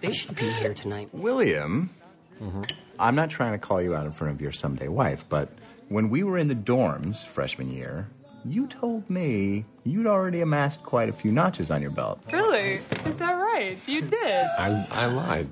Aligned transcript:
They 0.00 0.12
should 0.12 0.34
be 0.34 0.50
here 0.50 0.74
tonight. 0.74 1.08
William, 1.12 1.90
mm-hmm. 2.40 2.62
I'm 2.98 3.14
not 3.14 3.30
trying 3.30 3.52
to 3.52 3.58
call 3.58 3.82
you 3.82 3.94
out 3.94 4.06
in 4.06 4.12
front 4.12 4.32
of 4.32 4.40
your 4.40 4.52
someday 4.52 4.88
wife, 4.88 5.24
but 5.28 5.50
when 5.88 6.08
we 6.08 6.22
were 6.22 6.38
in 6.38 6.48
the 6.48 6.54
dorms 6.54 7.24
freshman 7.24 7.70
year, 7.70 8.08
you 8.44 8.66
told 8.66 9.08
me 9.10 9.66
you'd 9.84 10.06
already 10.06 10.40
amassed 10.40 10.82
quite 10.82 11.08
a 11.08 11.12
few 11.12 11.30
notches 11.32 11.70
on 11.70 11.82
your 11.82 11.90
belt. 11.90 12.20
Really? 12.32 12.80
Is 13.04 13.16
that 13.16 13.32
right? 13.32 13.76
You 13.86 14.00
did. 14.02 14.46
I, 14.58 14.86
I 14.90 15.06
lied. 15.06 15.48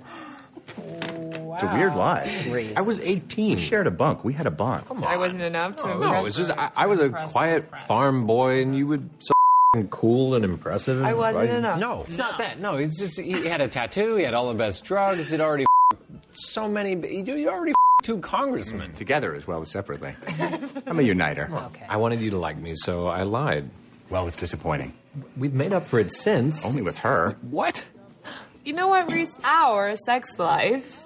Wow. 0.79 1.55
It's 1.55 1.63
a 1.65 1.75
weird 1.75 1.95
lie. 1.95 2.73
I 2.77 2.81
was 2.83 3.01
18. 3.01 3.57
We 3.57 3.61
shared 3.61 3.87
a 3.87 3.91
bunk. 3.91 4.25
We 4.25 4.33
had 4.33 4.47
a 4.47 4.51
bond. 4.51 4.85
I 5.05 5.17
wasn't 5.17 5.43
enough 5.43 5.77
to 5.77 5.91
impress. 5.91 6.13
No, 6.13 6.27
it's 6.27 6.37
just 6.37 6.51
I, 6.51 6.71
I 6.77 6.87
was 6.87 7.01
a 7.01 7.11
quiet 7.11 7.69
farm 7.87 8.27
boy, 8.27 8.63
and 8.63 8.77
you 8.77 8.87
would 8.87 9.09
so 9.19 9.33
f***ing 9.33 9.38
cool 9.91 10.35
and 10.35 10.45
impressive. 10.45 11.03
I 11.03 11.15
wasn't 11.15 11.51
right? 11.51 11.59
enough. 11.59 11.79
No, 11.79 12.03
it's 12.03 12.17
not 12.17 12.39
that. 12.39 12.59
No, 12.59 12.77
it's 12.77 12.99
just 12.99 13.21
he 13.21 13.33
had 13.47 13.61
a 13.61 13.69
tattoo. 13.69 14.17
He 14.17 14.25
had 14.25 14.35
all 14.35 14.51
the 14.51 14.59
best 14.59 14.85
drugs. 14.85 15.31
He'd 15.31 15.41
already 15.41 15.67
so 16.31 16.69
many. 16.69 16.97
He 17.07 17.23
he 17.23 17.47
already 17.47 17.75
two 18.03 18.19
congressmen. 18.19 18.93
Mm, 18.93 18.95
together 18.95 19.35
as 19.35 19.47
well 19.47 19.61
as 19.61 19.71
separately. 19.71 20.15
I'm 20.87 20.99
a 20.99 21.03
uniter. 21.03 21.51
Okay. 21.53 21.87
I 21.89 21.99
wanted 21.99 22.21
you 22.21 22.31
to 22.31 22.39
like 22.39 22.57
me, 22.57 22.75
so 22.75 23.07
I 23.09 23.25
lied. 23.25 23.69
Well, 24.09 24.27
it's 24.27 24.39
disappointing. 24.39 24.95
We've 25.37 25.53
made 25.53 25.75
up 25.75 25.87
for 25.87 25.99
it 25.99 26.13
since. 26.13 26.65
Only 26.65 26.83
with 26.83 26.97
her. 26.99 27.37
What? 27.43 27.85
You 28.65 28.73
know 28.73 28.89
what, 28.89 29.13
Reese? 29.13 29.37
Our 29.45 29.97
sex 29.97 30.39
life, 30.39 31.05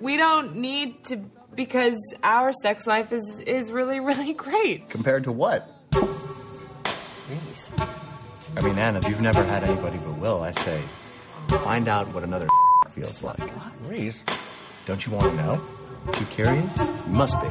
we 0.00 0.16
don't 0.16 0.56
need 0.56 1.02
to 1.04 1.24
because 1.56 1.98
our 2.22 2.52
sex 2.52 2.86
life 2.86 3.12
is 3.12 3.40
is 3.40 3.72
really 3.72 3.98
really 3.98 4.32
great. 4.46 4.88
Compared 4.90 5.24
to 5.24 5.32
what? 5.32 5.68
I 8.56 8.62
mean, 8.62 8.78
Anna, 8.78 9.00
you've 9.08 9.20
never 9.20 9.42
had 9.42 9.64
anybody 9.64 9.98
but 9.98 10.18
Will. 10.18 10.42
I 10.42 10.50
say, 10.50 10.80
find 11.48 11.88
out 11.88 12.08
what 12.14 12.24
another 12.24 12.48
feels 12.90 13.22
like. 13.22 13.40
Reese. 13.86 14.22
Don't 14.86 15.04
you 15.06 15.12
want 15.12 15.24
to 15.30 15.36
know? 15.36 15.60
You 16.18 16.26
curious? 16.26 16.78
You 16.78 17.12
must 17.12 17.40
be. 17.40 17.46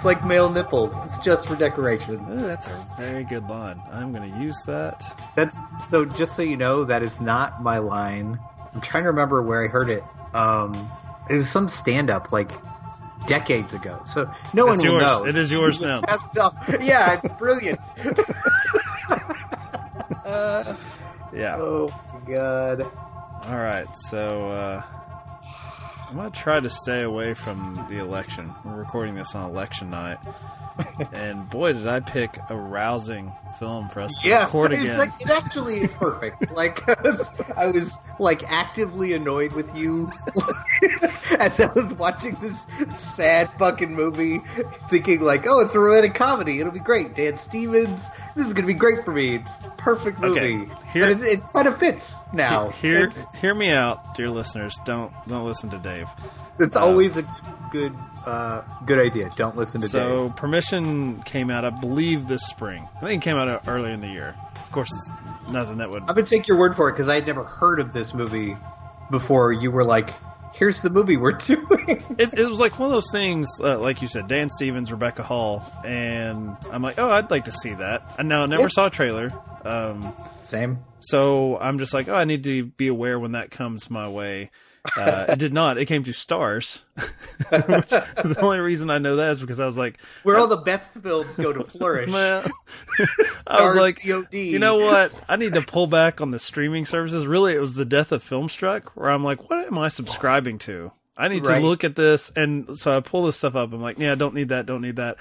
It's 0.00 0.04
like 0.06 0.24
male 0.24 0.48
nipples. 0.48 0.94
It's 1.04 1.18
just 1.18 1.46
for 1.46 1.56
decoration. 1.56 2.26
Ooh, 2.30 2.38
that's 2.46 2.68
a 2.68 2.86
very 2.96 3.24
good 3.24 3.46
line. 3.48 3.82
I'm 3.92 4.12
going 4.14 4.32
to 4.32 4.38
use 4.40 4.62
that. 4.62 5.04
That's 5.36 5.58
so. 5.88 6.06
Just 6.06 6.36
so 6.36 6.42
you 6.42 6.56
know, 6.56 6.84
that 6.84 7.02
is 7.02 7.20
not 7.20 7.62
my 7.62 7.78
line. 7.78 8.38
I'm 8.72 8.80
trying 8.80 9.02
to 9.02 9.10
remember 9.10 9.42
where 9.42 9.62
I 9.62 9.68
heard 9.68 9.90
it. 9.90 10.02
Um, 10.32 10.90
it 11.30 11.36
was 11.36 11.48
some 11.48 11.68
stand-up 11.68 12.32
like 12.32 12.50
decades 13.26 13.72
ago. 13.72 14.02
So 14.06 14.30
no 14.54 14.70
It's 14.72 14.82
one 14.82 14.92
will 14.94 15.00
yours. 15.00 15.02
know. 15.02 15.26
It 15.26 15.36
is 15.36 15.50
yours 15.52 15.80
now. 15.82 16.02
yeah, 16.80 17.20
brilliant. 17.38 17.80
Yeah. 21.32 21.56
oh 21.58 21.92
my 22.12 22.34
god. 22.34 22.82
All 23.46 23.56
right. 23.56 23.86
So 24.08 24.48
uh, 24.48 24.82
I'm 26.08 26.16
going 26.16 26.30
to 26.30 26.38
try 26.38 26.58
to 26.60 26.68
stay 26.70 27.02
away 27.02 27.34
from 27.34 27.86
the 27.88 27.98
election. 27.98 28.52
We're 28.64 28.74
recording 28.74 29.14
this 29.14 29.34
on 29.36 29.48
election 29.48 29.90
night. 29.90 30.18
and 31.12 31.48
boy, 31.48 31.72
did 31.74 31.86
I 31.86 32.00
pick 32.00 32.36
a 32.48 32.56
rousing 32.56 33.32
film 33.58 33.88
for 33.88 34.00
us 34.00 34.12
to 34.22 34.28
Yeah, 34.28 34.44
record 34.44 34.72
it's 34.72 34.82
again. 34.82 34.98
like, 34.98 35.20
it 35.20 35.30
actually 35.30 35.80
is 35.80 35.92
perfect. 35.94 36.50
like 36.54 36.80
I 37.56 37.66
was 37.68 37.92
like 38.18 38.42
actively 38.50 39.12
annoyed 39.12 39.52
with 39.52 39.76
you 39.76 40.10
as 41.38 41.60
I 41.60 41.72
was 41.72 41.92
watching 41.94 42.36
this 42.40 42.66
sad 43.14 43.50
fucking 43.58 43.94
movie, 43.94 44.40
thinking 44.88 45.20
like, 45.20 45.46
"Oh, 45.46 45.60
it's 45.60 45.74
a 45.74 45.78
romantic 45.80 46.14
comedy. 46.14 46.60
It'll 46.60 46.72
be 46.72 46.78
great." 46.80 47.14
Dan 47.16 47.38
Stevens, 47.38 48.04
this 48.36 48.46
is 48.46 48.52
gonna 48.54 48.66
be 48.66 48.74
great 48.74 49.04
for 49.04 49.12
me. 49.12 49.36
It's 49.36 49.50
a 49.64 49.70
perfect 49.70 50.22
Okay, 50.22 50.56
movie. 50.56 50.72
here- 50.92 51.14
but 51.14 51.22
it, 51.24 51.38
it 51.38 51.46
kind 51.52 51.68
of 51.68 51.78
fits 51.78 52.14
now. 52.32 52.70
Hear, 52.70 53.06
it's, 53.06 53.30
hear 53.36 53.54
me 53.54 53.70
out, 53.70 54.14
dear 54.14 54.30
listeners. 54.30 54.78
Don't 54.84 55.12
don't 55.26 55.44
listen 55.46 55.70
to 55.70 55.78
Dave. 55.78 56.08
it's 56.58 56.76
uh, 56.76 56.80
always 56.80 57.16
a 57.16 57.26
good 57.70 57.94
uh, 58.26 58.62
good 58.86 58.98
idea. 58.98 59.30
Don't 59.36 59.56
listen 59.56 59.80
to 59.80 59.88
So, 59.88 60.28
Dave. 60.28 60.36
Permission 60.36 61.22
came 61.22 61.50
out, 61.50 61.64
I 61.64 61.70
believe, 61.70 62.26
this 62.26 62.42
spring. 62.46 62.88
I 62.96 63.06
think 63.06 63.22
it 63.22 63.24
came 63.24 63.36
out 63.36 63.62
earlier 63.68 63.92
in 63.92 64.00
the 64.00 64.08
year. 64.08 64.34
Of 64.56 64.72
course, 64.72 64.90
it's 64.92 65.50
nothing 65.50 65.78
that 65.78 65.90
would. 65.90 66.02
I'm 66.02 66.06
gonna 66.14 66.22
take 66.22 66.46
your 66.48 66.58
word 66.58 66.76
for 66.76 66.88
it 66.88 66.92
because 66.92 67.08
I 67.08 67.16
had 67.16 67.26
never 67.26 67.44
heard 67.44 67.80
of 67.80 67.92
this 67.92 68.14
movie 68.14 68.56
before. 69.10 69.52
You 69.52 69.70
were 69.72 69.82
like, 69.84 70.10
"Here's 70.52 70.80
the 70.82 70.90
movie 70.90 71.16
we're 71.16 71.32
doing." 71.38 72.04
It, 72.18 72.34
it 72.38 72.48
was 72.48 72.58
like 72.58 72.78
one 72.78 72.86
of 72.86 72.92
those 72.92 73.10
things, 73.10 73.48
uh, 73.60 73.78
like 73.78 74.00
you 74.02 74.06
said, 74.08 74.28
Dan 74.28 74.48
Stevens, 74.50 74.92
Rebecca 74.92 75.22
Hall, 75.24 75.64
and 75.84 76.56
I'm 76.70 76.82
like, 76.82 76.98
oh, 76.98 77.10
I'd 77.10 77.30
like 77.30 77.46
to 77.46 77.52
see 77.52 77.74
that. 77.74 78.14
And 78.18 78.28
now 78.28 78.42
I 78.42 78.46
never 78.46 78.62
Yeah. 78.62 78.68
saw 78.68 78.86
a 78.86 78.90
trailer, 78.90 79.30
um, 79.64 80.12
Same. 80.44 80.78
so 81.00 81.58
I'm 81.58 81.78
just 81.78 81.92
like, 81.94 82.08
oh, 82.08 82.14
I 82.14 82.24
need 82.24 82.44
to 82.44 82.66
be 82.66 82.86
aware 82.88 83.18
when 83.18 83.32
that 83.32 83.50
comes 83.50 83.90
my 83.90 84.08
way. 84.08 84.50
Uh, 84.96 85.26
it 85.28 85.38
did 85.38 85.52
not. 85.52 85.76
It 85.78 85.86
came 85.86 86.04
to 86.04 86.12
stars. 86.12 86.80
Which, 86.96 87.88
the 87.90 88.36
only 88.40 88.60
reason 88.60 88.90
I 88.90 88.98
know 88.98 89.16
that 89.16 89.30
is 89.32 89.40
because 89.40 89.60
I 89.60 89.66
was 89.66 89.76
like, 89.78 89.98
Where 90.22 90.38
all 90.38 90.46
the 90.46 90.56
best 90.56 90.94
films 91.00 91.34
go 91.36 91.52
to 91.52 91.64
flourish. 91.64 92.10
well, 92.10 92.44
I 93.46 93.62
was 93.64 93.76
like, 93.76 94.00
VOD. 94.00 94.50
you 94.50 94.58
know 94.58 94.76
what? 94.76 95.12
I 95.28 95.36
need 95.36 95.54
to 95.54 95.62
pull 95.62 95.86
back 95.86 96.20
on 96.20 96.30
the 96.30 96.38
streaming 96.38 96.84
services. 96.86 97.26
Really, 97.26 97.54
it 97.54 97.60
was 97.60 97.74
the 97.74 97.84
death 97.84 98.12
of 98.12 98.22
Filmstruck, 98.24 98.88
where 98.90 99.10
I'm 99.10 99.24
like, 99.24 99.48
what 99.50 99.66
am 99.66 99.78
I 99.78 99.88
subscribing 99.88 100.58
to? 100.60 100.92
I 101.16 101.28
need 101.28 101.44
Right. 101.46 101.60
to 101.60 101.66
look 101.66 101.84
at 101.84 101.96
this, 101.96 102.32
and 102.34 102.76
so 102.78 102.96
I 102.96 103.00
pull 103.00 103.24
this 103.24 103.36
stuff 103.36 103.54
up. 103.54 103.72
I'm 103.74 103.82
like, 103.82 103.98
yeah, 103.98 104.14
don't 104.14 104.34
need 104.34 104.48
that, 104.48 104.64
don't 104.64 104.80
need 104.80 104.96
that. 104.96 105.18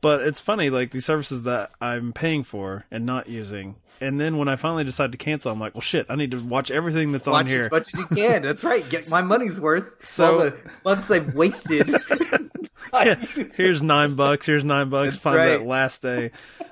But 0.00 0.22
it's 0.22 0.40
funny, 0.40 0.70
like 0.70 0.92
these 0.92 1.04
services 1.04 1.44
that 1.44 1.72
I'm 1.80 2.12
paying 2.12 2.42
for 2.42 2.86
and 2.90 3.04
not 3.04 3.28
using, 3.28 3.76
and 4.00 4.18
then 4.18 4.38
when 4.38 4.48
I 4.48 4.56
finally 4.56 4.84
decide 4.84 5.12
to 5.12 5.18
cancel, 5.18 5.52
I'm 5.52 5.60
like, 5.60 5.74
well, 5.74 5.82
shit, 5.82 6.06
I 6.08 6.16
need 6.16 6.30
to 6.30 6.38
watch 6.38 6.70
everything 6.70 7.12
that's 7.12 7.26
Watch 7.26 7.44
on 7.44 7.46
here. 7.46 7.64
as 7.64 7.70
much 7.70 7.92
as 7.92 8.00
you 8.00 8.06
can. 8.06 8.40
That's 8.40 8.64
right. 8.64 8.88
Get 8.88 9.10
my 9.10 9.20
money's 9.20 9.60
worth. 9.60 9.94
So- 10.04 10.24
all 10.26 10.38
the 10.38 10.56
months 10.86 11.10
I've 11.10 11.34
wasted. 11.34 11.94
here's 13.56 13.82
nine 13.82 14.14
bucks. 14.14 14.46
Here's 14.46 14.64
nine 14.64 14.88
bucks. 14.88 15.14
That's 15.14 15.16
Find 15.22 15.36
right. 15.36 15.46
that 15.58 15.66
last 15.66 16.02
day. 16.02 16.30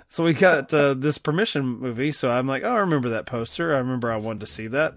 So 0.09 0.25
we 0.25 0.33
got 0.33 0.73
uh, 0.73 0.95
this 0.95 1.19
permission 1.19 1.65
movie. 1.67 2.13
So 2.13 2.31
I'm 2.31 2.47
like, 2.47 2.65
oh, 2.65 2.71
I 2.73 2.79
remember 2.79 3.11
that 3.11 3.27
poster. 3.27 3.75
I 3.75 3.79
remember 3.79 4.11
I 4.11 4.17
wanted 4.17 4.41
to 4.41 4.47
see 4.47 4.67
that. 4.69 4.95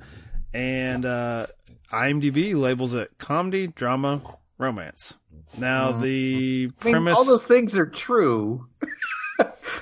And 0.53 1.05
uh, 1.05 1.47
IMDb 1.91 2.55
labels 2.55 2.93
it 2.93 3.11
comedy, 3.17 3.67
drama, 3.67 4.21
romance. 4.57 5.15
Now 5.57 5.91
the 5.93 6.67
Mm-hmm. 6.67 6.79
I 6.81 6.85
mean, 6.85 6.93
premise. 6.93 7.15
all 7.17 7.25
those 7.25 7.45
things 7.45 7.77
are 7.77 7.85
true, 7.85 8.67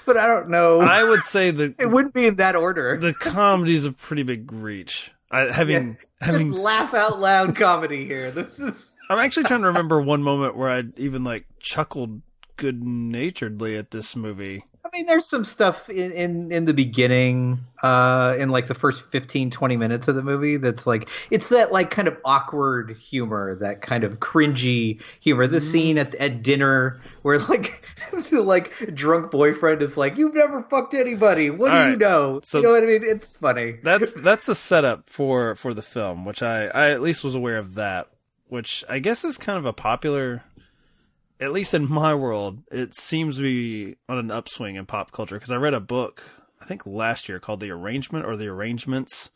but 0.06 0.18
I 0.18 0.26
don't 0.28 0.50
know. 0.50 0.82
I 0.82 1.04
would 1.04 1.24
say 1.24 1.52
the 1.52 1.74
it 1.80 1.90
wouldn't 1.92 2.14
be 2.14 2.26
in 2.28 2.36
that 2.38 2.56
order. 2.56 2.98
the 2.98 3.14
comedy 3.14 3.76
is 3.76 3.86
a 3.86 3.92
pretty 3.92 4.24
big 4.24 4.52
reach. 4.52 5.12
I, 5.32 5.42
having 5.52 5.98
having 6.22 6.48
Just 6.52 6.60
laugh 6.64 6.94
out 6.94 7.20
loud 7.20 7.56
comedy 7.56 8.06
here. 8.06 8.32
This 8.36 8.58
is 8.60 8.92
I'm 9.12 9.20
actually 9.20 9.44
trying 9.46 9.62
to 9.62 9.68
remember 9.68 10.00
one 10.02 10.22
moment 10.24 10.56
where 10.56 10.70
I 10.70 10.84
even 10.98 11.24
like 11.24 11.46
chuckled 11.60 12.22
good 12.58 12.84
naturedly 12.84 13.78
at 13.78 13.92
this 13.92 14.16
movie. 14.16 14.64
I 14.92 14.98
mean, 14.98 15.06
there's 15.06 15.26
some 15.26 15.44
stuff 15.44 15.88
in, 15.90 16.12
in, 16.14 16.52
in 16.52 16.66
the 16.66 16.74
beginning, 16.74 17.60
uh, 17.84 18.36
in 18.40 18.50
like 18.50 18.66
the 18.66 18.74
first 18.74 19.06
15, 19.12 19.52
20 19.52 19.78
minutes 19.78 20.08
of 20.08 20.16
the 20.16 20.24
movie 20.24 20.58
that's 20.58 20.88
like, 20.88 21.10
it's 21.30 21.50
that 21.50 21.72
like 21.72 21.92
kind 21.92 22.08
of 22.08 22.18
awkward 22.26 22.98
humor, 22.98 23.56
that 23.56 23.82
kind 23.82 24.04
of 24.04 24.20
cringy 24.20 25.00
humor. 25.22 25.46
The 25.46 25.62
scene 25.62 26.00
at, 26.00 26.16
at 26.16 26.42
dinner 26.42 27.02
where 27.22 27.38
like, 27.38 27.84
the 28.32 28.42
like 28.42 28.74
drunk 28.96 29.30
boyfriend 29.30 29.84
is 29.84 29.96
like, 29.96 30.18
you've 30.18 30.34
never 30.34 30.64
fucked 30.64 30.96
anybody. 30.96 31.52
What 31.52 31.72
do 31.72 31.78
All 31.78 31.90
you 31.90 31.96
know? 31.96 32.42
So- 32.44 32.58
you 32.58 32.64
know 32.64 32.72
what 32.72 32.84
I 32.84 32.88
mean? 32.88 33.04
It's 33.04 33.36
funny. 33.36 33.74
That's 33.84 34.12
that's 34.14 34.48
the 34.48 34.56
setup 34.56 35.08
for 35.08 35.56
for 35.56 35.74
the 35.74 35.82
film, 35.84 36.26
which 36.26 36.42
I 36.42 36.66
I 36.68 36.90
at 36.92 37.02
least 37.02 37.24
was 37.24 37.36
aware 37.36 37.58
of 37.58 37.76
that, 37.76 38.08
which 38.48 38.84
I 38.90 39.00
guess 39.00 39.24
is 39.24 39.38
kind 39.38 39.58
of 39.60 39.66
a 39.66 39.74
popular 39.74 40.44
at 41.40 41.52
least 41.52 41.74
in 41.74 41.90
my 41.90 42.14
world, 42.14 42.64
it 42.72 42.96
seems 42.96 43.38
to 43.38 43.44
be 43.44 43.96
on 44.08 44.18
an 44.18 44.32
upswing 44.32 44.76
in 44.76 44.86
pop 44.86 45.12
culture 45.12 45.36
because 45.36 45.52
I 45.52 45.56
read 45.56 45.74
a 45.74 45.80
book 45.80 46.24
I 46.62 46.66
think 46.66 46.86
last 46.86 47.30
year 47.30 47.40
called 47.40 47.60
The 47.60 47.72
Arrangement 47.72 48.26
or 48.26 48.36
The 48.36 48.48
Arrangements, 48.48 49.32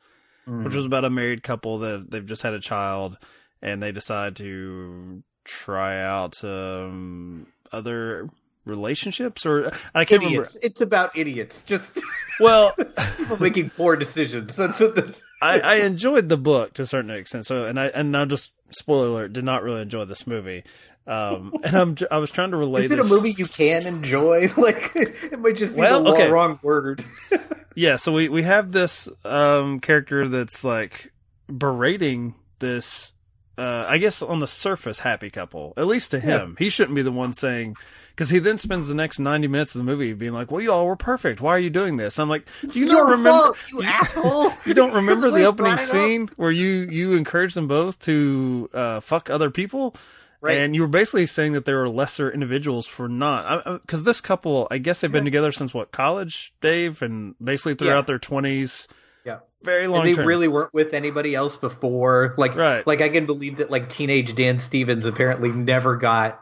which 0.46 0.76
was 0.76 0.86
about 0.86 1.06
a 1.06 1.10
married 1.10 1.42
couple 1.42 1.80
that 1.80 2.12
they've 2.12 2.26
just 2.26 2.44
had 2.44 2.54
a 2.54 2.60
child 2.60 3.18
and 3.62 3.82
they 3.82 3.92
decide 3.92 4.36
to 4.38 5.24
try 5.46 6.02
out 6.02 6.44
um, 6.44 7.48
other 7.72 8.30
relationships 8.66 9.46
or 9.46 9.72
I 9.96 10.06
can't 10.06 10.24
idiots. 10.24 10.58
It's 10.62 10.82
about 10.82 11.18
idiots. 11.18 11.62
Just. 11.64 12.02
Well, 12.40 12.74
people 13.16 13.38
making 13.40 13.70
poor 13.70 13.96
decisions. 13.96 14.56
That's 14.58 14.80
what 14.80 14.96
this. 14.96 15.22
I, 15.42 15.60
I 15.60 15.76
enjoyed 15.76 16.30
the 16.30 16.38
book 16.38 16.74
to 16.74 16.82
a 16.82 16.86
certain 16.88 17.12
extent. 17.12 17.46
So, 17.46 17.64
and 17.66 17.80
I 17.80 17.90
and 17.90 18.12
now 18.12 18.26
just 18.26 18.54
spoiler 18.72 19.08
alert, 19.08 19.34
did 19.34 19.44
not 19.44 19.62
really 19.62 19.84
enjoy 19.84 20.06
this 20.06 20.26
movie. 20.26 20.64
Um, 21.06 21.54
and 21.64 21.76
I'm 21.76 21.98
I 22.12 22.18
was 22.18 22.32
trying 22.32 22.52
to 22.52 22.58
relate. 22.58 22.86
Is 22.86 22.92
it 22.92 23.00
a 23.00 23.04
movie 23.04 23.32
you 23.32 23.48
can 23.48 23.86
enjoy? 23.86 24.48
Like 24.58 24.92
it 24.96 25.40
might 25.40 25.58
just 25.58 25.76
be 25.76 25.82
Well, 25.82 26.04
the 26.04 26.12
okay. 26.12 26.30
wrong 26.32 26.60
word. 26.64 27.04
Yeah, 27.76 27.96
so 27.96 28.12
we 28.12 28.30
we 28.30 28.44
have 28.44 28.72
this 28.72 29.10
um 29.26 29.80
character 29.80 30.28
that's 30.30 30.64
like 30.64 31.12
berating 31.48 32.36
this 32.60 33.14
uh 33.58 33.86
I 33.88 33.98
guess 33.98 34.22
on 34.22 34.38
the 34.40 34.48
surface 34.48 35.00
happy 35.00 35.30
couple. 35.32 35.74
At 35.76 35.88
least 35.88 36.12
to 36.12 36.20
him. 36.20 36.56
He 36.60 36.70
shouldn't 36.70 36.96
be 36.96 37.02
the 37.02 37.12
one 37.12 37.34
saying, 37.34 37.76
because 38.10 38.30
he 38.30 38.38
then 38.38 38.60
spends 38.60 38.88
the 38.90 38.94
next 38.96 39.18
ninety 39.20 39.48
minutes 39.48 39.74
of 39.74 39.80
the 39.80 39.86
movie 39.86 40.14
being 40.14 40.34
like, 40.34 40.52
"Well, 40.52 40.62
you 40.62 40.72
all 40.72 40.86
were 40.86 40.96
perfect. 40.96 41.42
Why 41.42 41.52
are 41.52 41.60
you 41.60 41.72
doing 41.72 41.98
this?" 41.98 42.20
I'm 42.20 42.30
like, 42.30 42.48
"Do 42.62 42.80
you 42.80 42.86
not 42.86 43.06
remember? 43.10 43.30
fault, 43.30 43.58
you 43.72 43.82
asshole. 43.84 44.54
You 44.68 44.74
don't 44.76 44.94
remember 44.94 45.32
the 45.32 45.46
opening 45.46 45.72
it 45.74 45.80
up. 45.80 45.80
scene 45.82 46.30
where 46.36 46.52
you 46.52 46.88
you 46.92 47.14
encourage 47.16 47.56
them 47.56 47.68
both 47.68 47.98
to 48.02 48.70
uh, 48.74 49.00
fuck 49.00 49.30
other 49.32 49.50
people, 49.50 49.96
Right. 50.44 50.58
and 50.58 50.76
you 50.76 50.82
were 50.82 50.88
basically 50.90 51.26
saying 51.26 51.54
that 51.54 51.64
there 51.66 51.82
are 51.82 51.88
lesser 51.88 52.30
individuals 52.30 52.86
for 52.86 53.08
not 53.08 53.64
because 53.82 54.04
this 54.04 54.20
couple, 54.20 54.68
I 54.70 54.78
guess 54.78 55.00
they've 55.02 55.12
been 55.12 55.24
together 55.24 55.52
since 55.54 55.74
what 55.74 55.92
college, 55.92 56.54
Dave, 56.62 57.02
and 57.02 57.36
basically 57.42 57.76
throughout 57.76 57.96
Yeah. 57.96 58.02
their 58.02 58.20
twenties, 58.20 58.88
Yeah. 59.26 59.40
very 59.64 59.88
long 59.88 60.00
And 60.02 60.10
they 60.10 60.14
term. 60.16 60.28
really 60.28 60.50
weren't 60.50 60.74
with 60.74 60.94
anybody 60.94 61.34
else 61.34 61.56
before. 61.56 62.36
Like, 62.38 62.56
Right. 62.56 62.86
like 62.86 63.00
I 63.02 63.08
can 63.08 63.26
believe 63.26 63.56
that 63.58 63.72
like 63.72 63.88
teenage 63.88 64.36
Dan 64.36 64.60
Stevens 64.60 65.06
apparently 65.06 65.50
never 65.52 65.96
got 65.96 66.42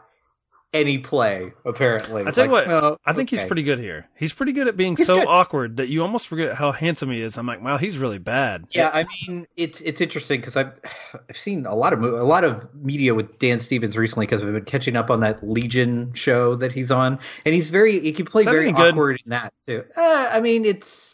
any 0.72 0.98
play. 0.98 1.52
Apparently, 1.64 2.22
I 2.26 2.30
tell 2.30 2.46
you 2.46 2.52
Like, 2.52 2.66
what, 2.66 2.84
oh, 2.84 2.98
I 3.04 3.12
think 3.12 3.30
he's 3.30 3.44
pretty 3.44 3.62
good 3.62 3.78
here. 3.78 4.08
He's 4.16 4.32
pretty 4.32 4.52
good 4.52 4.68
at 4.68 4.76
being 4.76 4.96
He's 4.96 5.06
so 5.06 5.16
good. 5.16 5.28
awkward 5.28 5.76
that 5.76 5.88
you 5.88 6.02
almost 6.02 6.28
forget 6.28 6.54
how 6.54 6.72
handsome 6.72 7.10
he 7.10 7.20
is. 7.20 7.36
I'm 7.36 7.46
like, 7.46 7.62
wow, 7.62 7.76
he's 7.76 7.98
really 7.98 8.18
bad. 8.18 8.66
Yeah, 8.70 8.90
I 8.92 9.04
mean 9.26 9.46
it's 9.56 9.80
it's 9.82 10.00
interesting 10.00 10.40
because 10.40 10.56
I've 10.56 10.72
I've 11.28 11.36
seen 11.36 11.66
a 11.66 11.74
lot 11.74 11.92
of 11.92 12.02
a 12.02 12.24
lot 12.24 12.44
of 12.44 12.74
media 12.74 13.14
with 13.14 13.38
Dan 13.38 13.60
Stevens 13.60 13.96
recently 13.96 14.26
because 14.26 14.42
I've 14.42 14.52
been 14.52 14.64
catching 14.64 14.96
up 14.96 15.10
on 15.10 15.20
that 15.20 15.46
Legion 15.46 16.12
show 16.14 16.54
that 16.56 16.72
he's 16.72 16.90
on, 16.90 17.18
and 17.44 17.54
he's 17.54 17.70
very 17.70 18.00
he 18.00 18.12
can 18.12 18.26
play 18.26 18.44
very 18.44 18.72
good? 18.72 18.92
awkward 18.94 19.20
in 19.24 19.30
that 19.30 19.52
too. 19.66 19.84
Uh, 19.96 20.30
I 20.32 20.40
mean 20.40 20.64
it's 20.64 21.11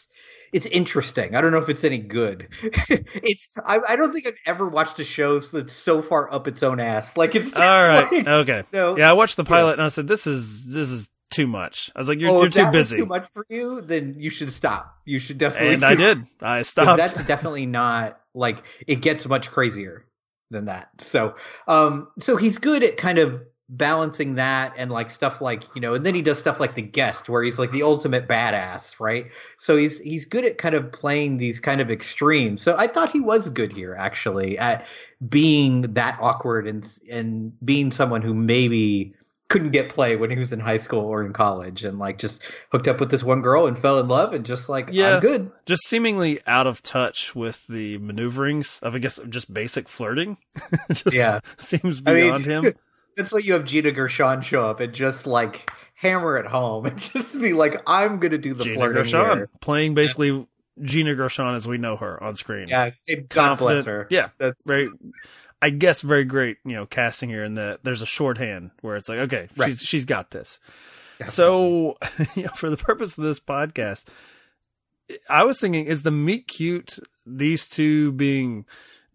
it's 0.53 0.65
interesting. 0.65 1.35
I 1.35 1.41
don't 1.41 1.51
know 1.51 1.57
if 1.59 1.69
it's 1.69 1.83
any 1.83 1.97
good. 1.97 2.47
it's 2.61 3.47
I, 3.63 3.79
I 3.89 3.95
don't 3.95 4.11
think 4.13 4.27
I've 4.27 4.37
ever 4.45 4.67
watched 4.69 4.99
a 4.99 5.03
show 5.03 5.39
that's 5.39 5.73
so 5.73 6.01
far 6.01 6.31
up 6.33 6.47
its 6.47 6.63
own 6.63 6.79
ass. 6.79 7.17
Like 7.17 7.35
it's 7.35 7.53
All 7.53 7.61
right, 7.61 8.11
like- 8.11 8.27
okay. 8.27 8.63
so- 8.71 8.97
Yeah, 8.97 9.09
I 9.09 9.13
watched 9.13 9.37
the 9.37 9.43
pilot 9.43 9.73
and 9.73 9.81
I 9.81 9.87
said, 9.89 10.07
this 10.07 10.27
is 10.27 10.65
this 10.65 10.89
is 10.89 11.09
too 11.31 11.45
much. 11.47 11.91
I 11.95 11.99
was 11.99 12.09
like, 12.09 12.19
you're, 12.19 12.31
oh, 12.31 12.37
you're 12.39 12.47
if 12.47 12.53
too 12.53 12.71
busy, 12.71 12.97
too 12.97 13.05
much 13.05 13.27
for 13.27 13.45
you, 13.49 13.81
then 13.81 14.15
you 14.17 14.29
should 14.29 14.51
stop. 14.51 14.95
You 15.05 15.19
should 15.19 15.37
definitely. 15.37 15.75
and 15.75 15.85
I 15.85 15.95
did. 15.95 16.25
I 16.41 16.61
stopped. 16.63 16.97
That's 16.97 17.13
definitely 17.25 17.65
not 17.67 18.19
like 18.33 18.63
it 18.87 19.01
gets 19.01 19.27
much 19.27 19.51
crazier 19.51 20.05
than 20.49 20.65
that. 20.65 20.89
So, 21.01 21.35
um, 21.67 22.07
so 22.19 22.35
he's 22.35 22.57
good 22.57 22.83
at 22.83 22.97
kind 22.97 23.19
of 23.19 23.41
balancing 23.69 24.35
that 24.35 24.73
and 24.77 24.89
like 24.91 25.09
stuff 25.09 25.41
like 25.41 25.63
you 25.75 25.81
know, 25.81 25.93
and 25.93 26.05
then 26.05 26.15
he 26.15 26.21
does 26.21 26.39
stuff 26.39 26.59
like 26.59 26.75
the 26.75 26.81
guest 26.81 27.29
where 27.29 27.43
he's 27.43 27.59
like 27.59 27.71
the 27.71 27.83
ultimate 27.83 28.27
badass, 28.27 28.99
right? 28.99 29.27
So 29.57 29.77
he's 29.77 29.99
he's 29.99 30.25
good 30.25 30.43
at 30.45 30.57
kind 30.57 30.75
of 30.75 30.91
playing 30.91 31.37
these 31.37 31.59
kind 31.59 31.79
of 31.81 31.91
extremes. 31.91 32.61
So 32.61 32.75
I 32.77 32.87
thought 32.87 33.11
he 33.11 33.19
was 33.19 33.47
good 33.49 33.71
here 33.71 33.95
actually 33.97 34.57
at 34.57 34.85
being 35.29 35.81
that 35.93 36.17
awkward 36.21 36.67
and 36.67 36.85
and 37.11 37.53
being 37.65 37.91
someone 37.91 38.21
who 38.21 38.33
maybe 38.33 39.13
couldn't 39.49 39.71
get 39.71 39.89
play 39.89 40.15
when 40.15 40.29
he 40.29 40.37
was 40.37 40.53
in 40.53 40.59
high 40.59 40.77
school 40.77 40.99
or 41.01 41.25
in 41.25 41.33
college 41.33 41.83
and 41.83 41.97
like 41.97 42.19
just 42.19 42.39
hooked 42.71 42.87
up 42.87 42.99
with 42.99 43.09
this 43.09 43.23
one 43.23 43.41
girl 43.41 43.65
and 43.65 43.79
fell 43.79 43.97
in 43.99 44.07
love 44.07 44.31
and 44.31 44.45
just 44.45 44.69
like 44.69 44.89
Yeah. 44.91 45.15
I'm 45.15 45.21
good 45.21 45.51
just 45.65 45.87
seemingly 45.87 46.39
out 46.45 46.67
of 46.67 46.83
touch 46.83 47.35
with 47.35 47.65
the 47.65 47.97
maneuverings 47.97 48.79
of, 48.83 48.93
I 48.93 48.99
guess, 48.99 49.19
just 49.27 49.51
basic 49.51 49.89
flirting. 49.89 50.37
just 50.91 51.15
Yeah. 51.15 51.39
seems 51.57 52.01
I 52.05 52.13
mean- 52.13 52.23
beyond 52.25 52.45
him. 52.45 52.73
That's 53.19 53.31
why 53.33 53.39
you 53.39 53.53
have 53.53 53.65
Gina 53.65 53.91
Gershon 53.91 54.41
show 54.41 54.63
up 54.63 54.79
and 54.79 54.93
just 54.93 55.27
like 55.27 55.69
hammer 55.93 56.37
it 56.37 56.45
home 56.45 56.85
and 56.85 56.97
just 57.13 57.39
be 57.39 57.53
like, 57.53 57.81
I'm 57.85 58.19
gonna 58.19 58.37
do 58.37 58.53
the 58.53 58.63
Gina 58.63 58.75
flirting 58.77 59.03
Gershon 59.03 59.37
here. 59.37 59.49
playing 59.61 59.93
basically 59.93 60.47
Gina 60.81 61.13
Gershon 61.15 61.55
as 61.55 61.67
we 61.67 61.77
know 61.77 61.97
her 61.97 62.21
on 62.23 62.35
screen. 62.35 62.67
Yeah, 62.69 62.91
God 63.27 63.57
bless 63.59 63.85
her. 63.85 64.07
Yeah, 64.09 64.29
That's 64.37 64.63
very. 64.65 64.89
I 65.61 65.71
guess 65.71 66.01
very 66.01 66.23
great, 66.23 66.55
you 66.63 66.73
know, 66.73 66.85
casting 66.85 67.29
here 67.29 67.43
in 67.43 67.55
that 67.55 67.83
there's 67.83 68.01
a 68.01 68.05
shorthand 68.05 68.71
where 68.79 68.95
it's 68.95 69.09
like, 69.09 69.19
okay, 69.19 69.49
Right. 69.57 69.67
she's 69.69 69.81
she's 69.81 70.05
got 70.05 70.31
this. 70.31 70.57
So, 71.27 71.97
you 72.35 72.43
know, 72.43 72.51
for 72.55 72.69
the 72.69 72.77
purpose 72.77 73.17
of 73.17 73.25
this 73.25 73.41
podcast, 73.41 74.07
I 75.29 75.43
was 75.43 75.59
thinking, 75.59 75.85
is 75.85 76.03
the 76.03 76.11
meet 76.11 76.47
cute 76.47 76.97
these 77.25 77.67
two 77.67 78.13
being 78.13 78.65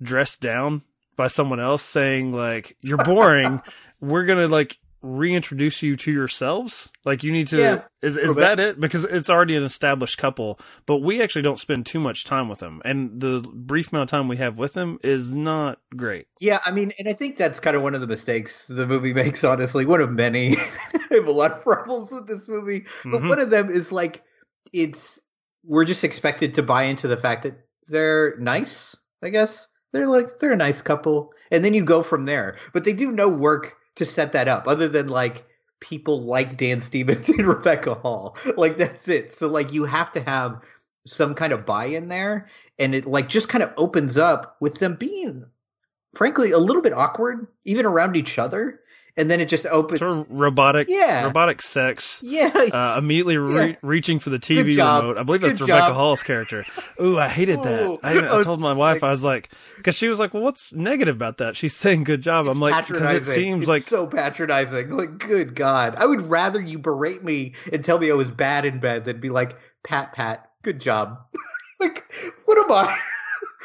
dressed 0.02 0.42
down 0.42 0.82
by 1.16 1.28
someone 1.28 1.60
else 1.60 1.82
saying 1.82 2.32
like 2.32 2.76
you're 2.82 2.98
boring? 2.98 3.62
we're 4.08 4.24
gonna 4.24 4.48
like 4.48 4.78
reintroduce 5.02 5.82
you 5.82 5.96
to 5.96 6.10
yourselves. 6.10 6.90
Like 7.04 7.22
you 7.22 7.30
need 7.32 7.46
to. 7.48 7.60
Yeah, 7.60 7.82
is 8.02 8.16
is 8.16 8.36
that 8.36 8.58
it? 8.58 8.80
Because 8.80 9.04
it's 9.04 9.28
already 9.28 9.54
an 9.56 9.62
established 9.62 10.16
couple, 10.18 10.58
but 10.86 10.98
we 10.98 11.22
actually 11.22 11.42
don't 11.42 11.58
spend 11.58 11.84
too 11.86 12.00
much 12.00 12.24
time 12.24 12.48
with 12.48 12.60
them, 12.60 12.80
and 12.84 13.20
the 13.20 13.46
brief 13.52 13.92
amount 13.92 14.10
of 14.10 14.16
time 14.16 14.28
we 14.28 14.38
have 14.38 14.56
with 14.58 14.72
them 14.72 14.98
is 15.04 15.34
not 15.34 15.78
great. 15.94 16.26
Yeah, 16.40 16.60
I 16.64 16.70
mean, 16.70 16.92
and 16.98 17.08
I 17.08 17.12
think 17.12 17.36
that's 17.36 17.60
kind 17.60 17.76
of 17.76 17.82
one 17.82 17.94
of 17.94 18.00
the 18.00 18.06
mistakes 18.06 18.64
the 18.66 18.86
movie 18.86 19.12
makes, 19.22 19.44
honestly. 19.44 19.84
One 19.84 20.00
of 20.00 20.10
many. 20.10 20.56
I 20.94 21.00
have 21.10 21.26
a 21.28 21.32
lot 21.32 21.52
of 21.52 21.60
problems 21.62 22.10
with 22.10 22.26
this 22.26 22.48
movie. 22.48 22.86
But 23.04 23.22
Mhm. 23.22 23.28
one 23.28 23.38
of 23.40 23.50
them 23.50 23.68
is 23.70 23.92
like, 23.92 24.22
it's, 24.72 25.20
we're 25.64 25.84
just 25.84 26.02
expected 26.04 26.54
to 26.54 26.62
buy 26.62 26.84
into 26.84 27.06
the 27.08 27.16
fact 27.16 27.42
that 27.44 27.54
they're 27.88 28.36
nice, 28.38 28.96
I 29.22 29.28
guess. 29.28 29.66
They're 29.92 30.06
like, 30.06 30.38
they're 30.38 30.50
a 30.52 30.56
nice 30.56 30.82
couple. 30.82 31.32
And 31.52 31.64
then 31.64 31.74
you 31.74 31.84
go 31.84 32.02
from 32.02 32.24
there. 32.24 32.56
But 32.72 32.84
they 32.84 32.92
do 32.94 33.12
no 33.12 33.28
work 33.28 33.74
to 33.96 34.04
set 34.04 34.32
that 34.32 34.48
up 34.48 34.66
other 34.66 34.88
than 34.88 35.08
like, 35.08 35.46
people 35.80 36.22
like 36.22 36.56
Dan 36.56 36.80
Stevens 36.80 37.28
and 37.28 37.46
Rebecca 37.46 37.94
Hall. 37.94 38.36
Like, 38.56 38.78
that's 38.78 39.06
it. 39.06 39.32
So, 39.32 39.48
like, 39.48 39.72
you 39.72 39.84
have 39.84 40.10
to 40.12 40.22
have 40.22 40.64
some 41.06 41.34
kind 41.34 41.52
of 41.52 41.66
buy 41.66 41.86
in 41.86 42.08
there. 42.08 42.48
And 42.78 42.94
it, 42.94 43.06
like, 43.06 43.28
just 43.28 43.50
kind 43.50 43.62
of 43.62 43.72
opens 43.76 44.16
up 44.16 44.56
with 44.60 44.78
them 44.78 44.94
being 44.94 45.44
frankly 46.14 46.52
a 46.52 46.58
little 46.58 46.80
bit 46.80 46.92
awkward 46.92 47.46
even 47.64 47.84
around 47.84 48.16
each 48.16 48.38
other 48.38 48.80
and 49.16 49.30
then 49.30 49.40
it 49.40 49.48
just 49.48 49.64
opens 49.66 50.00
Sort 50.00 50.10
of 50.10 50.26
robotic, 50.28 50.88
Yeah. 50.88 51.24
robotic 51.26 51.62
sex. 51.62 52.20
yeah 52.24 52.48
uh, 52.72 52.96
immediately 52.98 53.36
re- 53.36 53.68
Yeah. 53.70 53.74
reaching 53.82 54.18
for 54.18 54.30
the 54.30 54.38
TV 54.38 54.76
remote. 54.76 55.18
I 55.18 55.22
believe 55.22 55.40
that's 55.40 55.60
Good 55.60 55.68
Rebecca 55.68 55.86
job. 55.88 55.94
Hall's 55.96 56.22
character. 56.22 56.64
Ooh, 57.00 57.18
I 57.18 57.28
hated 57.28 57.62
that. 57.62 57.98
I, 58.02 58.38
I 58.38 58.42
told 58.42 58.60
my 58.60 58.72
wife, 58.84 59.02
I 59.04 59.10
was 59.10 59.22
like, 59.24 59.50
because 59.76 59.94
she 59.96 60.08
was 60.08 60.18
like, 60.18 60.34
"Well, 60.34 60.42
what's 60.42 60.72
negative 60.72 61.14
about 61.16 61.38
that?" 61.38 61.56
She's 61.56 61.74
saying 61.74 62.04
good 62.04 62.22
job. 62.22 62.46
I'm 62.48 62.58
like, 62.60 62.86
because 62.88 63.10
it 63.12 63.26
seems 63.26 63.62
It's 63.62 63.68
like 63.68 63.82
so 63.82 64.06
patronizing 64.06 64.90
like 64.90 65.18
good 65.18 65.54
god 65.54 65.94
i 65.98 66.06
would 66.06 66.22
rather 66.22 66.60
you 66.60 66.78
berate 66.78 67.22
me 67.24 67.54
and 67.72 67.84
tell 67.84 67.98
me 67.98 68.10
i 68.10 68.14
was 68.14 68.30
bad 68.30 68.64
in 68.64 68.80
bed 68.80 69.04
than 69.04 69.20
be 69.20 69.28
like 69.30 69.56
pat 69.84 70.12
pat 70.12 70.50
good 70.62 70.80
job 70.80 71.18
like 71.80 72.04
what 72.44 72.58
am 72.58 72.70
i 72.72 72.98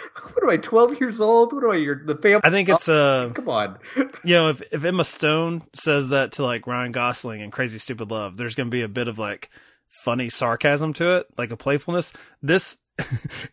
what 0.34 0.44
am 0.44 0.50
i 0.50 0.58
12 0.58 1.00
years 1.00 1.20
old 1.20 1.54
what 1.54 1.64
am 1.64 1.72
i 1.72 1.76
your 1.76 2.04
the 2.06 2.16
family 2.16 2.42
I 2.44 2.50
think 2.50 2.70
it's 2.70 2.90
uh, 2.90 3.32
come 3.36 3.50
on 3.50 3.78
you 4.24 4.36
know, 4.36 4.50
if 4.50 4.62
if 4.72 4.84
Emma 4.84 5.04
Stone 5.04 5.64
says 5.74 6.10
that 6.10 6.34
to 6.34 6.44
like 6.44 6.68
Ryan 6.68 6.92
Gosling 6.92 7.42
in 7.42 7.52
Crazy 7.52 7.80
Stupid 7.80 8.12
Love, 8.12 8.38
there's 8.38 8.56
gonna 8.56 8.70
be 8.70 8.82
a 8.82 8.88
bit 8.88 9.08
of 9.08 9.18
like 9.20 9.50
funny 10.04 10.30
sarcasm 10.30 10.94
to 10.94 11.18
it, 11.18 11.28
like 11.38 11.52
a 11.52 11.58
playfulness. 11.58 12.14
This. 12.42 12.78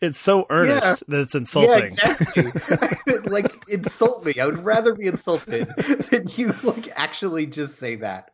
It's 0.01 0.19
so 0.19 0.45
earnest 0.51 1.05
that 1.09 1.21
it's 1.21 1.35
insulting. 1.37 1.97
Yeah, 2.03 2.17
exactly. 2.21 3.19
like 3.31 3.53
insult 3.69 4.25
me. 4.25 4.35
I 4.41 4.47
would 4.47 4.65
rather 4.65 4.93
be 4.95 5.07
insulted 5.07 5.69
than 6.11 6.25
you 6.35 6.53
like 6.65 6.91
actually 6.97 7.47
just 7.47 7.79
say 7.79 7.95
that. 7.97 8.33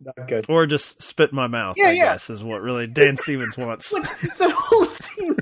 Not 0.00 0.26
good. 0.26 0.46
Or 0.48 0.66
just 0.66 1.00
spit 1.00 1.30
in 1.30 1.36
my 1.36 1.46
mouth, 1.46 1.76
Yeah, 1.78 1.86
I 1.88 1.92
yeah. 1.92 2.04
guess, 2.12 2.28
is 2.28 2.42
what 2.42 2.60
really 2.60 2.88
Dan 2.88 3.16
Stevens 3.16 3.56
wants. 3.56 3.90
The 3.92 4.52
whole 4.56 4.84
scene 4.86 5.36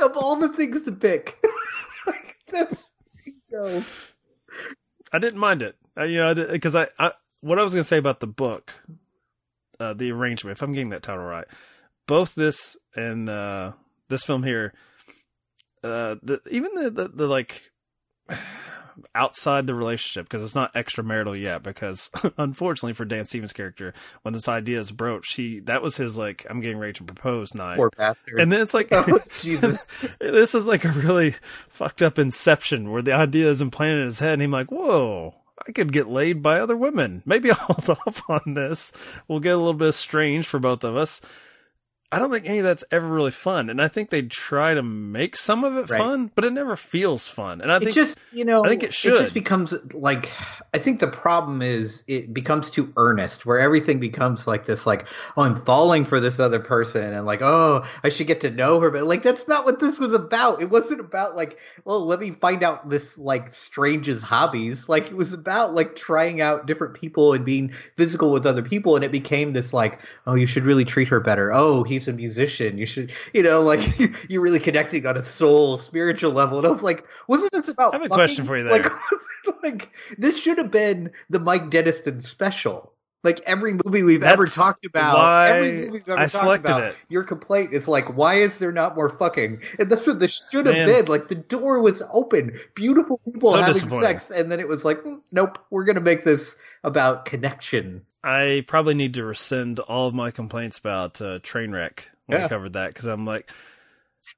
of 0.00 0.16
all 0.16 0.36
the 0.36 0.48
things 0.50 0.82
to 0.82 0.92
pick. 0.92 1.42
that's 2.52 2.86
no. 3.50 3.84
I 5.12 5.18
didn't 5.18 5.40
mind 5.40 5.62
it. 5.62 5.76
I, 5.96 6.04
you 6.04 6.18
know, 6.18 6.34
because 6.34 6.76
I, 6.76 6.88
I, 6.98 7.12
what 7.40 7.58
I 7.58 7.62
was 7.62 7.72
going 7.72 7.82
to 7.82 7.88
say 7.88 7.98
about 7.98 8.20
the 8.20 8.26
book, 8.26 8.74
uh, 9.80 9.94
the 9.94 10.12
arrangement, 10.12 10.58
if 10.58 10.62
I'm 10.62 10.72
getting 10.72 10.90
that 10.90 11.02
title 11.02 11.24
right, 11.24 11.46
both 12.06 12.34
this 12.34 12.76
and 12.94 13.28
uh, 13.28 13.72
this 14.08 14.24
film 14.24 14.42
here, 14.42 14.74
uh, 15.82 16.16
the, 16.22 16.40
even 16.50 16.74
the, 16.74 16.90
the, 16.90 17.08
the 17.08 17.26
like 17.26 17.62
outside 19.14 19.66
the 19.66 19.74
relationship 19.74 20.26
because 20.26 20.42
it's 20.42 20.54
not 20.54 20.72
extramarital 20.74 21.40
yet. 21.40 21.62
Because 21.62 22.10
unfortunately 22.38 22.92
for 22.94 23.04
Dan 23.04 23.24
Stevens' 23.24 23.52
character, 23.52 23.94
when 24.22 24.34
this 24.34 24.48
idea 24.48 24.78
is 24.78 24.92
broached, 24.92 25.36
he 25.36 25.60
that 25.60 25.82
was 25.82 25.96
his 25.96 26.16
like 26.16 26.46
I'm 26.48 26.60
getting 26.60 26.78
ready 26.78 26.92
to 26.94 27.04
propose 27.04 27.54
night, 27.54 27.76
Poor 27.76 27.90
bastard. 27.96 28.40
and 28.40 28.50
then 28.52 28.60
it's 28.60 28.74
like 28.74 28.88
oh, 28.92 29.18
Jesus. 29.40 29.88
this 30.20 30.54
is 30.54 30.66
like 30.66 30.84
a 30.84 30.90
really 30.90 31.34
fucked 31.68 32.02
up 32.02 32.18
inception 32.18 32.90
where 32.90 33.02
the 33.02 33.12
idea 33.12 33.48
is 33.48 33.62
implanted 33.62 34.00
in 34.00 34.06
his 34.06 34.18
head 34.18 34.34
and 34.34 34.42
he's 34.42 34.50
like, 34.50 34.70
whoa, 34.70 35.34
I 35.66 35.72
could 35.72 35.92
get 35.92 36.08
laid 36.08 36.42
by 36.42 36.60
other 36.60 36.76
women. 36.76 37.22
Maybe 37.26 37.50
I'll 37.50 37.56
hold 37.56 37.98
off 38.06 38.22
on 38.28 38.54
this. 38.54 38.92
We'll 39.26 39.40
get 39.40 39.54
a 39.54 39.58
little 39.58 39.74
bit 39.74 39.92
strange 39.92 40.46
for 40.46 40.58
both 40.58 40.84
of 40.84 40.96
us. 40.96 41.20
I 42.10 42.18
don't 42.18 42.30
think 42.30 42.48
any 42.48 42.58
of 42.58 42.64
that's 42.64 42.84
ever 42.90 43.06
really 43.06 43.30
fun. 43.30 43.68
And 43.68 43.82
I 43.82 43.88
think 43.88 44.08
they 44.08 44.22
try 44.22 44.72
to 44.72 44.82
make 44.82 45.36
some 45.36 45.62
of 45.62 45.76
it 45.76 45.90
Right. 45.90 45.98
fun, 45.98 46.30
but 46.34 46.44
it 46.46 46.54
never 46.54 46.74
feels 46.74 47.28
fun. 47.28 47.60
And 47.60 47.70
I 47.70 47.76
it 47.76 47.80
think 47.80 47.94
just 47.94 48.22
you 48.32 48.46
know 48.46 48.64
I 48.64 48.68
think 48.70 48.82
it 48.82 48.94
should. 48.94 49.12
It 49.12 49.18
just 49.18 49.34
becomes 49.34 49.74
like 49.92 50.30
I 50.72 50.78
think 50.78 51.00
the 51.00 51.08
problem 51.08 51.60
is 51.60 52.04
it 52.08 52.32
becomes 52.32 52.70
too 52.70 52.90
earnest, 52.96 53.44
where 53.44 53.58
everything 53.58 54.00
becomes 54.00 54.46
like 54.46 54.64
this, 54.64 54.86
like 54.86 55.06
oh 55.36 55.42
I'm 55.42 55.56
falling 55.66 56.06
for 56.06 56.18
this 56.18 56.40
other 56.40 56.58
person, 56.60 57.12
and 57.12 57.26
like 57.26 57.42
oh 57.42 57.84
I 58.02 58.08
should 58.08 58.26
get 58.26 58.40
to 58.40 58.50
know 58.50 58.80
her, 58.80 58.90
but 58.90 59.04
like 59.04 59.22
that's 59.22 59.46
not 59.46 59.66
what 59.66 59.78
this 59.78 59.98
was 59.98 60.14
about. 60.14 60.62
It 60.62 60.70
wasn't 60.70 61.00
about 61.00 61.36
like 61.36 61.58
well 61.84 62.06
let 62.06 62.20
me 62.20 62.30
find 62.30 62.62
out 62.62 62.88
this 62.88 63.18
like 63.18 63.52
strange's 63.52 64.22
hobbies. 64.22 64.88
Like 64.88 65.08
it 65.08 65.14
was 65.14 65.34
about 65.34 65.74
like 65.74 65.94
trying 65.94 66.40
out 66.40 66.66
different 66.66 66.94
people 66.94 67.34
and 67.34 67.44
being 67.44 67.68
physical 67.96 68.32
with 68.32 68.46
other 68.46 68.62
people, 68.62 68.96
and 68.96 69.04
it 69.04 69.12
became 69.12 69.52
this 69.52 69.74
like 69.74 70.00
oh 70.26 70.36
you 70.36 70.46
should 70.46 70.64
really 70.64 70.86
treat 70.86 71.08
her 71.08 71.20
better. 71.20 71.52
Oh 71.52 71.84
he's 71.98 72.08
a 72.08 72.12
musician, 72.12 72.78
you 72.78 72.86
should 72.86 73.12
you 73.34 73.42
know 73.42 73.62
like 73.62 73.80
you're 74.28 74.42
really 74.42 74.60
connecting 74.60 75.06
on 75.06 75.16
a 75.16 75.22
soul 75.22 75.78
spiritual 75.78 76.32
level, 76.32 76.58
and 76.58 76.66
I 76.66 76.70
was 76.70 76.82
like 76.82 77.04
wasn't 77.26 77.52
this 77.52 77.68
about 77.68 77.94
I 77.94 77.96
have 77.98 78.02
a 78.02 78.08
fucking? 78.08 78.14
question 78.14 78.44
for 78.44 78.56
you 78.56 78.64
there. 78.64 78.90
Like, 79.44 79.62
like 79.62 79.90
this 80.18 80.38
should 80.38 80.58
have 80.58 80.70
been 80.70 81.10
the 81.30 81.40
Mike 81.40 81.70
Denniston 81.70 82.22
special. 82.22 82.94
Like 83.24 83.40
every 83.46 83.76
movie 83.84 84.04
we've 84.04 84.22
ever 84.22 84.46
talked 84.46 84.86
about, 84.86 85.48
every 85.48 85.72
movie 85.72 85.90
we've 85.90 86.08
ever 86.08 86.20
I 86.20 86.26
talked 86.26 86.60
about, 86.60 86.84
it. 86.84 86.96
your 87.08 87.24
complaint 87.24 87.72
is 87.72 87.88
like, 87.88 88.16
why 88.16 88.34
is 88.34 88.58
there 88.58 88.70
not 88.70 88.94
more 88.94 89.08
fucking? 89.08 89.60
And 89.80 89.90
that's 89.90 90.06
what 90.06 90.20
this 90.20 90.48
should 90.50 90.66
have 90.66 90.76
Man. 90.76 90.86
been. 90.86 91.06
Like 91.06 91.26
the 91.28 91.34
door 91.34 91.80
was 91.80 92.02
open, 92.12 92.56
beautiful 92.74 93.20
people 93.28 93.52
So 93.52 93.58
having 93.58 93.90
sex, 94.00 94.30
and 94.30 94.52
then 94.52 94.60
it 94.60 94.68
was 94.68 94.84
like, 94.84 95.02
mm, 95.02 95.20
nope, 95.32 95.58
we're 95.70 95.84
gonna 95.84 96.00
make 96.00 96.22
this 96.22 96.54
about 96.84 97.24
connection. 97.24 98.02
I 98.24 98.64
probably 98.66 98.94
need 98.94 99.14
to 99.14 99.24
rescind 99.24 99.78
all 99.80 100.08
of 100.08 100.14
my 100.14 100.30
complaints 100.30 100.78
about 100.78 101.20
uh, 101.20 101.38
Trainwreck 101.40 102.00
when 102.26 102.38
Yeah. 102.38 102.44
I 102.46 102.48
covered 102.48 102.72
that 102.74 102.88
because 102.88 103.06
I'm 103.06 103.24
like, 103.24 103.50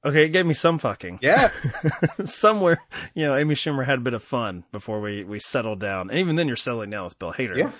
okay, 0.04 0.24
it 0.26 0.28
gave 0.30 0.46
me 0.46 0.54
some 0.54 0.78
fucking. 0.78 1.18
Yeah, 1.22 1.50
Somewhere, 2.24 2.78
you 3.14 3.26
know, 3.26 3.34
Amy 3.36 3.54
Schumer 3.54 3.84
had 3.86 3.98
a 3.98 4.02
bit 4.02 4.14
of 4.14 4.22
fun 4.22 4.64
before 4.72 5.00
we, 5.00 5.24
we 5.24 5.38
settled 5.38 5.80
down. 5.80 6.10
And 6.10 6.18
even 6.18 6.36
then, 6.36 6.46
you're 6.46 6.56
settling 6.56 6.90
down 6.90 7.04
with 7.04 7.18
Bill 7.18 7.32
Hader. 7.32 7.56
yeah. 7.56 7.70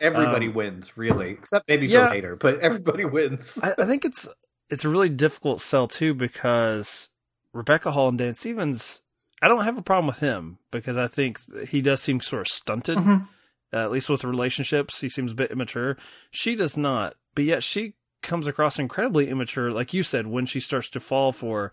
Everybody 0.00 0.46
Um, 0.46 0.54
wins, 0.54 0.96
really, 0.96 1.30
except 1.30 1.68
maybe 1.68 1.88
yeah. 1.88 2.08
Bill 2.12 2.22
Hader, 2.22 2.38
but 2.38 2.60
everybody 2.60 3.04
wins. 3.04 3.58
I, 3.60 3.74
I 3.78 3.84
think 3.84 4.04
it's 4.04 4.28
it's 4.70 4.84
a 4.84 4.88
really 4.88 5.08
difficult 5.08 5.60
sell 5.60 5.88
too 5.88 6.14
because 6.14 7.08
Rebecca 7.52 7.90
Hall 7.90 8.08
and 8.08 8.16
Dan 8.16 8.36
Stevens. 8.36 9.02
I 9.42 9.48
don't 9.48 9.64
have 9.64 9.76
a 9.76 9.82
problem 9.82 10.06
with 10.06 10.20
him 10.20 10.58
because 10.70 10.96
I 10.96 11.08
think 11.08 11.40
he 11.68 11.80
does 11.80 12.00
seem 12.00 12.20
sort 12.20 12.42
of 12.42 12.48
stunted, 12.48 12.98
Mhm. 12.98 13.26
Uh, 13.72 13.78
at 13.78 13.90
least 13.90 14.08
with 14.08 14.24
relationships. 14.24 15.00
He 15.00 15.08
seems 15.08 15.32
a 15.32 15.36
bit 15.36 15.50
immature. 15.50 15.96
She 16.30 16.54
does 16.54 16.76
not, 16.76 17.14
but 17.34 17.44
yet 17.44 17.62
she 17.62 17.94
comes 18.22 18.46
across 18.46 18.78
incredibly 18.78 19.28
immature, 19.28 19.70
like 19.70 19.94
you 19.94 20.02
said, 20.02 20.26
when 20.26 20.46
she 20.46 20.60
starts 20.60 20.88
to 20.90 21.00
fall 21.00 21.32
for 21.32 21.72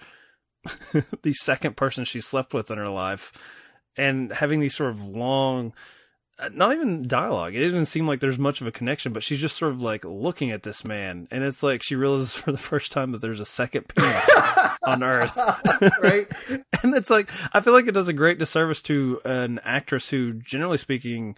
the 1.21 1.33
second 1.33 1.77
person 1.77 2.05
she 2.05 2.21
slept 2.21 2.53
with 2.53 2.71
in 2.71 2.77
her 2.77 2.89
life, 2.89 3.31
and 3.97 4.31
having 4.33 4.59
these 4.59 4.75
sort 4.75 4.91
of 4.91 5.03
long 5.03 5.73
uh, 6.37 6.49
not 6.53 6.73
even 6.73 7.07
dialogue. 7.07 7.55
It 7.55 7.61
doesn't 7.61 7.85
seem 7.85 8.07
like 8.07 8.19
there's 8.19 8.37
much 8.37 8.59
of 8.59 8.67
a 8.67 8.71
connection, 8.71 9.13
but 9.13 9.23
she's 9.23 9.39
just 9.39 9.55
sort 9.55 9.71
of 9.71 9.81
like 9.81 10.03
looking 10.03 10.51
at 10.51 10.63
this 10.63 10.83
man, 10.83 11.29
and 11.31 11.43
it's 11.45 11.63
like 11.63 11.81
she 11.81 11.95
realizes 11.95 12.33
for 12.35 12.51
the 12.51 12.57
first 12.57 12.91
time 12.91 13.11
that 13.13 13.21
there's 13.21 13.39
a 13.39 13.45
second 13.45 13.87
penis 13.87 14.29
on 14.83 15.01
Earth. 15.01 15.37
right? 16.01 16.27
and 16.83 16.93
it's 16.93 17.09
like 17.09 17.29
I 17.53 17.61
feel 17.61 17.73
like 17.73 17.87
it 17.87 17.93
does 17.93 18.09
a 18.09 18.13
great 18.13 18.37
disservice 18.37 18.81
to 18.83 19.21
an 19.23 19.59
actress 19.63 20.09
who, 20.09 20.33
generally 20.33 20.77
speaking, 20.77 21.35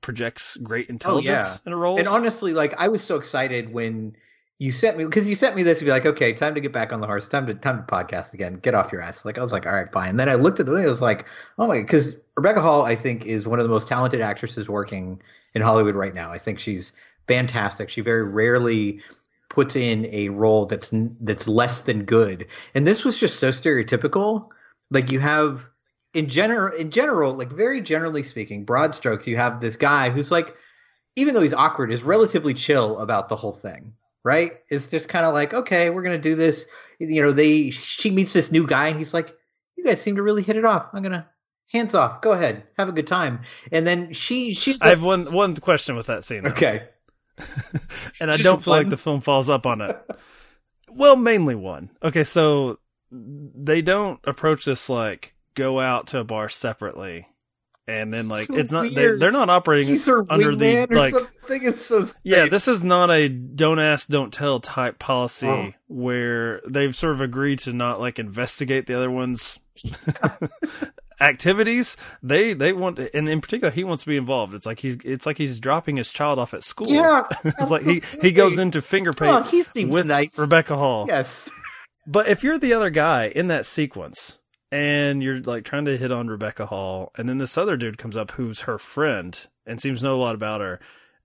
projects 0.00 0.56
great 0.58 0.86
oh, 0.88 0.92
intelligence 0.92 1.46
Oh, 1.46 1.50
yeah. 1.52 1.58
in 1.66 1.72
her 1.72 1.78
roles. 1.78 1.98
And 1.98 2.08
honestly, 2.08 2.52
like 2.52 2.74
I 2.78 2.88
was 2.88 3.02
so 3.02 3.16
excited 3.16 3.72
when 3.72 4.16
you 4.58 4.72
sent 4.72 4.98
me 4.98 5.04
because 5.04 5.28
you 5.28 5.36
sent 5.36 5.54
me 5.54 5.62
this 5.62 5.78
to 5.78 5.84
be 5.84 5.90
like, 5.90 6.04
okay, 6.04 6.32
time 6.32 6.54
to 6.54 6.60
get 6.60 6.72
back 6.72 6.92
on 6.92 7.00
the 7.00 7.06
horse, 7.06 7.28
time 7.28 7.46
to 7.46 7.54
time 7.54 7.78
to 7.78 7.82
podcast 7.84 8.34
again, 8.34 8.54
get 8.54 8.74
off 8.74 8.90
your 8.90 9.00
ass. 9.00 9.24
Like 9.24 9.38
I 9.38 9.42
was 9.42 9.52
like, 9.52 9.66
all 9.66 9.72
right, 9.72 9.90
fine. 9.92 10.10
And 10.10 10.20
then 10.20 10.28
I 10.28 10.34
looked 10.34 10.58
at 10.60 10.66
the 10.66 10.72
movie, 10.72 10.84
I 10.84 10.90
was 10.90 11.02
like, 11.02 11.26
oh 11.58 11.68
my, 11.68 11.80
because 11.80 12.16
Rebecca 12.36 12.60
Hall, 12.60 12.84
I 12.84 12.96
think, 12.96 13.24
is 13.26 13.46
one 13.46 13.60
of 13.60 13.64
the 13.64 13.70
most 13.70 13.86
talented 13.88 14.20
actresses 14.20 14.68
working 14.68 15.22
in 15.54 15.62
Hollywood 15.62 15.94
right 15.94 16.14
now. 16.14 16.30
I 16.32 16.38
think 16.38 16.58
she's 16.58 16.92
fantastic. 17.28 17.88
She 17.88 18.00
very 18.00 18.24
rarely 18.24 19.00
puts 19.48 19.76
in 19.76 20.06
a 20.06 20.28
role 20.30 20.66
that's 20.66 20.90
that's 21.20 21.46
less 21.48 21.82
than 21.82 22.04
good. 22.04 22.46
And 22.74 22.86
this 22.86 23.04
was 23.04 23.18
just 23.18 23.38
so 23.38 23.50
stereotypical. 23.50 24.48
Like 24.90 25.12
you 25.12 25.20
have 25.20 25.66
in 26.18 26.28
general 26.28 26.76
in 26.76 26.90
general, 26.90 27.32
like 27.32 27.50
very 27.50 27.80
generally 27.80 28.24
speaking, 28.24 28.64
broad 28.64 28.92
strokes, 28.94 29.26
you 29.26 29.36
have 29.36 29.60
this 29.60 29.76
guy 29.76 30.10
who's 30.10 30.32
like 30.32 30.56
even 31.14 31.34
though 31.34 31.42
he's 31.42 31.54
awkward, 31.54 31.92
is 31.92 32.02
relatively 32.02 32.54
chill 32.54 32.98
about 32.98 33.28
the 33.28 33.36
whole 33.36 33.52
thing, 33.52 33.94
right? 34.24 34.52
It's 34.68 34.90
just 34.90 35.08
kind 35.08 35.24
of 35.24 35.34
like, 35.34 35.54
okay, 35.54 35.90
we're 35.90 36.02
gonna 36.02 36.18
do 36.18 36.34
this. 36.34 36.66
You 36.98 37.22
know, 37.22 37.30
they 37.30 37.70
she 37.70 38.10
meets 38.10 38.32
this 38.32 38.50
new 38.50 38.66
guy 38.66 38.88
and 38.88 38.98
he's 38.98 39.14
like, 39.14 39.32
you 39.76 39.84
guys 39.84 40.00
seem 40.00 40.16
to 40.16 40.22
really 40.22 40.42
hit 40.42 40.56
it 40.56 40.64
off. 40.64 40.88
I'm 40.92 41.02
gonna 41.04 41.28
hands 41.72 41.94
off, 41.94 42.20
go 42.20 42.32
ahead, 42.32 42.64
have 42.76 42.88
a 42.88 42.92
good 42.92 43.06
time. 43.06 43.40
And 43.70 43.86
then 43.86 44.12
she 44.12 44.54
she's 44.54 44.82
I 44.82 44.88
have 44.88 45.04
one 45.04 45.32
one 45.32 45.54
question 45.56 45.94
with 45.94 46.06
that 46.06 46.24
scene, 46.24 46.42
though, 46.42 46.50
okay, 46.50 46.88
and 48.20 48.28
I 48.28 48.36
don't 48.38 48.62
feel 48.62 48.74
like 48.74 48.88
the 48.88 48.96
film 48.96 49.20
falls 49.20 49.48
up 49.48 49.66
on 49.66 49.80
it. 49.82 49.96
well, 50.90 51.16
mainly 51.16 51.54
one. 51.54 51.90
Okay, 52.02 52.24
so 52.24 52.80
they 53.12 53.82
don't 53.82 54.18
approach 54.24 54.64
this 54.64 54.88
like 54.88 55.34
go 55.58 55.80
out 55.80 56.08
to 56.08 56.20
a 56.20 56.24
bar 56.24 56.48
separately. 56.48 57.26
And 57.86 58.12
then, 58.12 58.28
like, 58.28 58.48
So 58.48 58.56
it's 58.58 58.70
not, 58.70 58.86
they're, 58.94 59.18
they're 59.18 59.32
not 59.32 59.48
operating 59.48 59.88
he's 59.88 60.06
under 60.06 60.54
the, 60.54 60.86
like, 60.90 61.14
something. 61.14 61.64
It's 61.64 61.80
so 61.86 62.04
Yeah, 62.22 62.44
this 62.46 62.68
is 62.68 62.84
not 62.84 63.10
a 63.10 63.30
don't 63.30 63.78
ask, 63.78 64.08
don't 64.08 64.30
tell 64.32 64.60
type 64.60 64.98
policy 64.98 65.46
Oh. 65.48 65.70
where 65.86 66.60
they've 66.68 66.94
sort 66.94 67.14
of 67.14 67.22
agreed 67.22 67.60
to 67.60 67.72
not 67.72 67.98
like 67.98 68.18
investigate 68.18 68.86
the 68.86 68.94
other 68.94 69.10
one's 69.10 69.58
activities. 71.20 71.96
They 72.22 72.52
they 72.52 72.72
want, 72.72 72.98
and 72.98 73.28
in 73.28 73.40
particular, 73.40 73.70
he 73.70 73.84
wants 73.84 74.04
to 74.04 74.08
be 74.10 74.16
involved. 74.16 74.54
It's 74.54 74.66
like 74.66 74.80
he's 74.80 74.96
it's 75.04 75.26
like 75.26 75.38
he's 75.38 75.58
dropping 75.58 75.96
his 75.96 76.10
child 76.10 76.38
off 76.38 76.54
at 76.54 76.62
school. 76.64 76.88
Yeah, 76.88 77.24
it's 77.44 77.70
like 77.70 77.82
he 77.82 78.02
he 78.20 78.32
goes 78.32 78.58
into 78.58 78.82
finger 78.82 79.10
Oh, 79.10 79.18
paint 79.42 79.46
he 79.48 79.62
seems 79.62 79.90
with 79.92 80.06
nice. 80.06 80.38
Rebecca 80.38 80.76
Hall. 80.76 81.06
Yes. 81.08 81.48
But 82.06 82.28
if 82.28 82.42
you're 82.42 82.58
the 82.58 82.72
other 82.72 82.90
guy 82.90 83.26
in 83.34 83.48
that 83.48 83.66
sequence 83.66 84.38
and 84.70 85.22
you're 85.22 85.40
like 85.40 85.64
trying 85.64 85.84
to 85.86 85.96
hit 85.96 86.12
on 86.12 86.28
Rebecca 86.28 86.66
Hall, 86.66 87.10
and 87.16 87.28
then 87.28 87.38
this 87.38 87.56
other 87.58 87.76
dude 87.76 87.98
comes 87.98 88.16
up 88.16 88.32
who's 88.32 88.60
her 88.62 88.78
friend 88.78 89.38
and 89.66 89.80
seems 89.80 90.00
to 90.00 90.06
know 90.06 90.16
a 90.16 90.22
lot 90.22 90.34
about 90.34 90.60
her, 90.60 90.80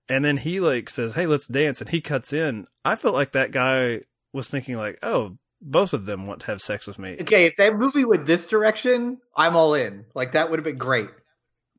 and 0.08 0.24
then 0.24 0.38
he 0.38 0.60
like 0.60 0.88
says, 0.90 1.14
"Hey, 1.14 1.26
let's 1.26 1.46
dance," 1.46 1.80
and 1.80 1.90
he 1.90 2.00
cuts 2.00 2.32
in. 2.32 2.66
I 2.84 2.96
felt 2.96 3.14
like 3.14 3.32
that 3.32 3.50
guy 3.50 4.00
was 4.32 4.48
thinking 4.50 4.76
like, 4.76 4.98
"Oh, 5.02 5.36
both 5.60 5.92
of 5.92 6.06
them 6.06 6.26
want 6.26 6.40
to 6.40 6.46
have 6.46 6.60
sex 6.62 6.86
with 6.86 6.98
me." 6.98 7.16
Okay, 7.20 7.46
if 7.46 7.56
that 7.56 7.76
movie 7.76 8.04
went 8.04 8.26
this 8.26 8.46
direction, 8.46 9.18
I'm 9.36 9.56
all 9.56 9.74
in. 9.74 10.04
Like 10.14 10.32
that 10.32 10.50
would 10.50 10.58
have 10.58 10.64
been 10.64 10.78
great. 10.78 11.08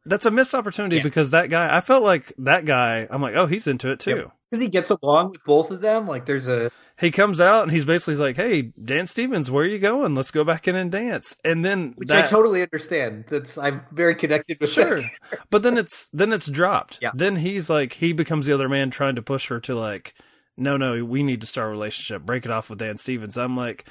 That's 0.08 0.28
a 0.28 0.32
missed 0.32 0.54
opportunity 0.54 0.98
Yeah. 0.98 1.04
because 1.04 1.32
that 1.32 1.50
guy. 1.50 1.76
I 1.76 1.82
felt 1.82 2.04
like 2.04 2.32
that 2.38 2.66
guy. 2.66 3.08
I'm 3.10 3.24
like, 3.24 3.36
oh, 3.36 3.48
he's 3.48 3.66
into 3.66 3.92
it 3.92 4.00
too. 4.00 4.32
Because 4.52 4.62
he 4.62 4.70
gets 4.70 4.92
along 4.92 5.30
with 5.30 5.44
both 5.46 5.72
of 5.72 5.82
them. 5.82 6.08
Like 6.08 6.26
there's 6.26 6.48
a 6.48 6.70
He 6.98 7.12
comes 7.12 7.42
out 7.42 7.64
and 7.64 7.72
he's 7.74 7.84
basically 7.84 8.16
like, 8.16 8.38
"Hey, 8.38 8.72
Dan 8.82 9.06
Stevens, 9.06 9.52
where 9.52 9.66
are 9.66 9.68
you 9.68 9.80
going? 9.80 10.16
Let's 10.16 10.32
go 10.32 10.44
back 10.46 10.66
in 10.68 10.76
and 10.76 10.90
dance." 10.92 11.36
And 11.44 11.66
then 11.66 11.94
which 11.98 12.10
I 12.10 12.22
totally 12.26 12.62
understand. 12.62 13.26
That's 13.28 13.58
I'm 13.58 13.82
very 13.92 14.16
connected 14.16 14.60
with. 14.62 14.72
sure 14.72 15.02
that. 15.02 15.12
but 15.50 15.62
then 15.64 15.78
it's 15.78 16.08
then 16.14 16.32
it's 16.32 16.48
dropped 16.48 17.00
Yeah. 17.02 17.12
then 17.14 17.36
he's 17.38 17.70
like 17.70 17.94
he 17.94 18.14
becomes 18.14 18.46
the 18.46 18.54
other 18.54 18.70
man 18.70 18.92
trying 18.92 19.16
to 19.16 19.22
push 19.22 19.50
her 19.50 19.60
to 19.60 19.76
like 19.76 20.14
no 20.56 20.78
no 20.78 21.04
we 21.04 21.22
need 21.22 21.42
to 21.42 21.48
start 21.48 21.68
a 21.68 21.72
relationship 21.72 22.22
break 22.22 22.46
it 22.46 22.52
off 22.52 22.70
with 22.70 22.80
dan 22.80 22.98
stevens 22.98 23.38
i'm 23.38 23.58
like 23.58 23.86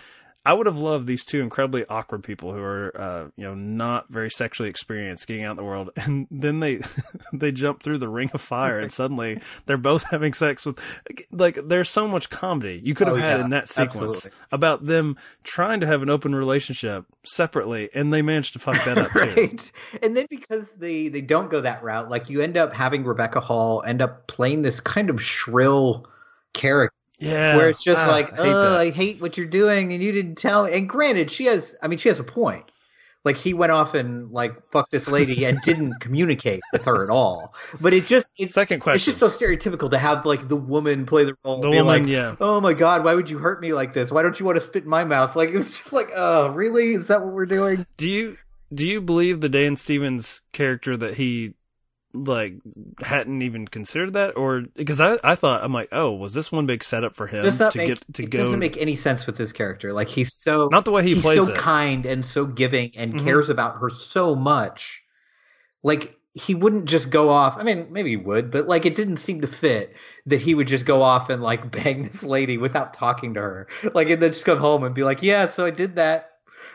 i 0.45 0.53
would 0.53 0.67
have 0.67 0.77
loved 0.77 1.07
these 1.07 1.25
two 1.25 1.41
incredibly 1.41 1.85
awkward 1.87 2.23
people 2.23 2.53
who 2.53 2.61
are 2.63 2.93
uh 3.01 3.25
you 3.37 3.45
know 3.45 3.55
not 3.55 4.09
very 4.11 4.31
sexually 4.31 4.69
experienced 4.69 5.27
getting 5.27 5.45
out 5.45 5.53
in 5.53 5.57
the 5.57 5.65
world 5.65 5.91
and 5.97 6.27
then 6.31 6.61
they 6.61 6.81
they 7.33 7.51
jump 7.53 7.83
through 7.83 7.99
the 7.99 8.09
ring 8.09 8.31
of 8.35 8.41
fire 8.41 8.79
and 8.79 8.93
suddenly 9.01 9.41
they're 9.67 9.77
both 9.77 10.05
having 10.11 10.33
sex 10.35 10.65
with 10.67 10.79
like 11.33 11.59
there's 11.69 11.91
so 11.91 12.07
much 12.09 12.31
comedy 12.31 12.81
you 12.85 12.95
could 12.95 13.07
have 13.07 13.17
Oh, 13.17 13.21
had 13.21 13.39
yeah, 13.39 13.45
in 13.45 13.51
that 13.51 13.69
sequence 13.69 14.27
absolutely. 14.27 14.31
about 14.53 14.85
them 14.87 15.17
trying 15.45 15.81
to 15.81 15.87
have 15.87 16.03
an 16.03 16.11
open 16.11 16.35
relationship 16.35 17.05
separately 17.25 17.89
and 17.95 18.13
they 18.13 18.23
managed 18.23 18.53
to 18.55 18.59
fuck 18.59 18.83
that 18.85 18.99
up 18.99 19.11
too 19.13 19.19
right. 19.19 19.73
And 20.03 20.17
then 20.17 20.27
because 20.31 20.73
they 20.73 21.09
they 21.09 21.21
don't 21.21 21.51
go 21.51 21.61
that 21.61 21.83
route, 21.83 22.11
like 22.11 22.29
you 22.29 22.41
end 22.41 22.57
up 22.57 22.73
having 22.73 23.05
Rebecca 23.05 23.41
Hall 23.41 23.83
end 23.87 24.03
up 24.03 24.27
playing 24.27 24.63
this 24.63 24.81
kind 24.81 25.09
of 25.11 25.23
shrill 25.23 26.07
character 26.53 26.95
yeah 27.25 27.57
where 27.57 27.69
it's 27.69 27.83
just 27.83 28.01
Ah, 28.01 28.07
like, 28.09 28.33
I 28.39 28.45
hate 28.45 28.53
oh. 28.53 28.79
I 28.79 28.91
hate 28.91 29.21
what 29.21 29.37
you're 29.37 29.47
doing, 29.47 29.93
and 29.93 30.03
you 30.03 30.13
didn't 30.13 30.37
tell. 30.37 30.65
And 30.65 30.89
granted, 30.89 31.31
she 31.31 31.47
has. 31.47 31.77
I 31.83 31.89
mean, 31.89 31.99
she 31.99 32.09
has 32.09 32.21
a 32.21 32.25
point. 32.25 32.65
Like 33.25 33.39
he 33.39 33.55
went 33.55 33.73
off 33.73 33.95
and 33.95 34.31
like 34.33 34.53
fucked 34.71 34.93
this 34.93 35.09
lady 35.09 35.47
and 35.47 35.59
didn't 35.65 35.95
communicate 36.01 36.61
with 36.73 36.85
her 36.85 37.03
at 37.03 37.09
all. 37.09 37.55
But 37.81 37.95
it 37.95 38.07
just 38.07 38.31
it's 38.39 38.53
Second 38.53 38.81
question. 38.81 38.97
It's 38.97 39.05
just 39.07 39.19
so 39.19 39.29
stereotypical 39.29 39.91
to 39.91 39.99
have 39.99 40.27
like 40.27 40.49
the 40.49 40.57
woman 40.57 41.07
play 41.07 41.25
the 41.25 41.35
role. 41.43 41.61
The 41.61 41.71
woman, 41.71 41.87
like, 41.87 42.07
yeah. 42.07 42.37
Oh 42.39 42.61
my 42.61 42.75
god, 42.75 43.03
why 43.03 43.15
would 43.15 43.31
you 43.31 43.39
hurt 43.39 43.63
me 43.63 43.73
like 43.73 43.95
this? 43.95 44.13
Why 44.13 44.23
don't 44.23 44.39
you 44.39 44.45
want 44.45 44.59
to 44.59 44.65
spit 44.65 44.85
in 44.85 44.91
my 44.91 45.05
mouth? 45.05 45.35
Like 45.37 45.51
it's 45.51 45.79
just 45.79 45.93
like, 45.93 46.09
oh, 46.15 46.51
really? 46.51 46.93
Is 46.93 47.09
that 47.09 47.23
what 47.23 47.33
we're 47.33 47.47
doing? 47.47 47.87
Do 47.97 48.09
you 48.11 48.37
do 48.75 48.87
you 48.87 49.01
believe 49.01 49.41
the 49.41 49.49
Dan 49.49 49.77
Stevens 49.77 50.43
character 50.53 50.95
that 50.97 51.15
he 51.15 51.55
like 52.15 52.55
hadn't 53.03 53.43
even 53.43 53.67
considered 53.69 54.13
that, 54.15 54.37
or 54.37 54.63
because 54.77 55.01
I 55.01 55.19
I 55.25 55.35
thought 55.35 55.65
I'm 55.65 55.73
like, 55.73 55.89
oh, 55.93 56.13
was 56.13 56.33
this 56.35 56.53
one 56.53 56.67
big 56.67 56.83
setup 56.85 57.15
for 57.17 57.27
him 57.27 57.43
to 57.45 57.73
make, 57.77 57.87
get 57.89 58.15
to 58.15 58.23
it 58.23 58.31
go? 58.31 58.39
doesn't 58.39 58.59
make 58.61 58.77
any 58.81 58.95
sense 58.97 59.27
with 59.27 59.37
his 59.37 59.53
character. 59.53 59.93
Like 59.93 60.09
he's 60.09 60.35
so 60.35 60.69
Not 60.71 60.85
the 60.85 60.93
way 60.93 61.03
he 61.03 61.15
he's 61.15 61.23
plays 61.23 61.45
so 61.47 61.53
it. 61.53 61.57
kind 61.59 62.07
and 62.07 62.25
so 62.25 62.47
giving 62.47 62.93
and 62.97 63.15
Mhm. 63.15 63.25
cares 63.25 63.51
about 63.51 63.79
her 63.81 63.91
so 63.91 64.35
much. 64.35 65.03
Like 65.83 66.17
he 66.35 66.55
wouldn't 66.55 66.87
just 66.87 67.11
go 67.11 67.31
off. 67.31 67.57
I 67.59 67.63
mean, 67.63 67.89
maybe 67.93 68.11
he 68.11 68.17
would, 68.17 68.51
but 68.51 68.67
like 68.67 68.87
it 68.87 68.97
didn't 68.97 69.19
seem 69.19 69.41
to 69.43 69.47
fit 69.47 69.95
that 70.27 70.41
he 70.41 70.55
would 70.55 70.67
just 70.69 70.85
go 70.87 71.03
off 71.03 71.31
and 71.31 71.43
like 71.43 71.71
bang 71.71 72.03
this 72.05 72.23
lady 72.23 72.59
without 72.59 72.95
talking 72.95 73.35
to 73.35 73.41
her. 73.41 73.69
Like 73.95 74.09
and 74.11 74.23
then 74.23 74.33
just 74.33 74.45
come 74.45 74.59
home 74.59 74.85
and 74.85 74.95
be 74.95 75.05
like, 75.05 75.23
"Yeah, 75.23 75.47
so 75.47 75.65
I 75.65 75.71
did 75.71 75.97
that." 75.97 76.31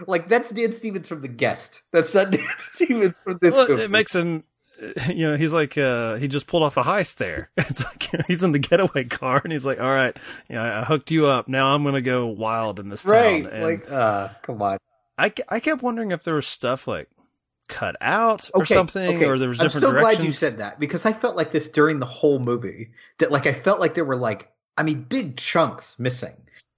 Like 0.08 0.30
that's 0.30 0.50
Dan 0.50 0.72
Stevens 0.72 1.10
from 1.10 1.22
The 1.22 1.28
Guest. 1.28 1.82
That's 1.92 2.14
not 2.14 2.32
Dan 2.32 2.48
Stevens 2.72 3.16
from 3.24 3.38
this 3.42 3.54
Well, 3.54 3.68
movie. 3.68 3.84
it 3.84 3.92
makes 3.92 4.16
him. 4.16 4.44
You 5.10 5.30
know, 5.30 5.38
he's 5.38 5.54
like 5.54 5.78
uh, 5.78 6.16
he 6.16 6.28
just 6.28 6.48
pulled 6.48 6.64
off 6.64 6.78
a 6.78 6.84
heist 6.84 7.16
there. 7.16 7.50
It's 7.58 7.84
like 7.84 8.26
he's 8.28 8.44
in 8.44 8.52
the 8.52 8.60
getaway 8.60 9.06
car, 9.06 9.42
and 9.44 9.52
he's 9.52 9.66
like, 9.66 9.80
"All 9.80 9.90
right, 9.90 10.16
you 10.48 10.56
know, 10.56 10.62
I 10.62 10.84
hooked 10.84 11.12
you 11.12 11.28
up. 11.28 11.48
Now 11.48 11.74
I'm 11.76 11.84
gonna 11.84 12.02
go 12.02 12.28
wild 12.28 12.80
in 12.80 12.90
this 12.90 13.06
right. 13.06 13.44
town." 13.44 13.54
And 13.54 13.64
Like, 13.64 13.92
uh, 13.92 14.30
come 14.42 14.62
on. 14.62 14.78
I, 15.18 15.34
I 15.50 15.60
kept 15.60 15.82
wondering 15.82 16.12
if 16.12 16.24
there 16.24 16.36
was 16.36 16.48
stuff 16.48 16.88
like 16.88 17.10
cut 17.68 17.96
out 18.00 18.50
or 18.54 18.62
okay, 18.62 18.74
something, 18.74 19.18
okay. 19.18 19.26
or 19.26 19.38
there 19.38 19.50
was 19.50 19.60
I'm 19.60 19.66
different 19.66 19.86
so 19.86 19.92
directions. 19.92 20.18
glad 20.18 20.26
you 20.26 20.32
said 20.32 20.58
that 20.60 20.80
because 20.80 21.06
I 21.06 21.14
felt 21.14 21.36
like 21.36 21.52
this 21.52 21.68
during 21.70 22.00
the 22.00 22.06
whole 22.06 22.40
movie. 22.40 22.92
That 23.18 23.32
like 23.32 23.46
I 23.46 23.54
felt 23.54 23.80
like 23.80 23.94
there 23.94 24.06
were 24.06 24.16
like 24.16 24.50
I 24.78 24.84
mean 24.84 25.04
big 25.04 25.38
chunks 25.38 25.98
missing. 26.00 26.36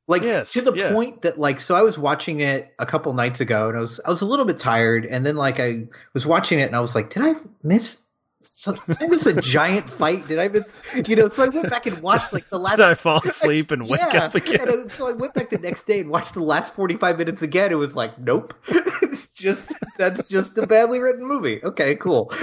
Like 0.07 0.23
Yes, 0.23 0.53
to 0.53 0.61
the 0.61 0.73
yeah. 0.73 0.91
point 0.93 1.21
that 1.21 1.37
like 1.39 1.61
so 1.61 1.73
I 1.75 1.83
was 1.83 1.97
watching 1.97 2.41
it 2.41 2.73
a 2.79 2.85
couple 2.85 3.13
nights 3.13 3.39
ago 3.39 3.69
and 3.69 3.77
I 3.77 3.81
was 3.81 3.99
I 4.05 4.09
was 4.09 4.21
a 4.21 4.25
little 4.25 4.45
bit 4.45 4.59
tired 4.59 5.05
and 5.05 5.25
then 5.25 5.35
like 5.35 5.59
I 5.59 5.83
was 6.13 6.25
watching 6.25 6.59
it 6.59 6.63
and 6.63 6.75
I 6.75 6.79
was 6.81 6.95
like, 6.95 7.11
did 7.11 7.23
I 7.23 7.35
miss? 7.63 7.99
So, 8.43 8.73
did 8.87 8.97
I 8.99 9.05
miss 9.07 9.27
a 9.27 9.39
giant 9.39 9.87
fight? 9.99 10.27
Did 10.27 10.39
I 10.39 10.47
miss? 10.47 10.63
You 11.07 11.15
know, 11.15 11.27
so 11.29 11.43
I 11.43 11.49
went 11.49 11.69
back 11.69 11.85
and 11.85 12.01
watched 12.01 12.33
like 12.33 12.49
the 12.49 12.57
last. 12.57 12.77
Did 12.77 12.85
I 12.87 12.95
fall 12.95 13.21
asleep 13.23 13.69
and 13.69 13.87
wake 13.87 13.99
yeah, 13.99 14.23
up 14.25 14.33
again? 14.35 14.67
and 14.67 14.69
I- 14.85 14.87
so 14.87 15.07
I 15.07 15.11
went 15.11 15.35
back 15.35 15.51
the 15.51 15.59
next 15.59 15.83
day 15.85 15.99
and 15.99 16.09
watched 16.09 16.33
the 16.33 16.41
last 16.43 16.73
forty-five 16.73 17.19
minutes 17.19 17.43
again. 17.43 17.71
It 17.71 17.75
was 17.75 17.95
like, 17.95 18.17
nope, 18.19 18.55
it's 18.67 19.27
just 19.27 19.71
that's 19.99 20.27
just 20.27 20.57
a 20.57 20.65
badly 20.65 20.99
written 20.99 21.27
movie. 21.27 21.61
Okay, 21.63 21.95
cool. 21.95 22.33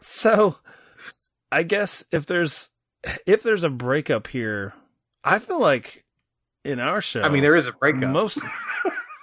So, 0.00 0.56
I 1.50 1.62
guess 1.62 2.04
if 2.12 2.26
there's 2.26 2.68
if 3.26 3.42
there's 3.42 3.64
a 3.64 3.70
breakup 3.70 4.26
here, 4.26 4.74
I 5.24 5.38
feel 5.38 5.58
like 5.58 6.04
in 6.64 6.78
our 6.78 7.00
show, 7.00 7.22
I 7.22 7.30
mean, 7.30 7.42
there 7.42 7.56
is 7.56 7.66
a 7.66 7.72
breakup. 7.72 8.10
most. 8.10 8.38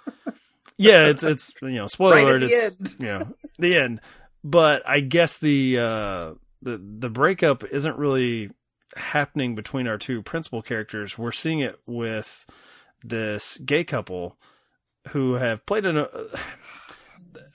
yeah, 0.78 1.08
it's 1.08 1.24
it's 1.24 1.52
you 1.62 1.70
know 1.76 1.88
spoiler 1.88 2.16
Right 2.16 2.26
alert. 2.26 2.40
the 2.40 2.48
it's, 2.48 2.80
end. 2.82 2.96
You 3.00 3.06
know, 3.06 3.34
the 3.60 3.78
end. 3.78 4.02
But 4.44 4.88
I 4.88 5.00
guess 5.00 5.38
the 5.38 5.80
uh, 5.80 6.34
the 6.62 6.78
the 6.78 7.10
breakup 7.10 7.64
isn't 7.64 7.98
really 7.98 8.50
happening 8.96 9.56
between 9.56 9.88
our 9.88 9.98
two 9.98 10.22
principal 10.22 10.62
characters. 10.62 11.18
We're 11.18 11.32
seeing 11.32 11.60
it 11.60 11.80
with 11.86 12.46
this 13.04 13.58
gay 13.58 13.84
couple 13.84 14.38
who 15.10 15.36
have 15.36 15.66
played 15.66 15.86
in 15.86 15.98
a. 15.98 16.08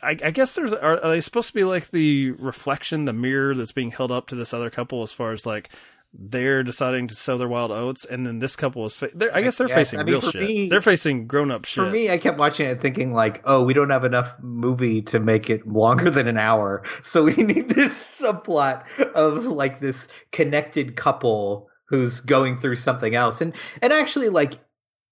I, 0.03 0.11
I 0.11 0.31
guess 0.31 0.55
there's 0.55 0.73
are, 0.73 1.03
are 1.03 1.11
they 1.11 1.21
supposed 1.21 1.49
to 1.49 1.55
be 1.55 1.65
like 1.65 1.91
the 1.91 2.31
reflection, 2.33 3.07
the 3.07 3.12
mirror 3.12 3.55
that's 3.55 3.73
being 3.73 3.91
held 3.91 4.12
up 4.12 4.29
to 4.29 4.35
this 4.35 4.55
other 4.55 4.71
couple 4.71 5.03
as 5.03 5.12
far 5.12 5.33
as 5.33 5.47
like 5.47 5.71
they're 6.18 6.62
deciding 6.62 7.08
to 7.08 7.14
sow 7.14 7.37
their 7.37 7.49
wild 7.49 7.70
oats, 7.70 8.04
and 8.04 8.26
then 8.26 8.38
this 8.38 8.56
couple 8.56 8.87
is. 8.87 8.96
Fa- 8.96 9.11
I 9.35 9.42
guess 9.42 9.58
they're 9.58 9.68
guess. 9.68 9.76
facing 9.76 10.00
I 10.00 10.02
mean, 10.04 10.14
real 10.14 10.30
shit. 10.30 10.42
me- 10.42 10.68
they're 10.68 10.80
facing 10.80 11.26
grown 11.26 11.50
up 11.50 11.64
shit. 11.64 11.85
For 11.85 11.90
me, 11.90 12.11
I 12.11 12.18
kept 12.18 12.38
watching 12.38 12.68
it 12.68 12.80
thinking 12.80 13.12
like, 13.12 13.42
oh, 13.44 13.64
we 13.64 13.75
don't 13.75 13.90
have 13.90 14.04
enough 14.04 14.35
movie 14.40 15.02
to 15.02 15.20
make 15.20 15.50
it 15.50 15.66
longer 15.66 16.11
than 16.11 16.28
an 16.28 16.38
hour, 16.38 16.82
so 17.02 17.25
we 17.25 17.35
need 17.35 17.68
this 17.68 17.92
subplot 18.18 18.85
of 19.12 19.44
like 19.44 19.80
this 19.80 20.08
connected 20.32 20.96
couple 20.96 21.68
who's 21.88 22.20
going 22.20 22.58
through 22.58 22.76
something 22.76 23.14
else, 23.14 23.40
and 23.40 23.54
and 23.82 23.92
actually 23.92 24.28
like. 24.28 24.54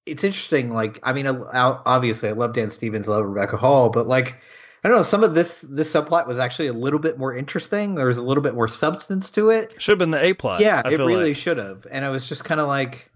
It's 0.07 0.23
interesting. 0.23 0.71
Like, 0.71 1.01
I 1.03 1.15
mean, 1.15 1.27
obviously, 1.27 2.29
I 2.29 2.33
love 2.33 2.53
Dan 2.53 2.69
Stevens, 2.69 3.09
I 3.09 3.13
love 3.13 3.25
Rebecca 3.25 3.57
Hall, 3.57 3.89
but 3.89 4.07
like, 4.07 4.39
I 4.85 4.89
don't 4.89 4.99
know. 4.99 5.03
Some 5.03 5.25
of 5.25 5.35
this 5.35 5.63
this 5.63 5.91
subplot 5.91 6.27
was 6.27 6.39
actually 6.39 6.67
a 6.69 6.75
little 6.75 6.99
bit 6.99 7.19
more 7.19 7.35
interesting. 7.35 7.95
There 7.95 8.07
was 8.07 8.19
a 8.19 8.23
little 8.23 8.43
bit 8.43 8.55
more 8.55 8.69
substance 8.69 9.31
to 9.31 9.49
it. 9.49 9.81
Should 9.81 9.93
have 9.93 9.99
been 9.99 10.11
the 10.11 10.23
A 10.23 10.35
plot. 10.35 10.61
Yeah, 10.61 10.83
I 10.85 10.93
it 10.93 10.99
really 10.99 11.29
like. 11.29 11.37
should 11.37 11.57
have. 11.57 11.87
And 11.91 12.05
I 12.05 12.11
was 12.11 12.29
just 12.29 12.45
kind 12.45 12.61
of 12.61 12.69
like, 12.69 13.11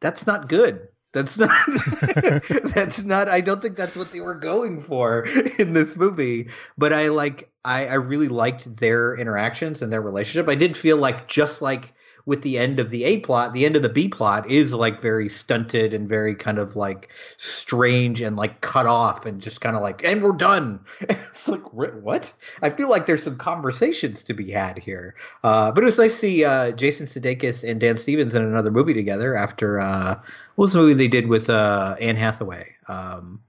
that's 0.00 0.26
not 0.26 0.48
good. 0.48 0.88
That's 1.12 1.36
not. 1.36 1.50
that's 2.74 3.02
not. 3.02 3.28
I 3.28 3.42
don't 3.42 3.60
think 3.60 3.76
that's 3.76 3.96
what 3.96 4.12
they 4.12 4.20
were 4.20 4.34
going 4.34 4.80
for 4.82 5.26
in 5.58 5.74
this 5.74 5.94
movie. 5.96 6.48
But 6.78 6.94
I 6.94 7.08
like. 7.08 7.50
I 7.66 7.86
I 7.86 7.94
really 7.94 8.28
liked 8.28 8.74
their 8.76 9.14
interactions 9.14 9.82
and 9.82 9.92
their 9.92 10.02
relationship. 10.02 10.48
I 10.48 10.54
did 10.54 10.74
feel 10.74 10.96
like 10.96 11.28
just 11.28 11.60
like 11.60 11.92
with 12.28 12.42
the 12.42 12.58
end 12.58 12.78
of 12.78 12.90
the 12.90 13.04
A 13.04 13.20
plot, 13.20 13.54
the 13.54 13.64
end 13.64 13.74
of 13.74 13.80
the 13.80 13.88
B 13.88 14.06
plot 14.06 14.50
is 14.50 14.74
like 14.74 15.00
very 15.00 15.30
stunted 15.30 15.94
and 15.94 16.06
very 16.06 16.34
kind 16.34 16.58
of 16.58 16.76
like 16.76 17.08
strange 17.38 18.20
and 18.20 18.36
like 18.36 18.60
cut 18.60 18.84
off 18.84 19.24
and 19.24 19.40
just 19.40 19.62
kind 19.62 19.74
of 19.74 19.80
like, 19.80 20.04
and 20.04 20.22
we're 20.22 20.32
done. 20.32 20.84
it's 21.00 21.48
like, 21.48 21.72
what? 21.72 22.34
I 22.60 22.68
feel 22.68 22.90
like 22.90 23.06
there's 23.06 23.22
some 23.22 23.38
conversations 23.38 24.22
to 24.24 24.34
be 24.34 24.50
had 24.50 24.78
here. 24.78 25.14
Uh, 25.42 25.72
but 25.72 25.82
it 25.82 25.86
was 25.86 25.96
nice 25.96 26.12
to 26.12 26.18
see 26.18 26.44
uh, 26.44 26.72
Jason 26.72 27.06
Sudeikis 27.06 27.66
and 27.66 27.80
Dan 27.80 27.96
Stevens 27.96 28.34
in 28.34 28.42
another 28.42 28.70
movie 28.70 28.92
together 28.92 29.34
after 29.34 29.80
uh, 29.80 30.16
what 30.56 30.64
was 30.66 30.74
the 30.74 30.80
movie 30.80 30.92
they 30.92 31.08
did 31.08 31.28
with 31.28 31.48
uh, 31.48 31.96
Anne 31.98 32.16
Hathaway? 32.16 32.74
Um, 32.88 33.40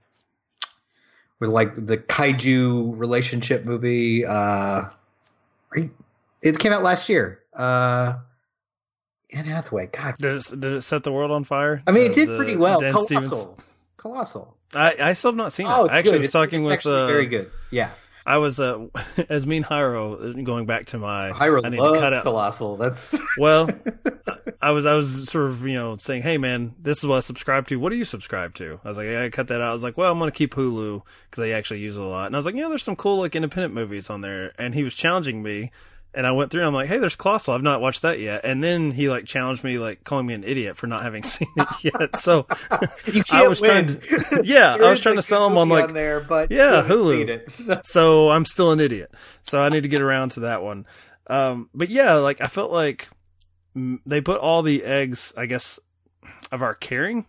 with 1.38 1.50
like 1.50 1.74
the 1.74 1.98
kaiju 1.98 2.98
relationship 2.98 3.66
movie. 3.66 4.24
Uh, 4.24 4.88
it 6.40 6.58
came 6.58 6.72
out 6.72 6.82
last 6.82 7.10
year. 7.10 7.40
Uh, 7.54 8.20
Anne 9.32 9.44
Hathaway. 9.46 9.86
God, 9.86 10.16
Did 10.18 10.36
it, 10.36 10.60
did 10.60 10.72
it 10.72 10.82
set 10.82 11.04
the 11.04 11.12
world 11.12 11.30
on 11.30 11.44
fire? 11.44 11.82
I 11.86 11.92
mean, 11.92 12.10
it 12.10 12.14
did 12.14 12.28
the 12.28 12.36
pretty 12.36 12.56
well. 12.56 12.80
Dan 12.80 12.92
Colossal. 12.92 13.20
Stevens- 13.20 13.64
Colossal. 13.96 14.56
I, 14.74 14.94
I 15.00 15.12
still 15.14 15.32
have 15.32 15.36
not 15.36 15.52
seen 15.52 15.66
it. 15.66 15.70
Oh, 15.72 15.84
it's 15.84 15.92
I 15.92 15.98
actually 15.98 16.12
good. 16.12 16.20
was 16.22 16.32
talking 16.32 16.64
it's 16.64 16.84
with 16.84 16.92
uh, 16.92 17.06
very 17.06 17.26
good. 17.26 17.50
Yeah, 17.70 17.90
I 18.24 18.36
was 18.38 18.60
uh, 18.60 18.86
as 19.28 19.46
mean 19.46 19.64
Hyro 19.64 20.44
going 20.44 20.66
back 20.66 20.86
to 20.86 20.98
my. 20.98 21.30
Hyro 21.30 21.64
I 21.64 21.68
need 21.70 21.80
loves 21.80 21.94
to 21.94 22.00
cut 22.00 22.12
out. 22.14 22.22
Colossal. 22.22 22.76
That's 22.76 23.18
Well, 23.38 23.68
I 24.62 24.70
was 24.70 24.86
I 24.86 24.94
was 24.94 25.28
sort 25.28 25.46
of 25.46 25.66
you 25.66 25.74
know 25.74 25.96
saying, 25.96 26.22
hey 26.22 26.38
man, 26.38 26.74
this 26.80 26.98
is 26.98 27.06
what 27.06 27.16
I 27.16 27.20
subscribe 27.20 27.66
to. 27.68 27.76
What 27.76 27.90
do 27.90 27.96
you 27.96 28.04
subscribe 28.04 28.54
to? 28.54 28.78
I 28.84 28.88
was 28.88 28.96
like, 28.96 29.06
yeah, 29.06 29.24
I 29.24 29.28
cut 29.28 29.48
that 29.48 29.60
out. 29.60 29.70
I 29.70 29.72
was 29.72 29.82
like, 29.82 29.96
well, 29.98 30.12
I'm 30.12 30.18
gonna 30.18 30.30
keep 30.30 30.54
Hulu 30.54 31.02
because 31.28 31.42
I 31.42 31.48
actually 31.50 31.80
use 31.80 31.96
it 31.96 32.02
a 32.02 32.06
lot. 32.06 32.26
And 32.26 32.36
I 32.36 32.38
was 32.38 32.46
like, 32.46 32.54
yeah, 32.54 32.68
there's 32.68 32.84
some 32.84 32.96
cool 32.96 33.18
like 33.18 33.34
independent 33.34 33.74
movies 33.74 34.08
on 34.08 34.20
there. 34.20 34.52
And 34.58 34.74
he 34.74 34.84
was 34.84 34.94
challenging 34.94 35.42
me. 35.42 35.72
And 36.12 36.26
I 36.26 36.32
went 36.32 36.50
through. 36.50 36.62
and 36.62 36.66
I'm 36.68 36.74
like, 36.74 36.88
"Hey, 36.88 36.98
there's 36.98 37.14
Colossal. 37.14 37.54
I've 37.54 37.62
not 37.62 37.80
watched 37.80 38.02
that 38.02 38.18
yet." 38.18 38.40
And 38.44 38.64
then 38.64 38.90
he 38.90 39.08
like 39.08 39.26
challenged 39.26 39.62
me, 39.62 39.78
like 39.78 40.02
calling 40.02 40.26
me 40.26 40.34
an 40.34 40.42
idiot 40.42 40.76
for 40.76 40.86
not 40.88 41.02
having 41.02 41.22
seen 41.24 41.48
it 41.56 41.68
yet. 41.82 42.18
So 42.18 42.46
you 43.06 43.22
can't 43.22 43.32
I 43.32 43.46
was 43.48 43.60
win. 43.60 43.70
trying 44.00 44.20
to, 44.20 44.42
yeah, 44.44 44.76
I 44.80 44.90
was 44.90 45.00
trying 45.00 45.14
to 45.16 45.22
sell 45.22 45.46
him 45.46 45.56
on 45.56 45.68
like, 45.68 45.92
there, 45.92 46.20
but 46.20 46.50
Yeah, 46.50 46.82
Hulu. 46.86 47.28
it. 47.28 47.50
So- 47.52 47.80
so 47.84 48.30
I'm 48.30 48.44
still 48.44 48.72
an 48.72 48.80
idiot. 48.80 49.12
So 49.42 49.60
I 49.60 49.68
need 49.68 49.84
to 49.84 49.88
get 49.88 50.00
around 50.02 50.30
to 50.32 50.40
that 50.40 50.62
one. 50.62 50.84
Um, 51.28 51.70
but 51.72 51.88
yeah, 51.90 52.14
like 52.14 52.40
I 52.40 52.46
felt 52.48 52.72
like 52.72 53.08
they 54.04 54.20
put 54.20 54.40
all 54.40 54.62
the 54.62 54.82
eggs, 54.84 55.32
I 55.36 55.46
guess, 55.46 55.78
of 56.50 56.60
our 56.60 56.74
caring 56.74 57.26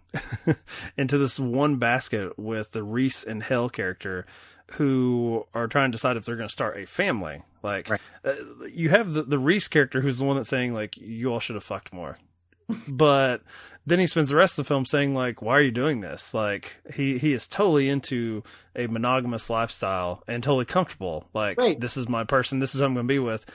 into 0.98 1.20
this 1.20 1.40
one 1.40 1.76
basket 1.76 2.40
with 2.40 2.72
the 2.72 2.82
Reese 2.82 3.24
and 3.24 3.44
Hale 3.44 3.70
character 3.70 4.26
who 4.74 5.46
are 5.54 5.68
trying 5.68 5.92
to 5.92 5.96
decide 5.98 6.18
if 6.18 6.26
they're 6.26 6.36
going 6.36 6.50
to 6.50 6.52
start 6.54 6.78
a 6.78 6.88
family. 6.88 7.44
Like 7.64 7.90
Right. 7.90 8.02
uh, 8.26 8.34
you 8.72 8.90
have 8.90 9.14
the, 9.14 9.24
the 9.24 9.40
Reese 9.40 9.68
character 9.68 10.02
who's 10.02 10.18
the 10.18 10.26
one 10.26 10.36
that's 10.38 10.50
saying 10.50 10.74
like 10.74 10.98
you 10.98 11.32
all 11.32 11.40
should 11.40 11.56
have 11.56 11.64
fucked 11.64 11.94
more. 11.94 12.18
but 12.88 13.42
then 13.86 14.00
he 14.00 14.08
spends 14.08 14.30
the 14.30 14.36
rest 14.36 14.58
of 14.58 14.66
the 14.66 14.68
film 14.68 14.86
saying 14.86 15.14
like 15.14 15.42
why 15.42 15.58
are 15.58 15.62
you 15.62 15.72
doing 15.72 16.00
this 16.00 16.34
like 16.34 16.80
he 16.94 17.18
he 17.18 17.34
is 17.34 17.46
totally 17.46 17.90
into 17.90 18.44
a 18.78 18.88
monogamous 18.88 19.50
lifestyle 19.50 20.24
and 20.26 20.42
totally 20.42 20.64
comfortable 20.64 21.28
like 21.34 21.60
Right. 21.60 21.78
this 21.78 21.98
is 21.98 22.08
my 22.08 22.24
person 22.24 22.60
this 22.60 22.74
is 22.74 22.80
who 22.80 22.86
i'm 22.86 22.94
going 22.94 23.06
to 23.08 23.12
be 23.14 23.20
with 23.20 23.46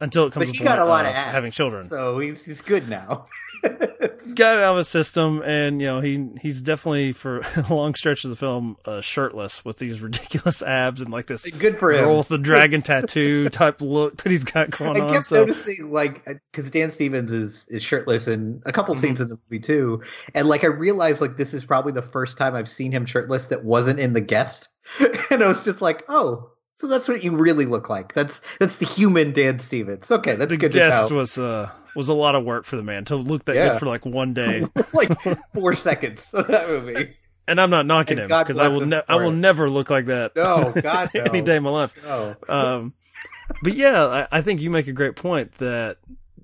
until 0.00 0.26
it 0.26 0.32
comes 0.32 0.46
but 0.46 0.52
to 0.52 0.58
he 0.58 0.64
got 0.64 0.78
a 0.78 0.84
lot 0.84 1.06
of 1.06 1.10
of 1.10 1.16
ass, 1.16 1.32
having 1.32 1.50
children 1.50 1.86
so 1.86 2.20
he's 2.20 2.44
he's 2.46 2.60
good 2.60 2.88
now. 2.88 3.26
got 4.34 4.56
it 4.58 4.62
out 4.64 4.72
of 4.72 4.78
his 4.78 4.88
system 4.88 5.42
and 5.44 5.80
you 5.80 5.86
know 5.86 6.00
he 6.00 6.28
he's 6.40 6.62
definitely 6.62 7.12
for 7.12 7.42
long 7.70 7.94
stretches 7.94 8.24
of 8.24 8.30
the 8.30 8.36
film 8.36 8.76
uh, 8.86 9.00
shirtless 9.00 9.64
with 9.64 9.76
these 9.78 10.00
ridiculous 10.00 10.62
abs 10.62 11.00
and 11.00 11.10
like 11.12 11.26
this 11.26 11.48
Good 11.50 11.78
for 11.78 11.92
him. 11.92 12.16
with 12.16 12.28
the 12.28 12.38
dragon 12.38 12.82
tattoo 12.82 13.48
type 13.50 13.80
look 13.80 14.16
that 14.18 14.30
he's 14.30 14.44
got 14.44 14.70
going 14.70 14.90
on. 14.92 14.96
I 14.96 15.00
on 15.06 15.12
kept 15.14 15.26
so 15.26 15.44
noticing, 15.44 15.90
like, 15.90 16.24
because 16.50 16.70
Dan 16.70 16.90
Stevens 16.90 17.30
is 17.32 17.66
is 17.68 17.82
shirtless 17.82 18.26
in 18.28 18.62
a 18.66 18.72
couple 18.72 18.94
Mhm. 18.94 18.98
scenes 19.00 19.20
in 19.20 19.28
the 19.28 19.38
movie 19.50 19.60
too, 19.60 20.02
and 20.34 20.48
like 20.48 20.64
I 20.64 20.68
realized, 20.68 21.20
like, 21.20 21.36
this 21.36 21.54
is 21.54 21.64
probably 21.64 21.92
the 21.92 22.02
first 22.02 22.36
time 22.38 22.54
I've 22.54 22.68
seen 22.68 22.92
him 22.92 23.06
shirtless 23.06 23.46
that 23.46 23.64
wasn't 23.64 24.00
in 24.00 24.12
the 24.12 24.20
guest, 24.20 24.68
and 25.30 25.42
I 25.42 25.48
was 25.48 25.60
just 25.60 25.80
like, 25.82 26.02
oh, 26.08 26.50
so 26.82 26.88
that's 26.88 27.06
what 27.06 27.22
you 27.22 27.30
really 27.36 27.64
look 27.64 27.88
like. 27.88 28.12
That's 28.12 28.40
that's 28.58 28.78
the 28.78 28.86
human 28.86 29.32
Dan 29.32 29.60
Stevens. 29.60 30.10
Okay, 30.10 30.34
that's 30.34 30.50
the 30.50 30.56
good 30.56 30.72
guest 30.72 31.06
to 31.08 31.14
know. 31.14 31.20
was 31.20 31.38
uh 31.38 31.70
was 31.94 32.08
a 32.08 32.14
lot 32.14 32.34
of 32.34 32.44
work 32.44 32.64
for 32.64 32.76
the 32.76 32.82
man 32.82 33.04
to 33.04 33.14
look 33.16 33.44
that 33.44 33.54
Yeah. 33.54 33.68
good 33.70 33.78
for 33.78 33.86
like 33.86 34.04
one 34.04 34.34
day 34.42 34.66
like 34.92 35.10
four 35.54 35.74
seconds 35.74 36.26
of 36.32 36.48
that 36.48 36.68
movie. 36.68 37.14
and 37.46 37.60
i'm 37.60 37.70
not 37.70 37.86
knocking 37.86 38.18
And 38.18 38.30
him 38.30 38.38
because 38.40 38.58
i 38.58 38.66
will 38.68 38.84
ne- 38.86 39.02
i 39.08 39.14
will 39.16 39.30
it. 39.30 39.34
never 39.36 39.68
look 39.70 39.90
like 39.90 40.06
that 40.06 40.34
No, 40.34 40.72
God, 40.82 41.10
no. 41.14 41.20
any 41.22 41.40
day 41.42 41.56
of 41.58 41.62
my 41.62 41.70
life 41.70 41.94
No. 42.04 42.34
um 42.48 42.94
but 43.62 43.74
yeah, 43.74 44.06
I, 44.06 44.38
I 44.38 44.40
think 44.40 44.60
you 44.62 44.70
make 44.70 44.88
a 44.88 44.92
great 44.92 45.14
point 45.16 45.52
that 45.58 45.98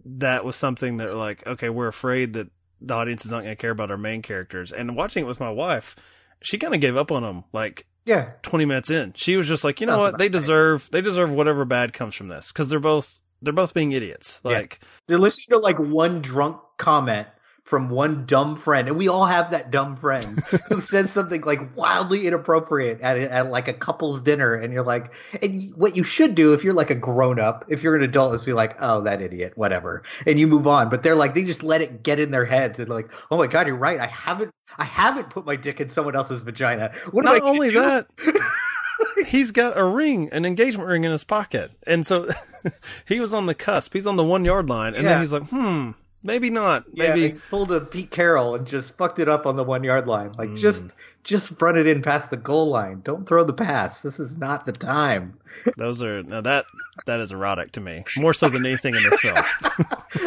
that 0.05 0.44
was 0.44 0.57
something 0.57 0.98
that 0.98 1.14
like, 1.14 1.46
okay, 1.46 1.70
we're 1.70 1.88
afraid 1.88 2.35
that 2.35 2.48
the 2.81 2.94
audience 2.94 3.24
is 3.24 3.31
not 3.31 3.38
going 3.44 3.53
to 3.53 3.57
care 3.57 3.70
about 3.70 3.90
our 3.90 3.96
main 3.96 4.20
characters. 4.20 4.72
And 4.72 4.94
watching 4.94 5.24
it 5.24 5.27
with 5.27 5.40
my 5.40 5.51
wife, 5.51 5.96
she 6.42 6.59
kind 6.59 6.74
of 6.74 6.81
gave 6.83 6.96
up 6.96 7.11
on 7.11 7.22
them 7.22 7.44
like 7.53 7.87
Yeah, 8.09 8.33
20 8.40 8.64
minutes 8.64 8.90
in. 8.90 9.12
She 9.14 9.37
was 9.37 9.47
just 9.47 9.64
like, 9.64 9.83
you 9.83 9.87
know 9.87 9.92
Sounds 9.92 10.12
what? 10.12 10.18
They 10.18 10.31
deserve 10.31 10.88
they 10.90 11.03
deserve 11.03 11.31
whatever 11.31 11.66
bad 11.66 11.92
comes 11.92 12.14
from 12.14 12.29
this 12.29 12.51
cuz 12.51 12.71
they're 12.71 12.81
both 12.81 13.21
they're 13.42 13.53
both 13.53 13.75
being 13.75 13.92
idiots. 13.92 14.40
Yeah. 14.44 14.53
Like 14.53 14.81
they're 15.07 15.18
listening 15.18 15.59
to 15.59 15.62
like 15.62 15.79
one 15.79 16.23
drunk 16.23 16.59
comment 16.79 17.29
from 17.68 17.90
one 17.90 18.24
dumb 18.24 18.57
friend, 18.57 18.88
and 18.88 18.96
we 18.96 19.09
all 19.09 19.26
have 19.26 19.50
that 19.50 19.70
dumb 19.70 19.94
friend 19.96 20.40
who 20.68 20.81
says 20.81 21.12
something 21.12 21.42
like 21.42 21.76
wildly 21.76 22.26
inappropriate 22.26 23.00
at, 23.02 23.18
at 23.18 23.50
like 23.50 23.68
a 23.68 23.74
couple's 23.74 24.22
dinner, 24.22 24.54
and 24.54 24.72
you're 24.72 24.83
like, 24.83 25.12
and 25.42 25.70
what 25.76 25.94
you 25.94 26.02
should 26.02 26.35
do 26.35 26.54
if 26.54 26.64
you're 26.64 26.72
like 26.74 26.88
a 26.90 26.94
grown 26.94 27.38
up, 27.38 27.64
if 27.68 27.83
you're 27.83 27.94
an 27.94 28.02
adult, 28.02 28.35
is 28.35 28.42
be 28.44 28.52
like, 28.54 28.74
oh, 28.81 29.02
that 29.02 29.20
idiot, 29.20 29.52
whatever, 29.57 30.02
and 30.26 30.40
you 30.40 30.46
move 30.46 30.66
on. 30.66 30.88
But 30.88 31.02
they're 31.02 31.14
like, 31.14 31.35
they 31.35 31.44
just 31.44 31.62
let 31.62 31.83
it 31.83 32.02
get 32.02 32.18
in 32.18 32.31
their 32.31 32.46
heads, 32.46 32.78
and 32.78 32.88
like, 32.88 33.12
oh 33.31 33.37
my 33.37 33.46
god, 33.46 33.66
you're 33.66 33.76
right, 33.76 34.00
I 34.00 34.07
haven't, 34.07 34.50
I 34.78 34.85
haven't 34.85 35.28
put 35.28 35.44
my 35.44 35.57
dick 35.57 35.81
in 35.81 35.90
someone 35.90 36.16
else's 36.16 36.42
vagina. 36.44 36.92
What 37.11 37.24
not 37.26 37.42
only 37.42 37.68
do? 37.68 37.81
that, 37.81 38.07
he's 39.26 39.50
got 39.52 39.76
a 39.78 39.85
ring, 39.85 40.28
an 40.33 40.44
engagement 40.44 40.88
ring 40.88 41.04
in 41.04 41.12
his 41.12 41.24
pocket. 41.24 41.70
And 41.87 42.07
so 42.07 42.28
he 43.07 43.20
was 43.20 43.35
on 43.35 43.46
the 43.46 43.54
cusp. 43.54 43.92
He's 43.92 44.07
on 44.07 44.16
the 44.16 44.24
1-yard 44.24 44.68
line 44.68 44.94
and 44.94 45.02
Yeah. 45.04 45.11
then 45.11 45.20
he's 45.20 45.33
like, 45.33 45.48
"Hmm, 45.48 45.90
maybe 46.22 46.50
not. 46.50 46.85
Yeah, 46.92 47.14
Maybe 47.14 47.38
pulled 47.50 47.72
a 47.72 47.81
Pete 47.81 48.11
Carroll 48.11 48.54
and 48.54 48.66
just 48.66 48.96
fucked 48.96 49.18
it 49.18 49.28
up 49.28 49.46
on 49.46 49.57
the 49.57 49.64
one 49.64 49.85
yard 49.85 50.07
line. 50.07 50.33
Like 50.38 50.54
just 50.54 50.85
Mm. 50.85 50.90
just 51.24 51.61
run 51.61 51.76
it 51.78 51.87
in 51.87 52.02
past 52.02 52.31
the 52.31 52.37
goal 52.37 52.68
line. 52.68 53.00
Don't 53.04 53.26
throw 53.28 53.44
the 53.44 53.52
pass. 53.52 54.00
This 54.00 54.18
is 54.20 54.37
not 54.38 54.66
the 54.66 54.72
time. 54.72 55.38
those 55.76 56.02
are 56.02 56.22
now 56.22 56.40
that 56.42 56.66
that 57.07 57.20
is 57.20 57.33
erotic 57.33 57.72
to 57.72 57.81
me. 57.81 58.04
More 58.16 58.35
so 58.35 58.48
than 58.48 58.64
anything 58.66 58.94
in 58.94 59.02
this 59.02 59.20
film. 59.20 59.37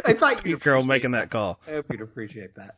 I 0.06 0.13
thought 0.13 0.43
Pete 0.43 0.60
Carroll 0.62 0.84
making 0.84 1.12
that 1.12 1.30
call. 1.30 1.60
I 1.67 1.71
hope 1.71 1.86
you'd 1.91 2.01
appreciate 2.01 2.51
that. 2.56 2.75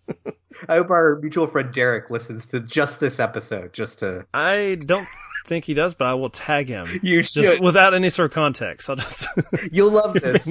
I 0.69 0.75
hope 0.75 0.89
our 0.91 1.17
mutual 1.21 1.47
friend 1.47 1.73
Derek 1.73 2.09
listens 2.09 2.45
to 2.47 2.59
just 2.59 2.99
this 2.99 3.19
episode, 3.19 3.73
just 3.73 3.99
to 3.99 4.25
I 4.33 4.77
don't 4.85 5.07
think 5.45 5.65
he 5.65 5.73
does, 5.73 5.93
but 5.93 6.05
I 6.07 6.13
will 6.13 6.29
tag 6.29 6.69
him. 6.69 6.87
You 7.01 7.21
just 7.21 7.33
should. 7.33 7.59
without 7.61 7.93
any 7.93 8.09
sort 8.09 8.31
of 8.31 8.35
context. 8.35 8.89
I'll 8.89 8.95
just 8.95 9.27
you'll 9.71 9.91
love 9.91 10.13
this. 10.13 10.47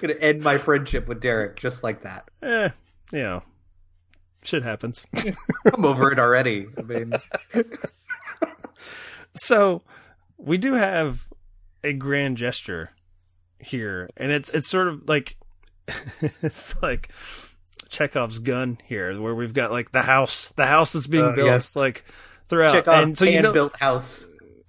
Gonna 0.00 0.14
end 0.14 0.42
my 0.42 0.58
friendship 0.58 1.06
with 1.08 1.20
Derek 1.20 1.56
just 1.56 1.82
like 1.82 2.02
that. 2.02 2.28
eh, 2.42 2.70
you 3.12 3.22
know, 3.22 3.42
shit 4.42 4.62
happens. 4.62 5.04
I'm 5.74 5.84
over 5.84 6.12
it 6.12 6.18
already. 6.18 6.66
I 6.78 6.82
mean, 6.82 7.12
so 9.34 9.82
we 10.38 10.58
do 10.58 10.74
have 10.74 11.26
a 11.84 11.92
grand 11.92 12.36
gesture 12.36 12.90
here, 13.58 14.08
and 14.16 14.32
it's 14.32 14.48
it's 14.50 14.68
sort 14.68 14.88
of 14.88 15.08
like 15.08 15.36
it's 16.42 16.80
like 16.82 17.10
Chekhov's 17.88 18.38
gun 18.40 18.78
here, 18.84 19.20
where 19.20 19.34
we've 19.34 19.54
got 19.54 19.70
like 19.70 19.92
the 19.92 20.02
house, 20.02 20.52
the 20.56 20.66
house 20.66 20.92
that's 20.92 21.06
being 21.06 21.24
Uh, 21.24 21.34
built 21.34 21.46
yes. 21.46 21.76
like 21.76 22.04
throughout, 22.48 22.72
check 22.72 22.88
out 22.88 23.02
and 23.04 23.16
so 23.16 23.24
you 23.24 23.42
know, 23.42 23.52
built 23.52 23.76
house. 23.76 24.26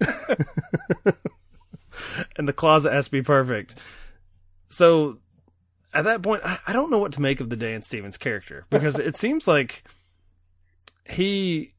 and 2.36 2.46
the 2.46 2.52
closet 2.52 2.92
has 2.92 3.06
to 3.06 3.10
be 3.10 3.22
perfect. 3.22 3.74
So 4.68 5.18
at 5.92 6.04
that 6.04 6.22
point, 6.22 6.42
I, 6.44 6.58
I 6.66 6.72
don't 6.72 6.90
know 6.90 6.98
what 6.98 7.12
to 7.12 7.22
make 7.22 7.40
of 7.40 7.50
the 7.50 7.56
Dan 7.56 7.82
Stevens 7.82 8.18
character 8.18 8.66
because 8.70 8.98
it 8.98 9.16
seems 9.22 9.48
like 9.48 9.84
he, 11.08 11.72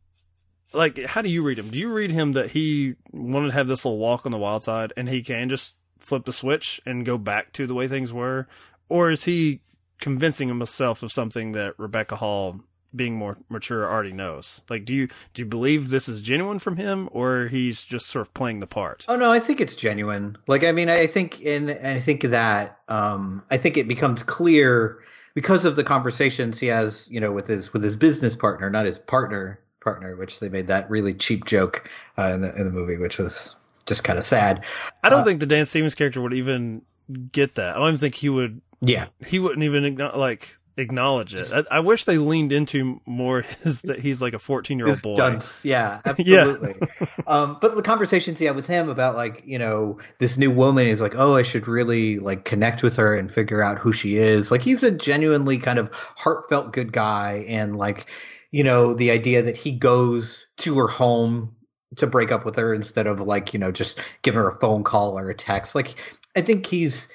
like, 0.73 1.03
how 1.05 1.21
do 1.21 1.29
you 1.29 1.43
read 1.43 1.59
him? 1.59 1.69
Do 1.69 1.79
you 1.79 1.91
read 1.91 2.11
him 2.11 2.33
that 2.33 2.51
he 2.51 2.95
wanted 3.11 3.49
to 3.49 3.53
have 3.53 3.67
this 3.67 3.85
little 3.85 3.99
walk 3.99 4.25
on 4.25 4.31
the 4.31 4.37
wild 4.37 4.63
side 4.63 4.93
and 4.97 5.07
he 5.09 5.21
can 5.21 5.49
just 5.49 5.75
flip 5.99 6.25
the 6.25 6.33
switch 6.33 6.81
and 6.85 7.05
go 7.05 7.17
back 7.17 7.53
to 7.53 7.67
the 7.67 7.73
way 7.73 7.87
things 7.87 8.11
were, 8.11 8.47
or 8.87 9.11
is 9.11 9.25
he 9.25 9.61
convincing 9.99 10.47
himself 10.47 11.03
of 11.03 11.11
something 11.11 11.51
that 11.51 11.75
Rebecca 11.77 12.15
Hall? 12.15 12.61
Being 12.95 13.15
more 13.15 13.37
mature 13.49 13.87
already 13.89 14.11
knows 14.11 14.61
like 14.69 14.83
do 14.83 14.93
you 14.95 15.07
do 15.33 15.41
you 15.41 15.45
believe 15.45 15.89
this 15.89 16.09
is 16.09 16.21
genuine 16.21 16.57
from 16.57 16.77
him 16.77 17.07
or 17.11 17.47
he's 17.47 17.83
just 17.83 18.07
sort 18.07 18.25
of 18.25 18.33
playing 18.33 18.59
the 18.59 18.67
part 18.67 19.05
Oh 19.07 19.15
no, 19.15 19.31
I 19.31 19.39
think 19.39 19.61
it's 19.61 19.75
genuine. 19.75 20.37
Like 20.47 20.63
I 20.63 20.71
mean, 20.71 20.89
I 20.89 21.05
think 21.07 21.41
in 21.41 21.69
and 21.69 21.87
I 21.87 21.99
think 21.99 22.21
that 22.21 22.79
um 22.87 23.43
I 23.51 23.57
think 23.57 23.77
it 23.77 23.87
becomes 23.87 24.23
clear 24.23 24.99
because 25.35 25.65
of 25.65 25.75
the 25.75 25.83
conversations 25.83 26.59
he 26.59 26.67
has, 26.67 27.07
you 27.09 27.19
know, 27.19 27.31
with 27.31 27.47
his 27.47 27.71
with 27.73 27.83
his 27.83 27.95
business 27.95 28.35
partner, 28.35 28.69
not 28.69 28.85
his 28.85 28.97
partner 28.99 29.59
partner, 29.81 30.15
which 30.15 30.39
they 30.39 30.49
made 30.49 30.67
that 30.67 30.89
really 30.89 31.13
cheap 31.13 31.45
joke 31.45 31.89
uh, 32.17 32.31
in 32.33 32.41
the 32.41 32.55
in 32.55 32.65
the 32.65 32.71
movie, 32.71 32.97
which 32.97 33.17
was 33.17 33.55
just 33.85 34.03
kind 34.03 34.19
of 34.19 34.25
sad. 34.25 34.65
I 35.03 35.09
don't 35.09 35.21
Uh, 35.21 35.23
think 35.23 35.39
the 35.39 35.45
Dan 35.45 35.65
Stevens 35.65 35.95
character 35.95 36.21
would 36.21 36.33
even 36.33 36.81
get 37.31 37.55
that. 37.55 37.75
I 37.75 37.79
don't 37.79 37.89
even 37.89 37.97
think 37.99 38.15
he 38.15 38.29
would. 38.29 38.61
Yeah, 38.81 39.07
He 39.25 39.39
wouldn't 39.39 39.63
even 39.63 39.95
like 39.95 40.55
acknowledge 40.79 41.35
it. 41.35 41.51
I, 41.53 41.77
I 41.77 41.79
wish 41.81 42.05
they 42.05 42.17
leaned 42.17 42.51
into 42.51 43.01
more 43.05 43.41
his 43.63 43.81
that 43.83 43.99
he's 43.99 44.21
like 44.21 44.33
a 44.33 44.39
fourteen 44.39 44.79
year 44.79 44.87
old 44.89 45.01
boy. 45.01 45.15
dunce. 45.15 45.63
Yeah, 45.65 46.01
Yeah. 46.17 46.41
absolutely. 46.41 46.87
um, 47.27 47.57
but 47.61 47.75
the 47.75 47.81
conversations 47.81 48.39
he 48.39 48.45
had 48.45 48.55
with 48.55 48.65
him 48.67 48.89
about 48.89 49.15
like 49.15 49.43
you 49.45 49.59
know 49.59 49.99
this 50.19 50.37
new 50.37 50.51
woman 50.51 50.87
is 50.87 51.01
like, 51.01 51.13
oh, 51.15 51.35
I 51.35 51.43
should 51.43 51.67
really 51.67 52.19
like 52.19 52.45
connect 52.45 52.83
with 52.83 52.95
her 52.97 53.15
and 53.15 53.31
figure 53.31 53.61
out 53.61 53.77
who 53.79 53.91
she 53.91 54.17
is. 54.17 54.51
Like 54.51 54.61
he's 54.61 54.83
a 54.83 54.91
genuinely 54.91 55.57
kind 55.57 55.79
of 55.79 55.89
heartfelt 55.93 56.73
good 56.73 56.91
guy, 56.93 57.45
and 57.47 57.75
like 57.75 58.05
you 58.51 58.63
know 58.63 58.93
the 58.93 59.11
idea 59.11 59.41
that 59.43 59.57
he 59.57 59.71
goes 59.71 60.47
to 60.57 60.77
her 60.79 60.87
home 60.87 61.55
to 61.97 62.05
break 62.07 62.31
up 62.31 62.45
with 62.45 62.55
her 62.55 62.73
instead 62.73 63.07
of 63.07 63.19
like 63.19 63.53
you 63.53 63.59
know 63.59 63.71
just 63.71 63.99
giving 64.21 64.37
her 64.39 64.49
a 64.49 64.59
phone 64.59 64.83
call 64.83 65.17
or 65.17 65.29
a 65.29 65.35
text. 65.35 65.75
Like 65.75 65.95
I 66.35 66.41
think 66.41 66.65
he's 66.67 67.07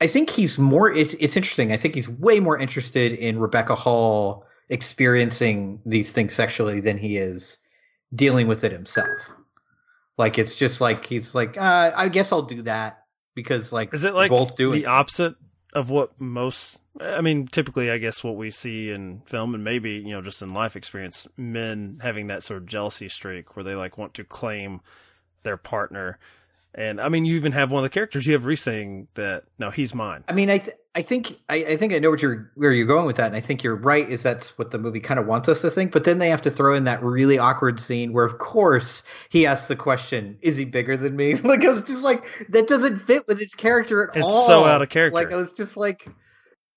I 0.00 0.06
think 0.06 0.30
he's 0.30 0.58
more. 0.58 0.90
It's 0.90 1.14
it's 1.14 1.36
interesting. 1.36 1.72
I 1.72 1.76
think 1.76 1.94
he's 1.94 2.08
way 2.08 2.40
more 2.40 2.56
interested 2.56 3.12
in 3.12 3.38
Rebecca 3.38 3.74
Hall 3.74 4.46
experiencing 4.68 5.80
these 5.84 6.12
things 6.12 6.34
sexually 6.34 6.80
than 6.80 6.98
he 6.98 7.16
is 7.16 7.58
dealing 8.14 8.46
with 8.46 8.64
it 8.64 8.72
himself. 8.72 9.08
Like 10.16 10.38
it's 10.38 10.56
just 10.56 10.80
like 10.80 11.06
he's 11.06 11.34
like, 11.34 11.56
uh, 11.56 11.92
I 11.96 12.08
guess 12.08 12.32
I'll 12.32 12.42
do 12.42 12.62
that 12.62 13.04
because 13.34 13.72
like 13.72 13.94
Is 13.94 14.04
it 14.04 14.14
like 14.14 14.30
both 14.30 14.56
doing 14.56 14.80
the 14.80 14.86
opposite 14.86 15.34
of 15.72 15.90
what 15.90 16.20
most? 16.20 16.78
I 17.00 17.20
mean, 17.20 17.46
typically, 17.46 17.90
I 17.90 17.98
guess 17.98 18.24
what 18.24 18.36
we 18.36 18.50
see 18.50 18.90
in 18.90 19.22
film 19.26 19.54
and 19.54 19.62
maybe 19.62 19.92
you 19.92 20.10
know 20.10 20.22
just 20.22 20.42
in 20.42 20.52
life 20.52 20.76
experience, 20.76 21.26
men 21.36 22.00
having 22.02 22.26
that 22.28 22.42
sort 22.42 22.58
of 22.58 22.66
jealousy 22.66 23.08
streak 23.08 23.56
where 23.56 23.64
they 23.64 23.74
like 23.74 23.96
want 23.96 24.14
to 24.14 24.24
claim 24.24 24.80
their 25.42 25.56
partner. 25.56 26.18
And 26.74 27.00
I 27.00 27.08
mean, 27.08 27.24
you 27.24 27.34
even 27.36 27.52
have 27.52 27.70
one 27.70 27.82
of 27.82 27.90
the 27.90 27.94
characters 27.94 28.26
you 28.26 28.34
have 28.34 28.44
Reese 28.44 28.62
saying 28.62 29.08
that 29.14 29.44
no, 29.58 29.70
he's 29.70 29.94
mine. 29.94 30.22
I 30.28 30.32
mean, 30.32 30.50
I 30.50 30.58
th- 30.58 30.76
I 30.94 31.02
think 31.02 31.32
I, 31.48 31.56
I 31.64 31.76
think 31.76 31.92
I 31.92 31.98
know 31.98 32.10
what 32.10 32.20
you're 32.22 32.50
where 32.56 32.72
you're 32.72 32.86
going 32.86 33.06
with 33.06 33.16
that, 33.16 33.26
and 33.28 33.36
I 33.36 33.40
think 33.40 33.62
you're 33.62 33.74
right. 33.76 34.08
Is 34.08 34.22
that's 34.22 34.56
what 34.58 34.70
the 34.70 34.78
movie 34.78 35.00
kind 35.00 35.18
of 35.18 35.26
wants 35.26 35.48
us 35.48 35.60
to 35.62 35.70
think? 35.70 35.92
But 35.92 36.04
then 36.04 36.18
they 36.18 36.28
have 36.28 36.42
to 36.42 36.50
throw 36.50 36.74
in 36.74 36.84
that 36.84 37.02
really 37.02 37.38
awkward 37.38 37.80
scene 37.80 38.12
where, 38.12 38.24
of 38.24 38.38
course, 38.38 39.02
he 39.30 39.46
asks 39.46 39.66
the 39.68 39.76
question, 39.76 40.36
"Is 40.42 40.56
he 40.56 40.64
bigger 40.64 40.96
than 40.96 41.16
me?" 41.16 41.34
like 41.36 41.64
I 41.64 41.72
was 41.72 41.82
just 41.82 42.02
like, 42.02 42.24
that 42.50 42.68
doesn't 42.68 43.00
fit 43.06 43.24
with 43.26 43.38
his 43.38 43.54
character 43.54 44.10
at 44.10 44.16
It's 44.16 44.26
all. 44.26 44.46
so 44.46 44.64
out 44.64 44.82
of 44.82 44.88
character. 44.88 45.14
Like 45.14 45.32
I 45.32 45.36
was 45.36 45.52
just 45.52 45.76
like, 45.76 46.06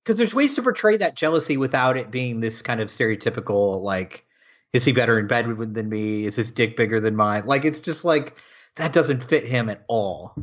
because 0.03 0.17
there's 0.17 0.33
ways 0.33 0.53
to 0.53 0.63
portray 0.63 0.97
that 0.97 1.15
jealousy 1.15 1.57
without 1.57 1.97
it 1.97 2.09
being 2.11 2.39
this 2.39 2.61
kind 2.61 2.79
of 2.79 2.87
stereotypical 2.89 3.81
like, 3.81 4.25
is 4.73 4.85
he 4.85 4.93
better 4.93 5.19
in 5.19 5.27
bed 5.27 5.47
with- 5.57 5.73
than 5.73 5.89
me? 5.89 6.25
Is 6.25 6.35
his 6.35 6.51
dick 6.51 6.77
bigger 6.77 6.99
than 6.99 7.15
mine? 7.15 7.43
Like 7.45 7.65
it's 7.65 7.79
just 7.81 8.05
like 8.05 8.35
that 8.75 8.93
doesn't 8.93 9.23
fit 9.23 9.45
him 9.45 9.69
at 9.69 9.83
all. 9.87 10.35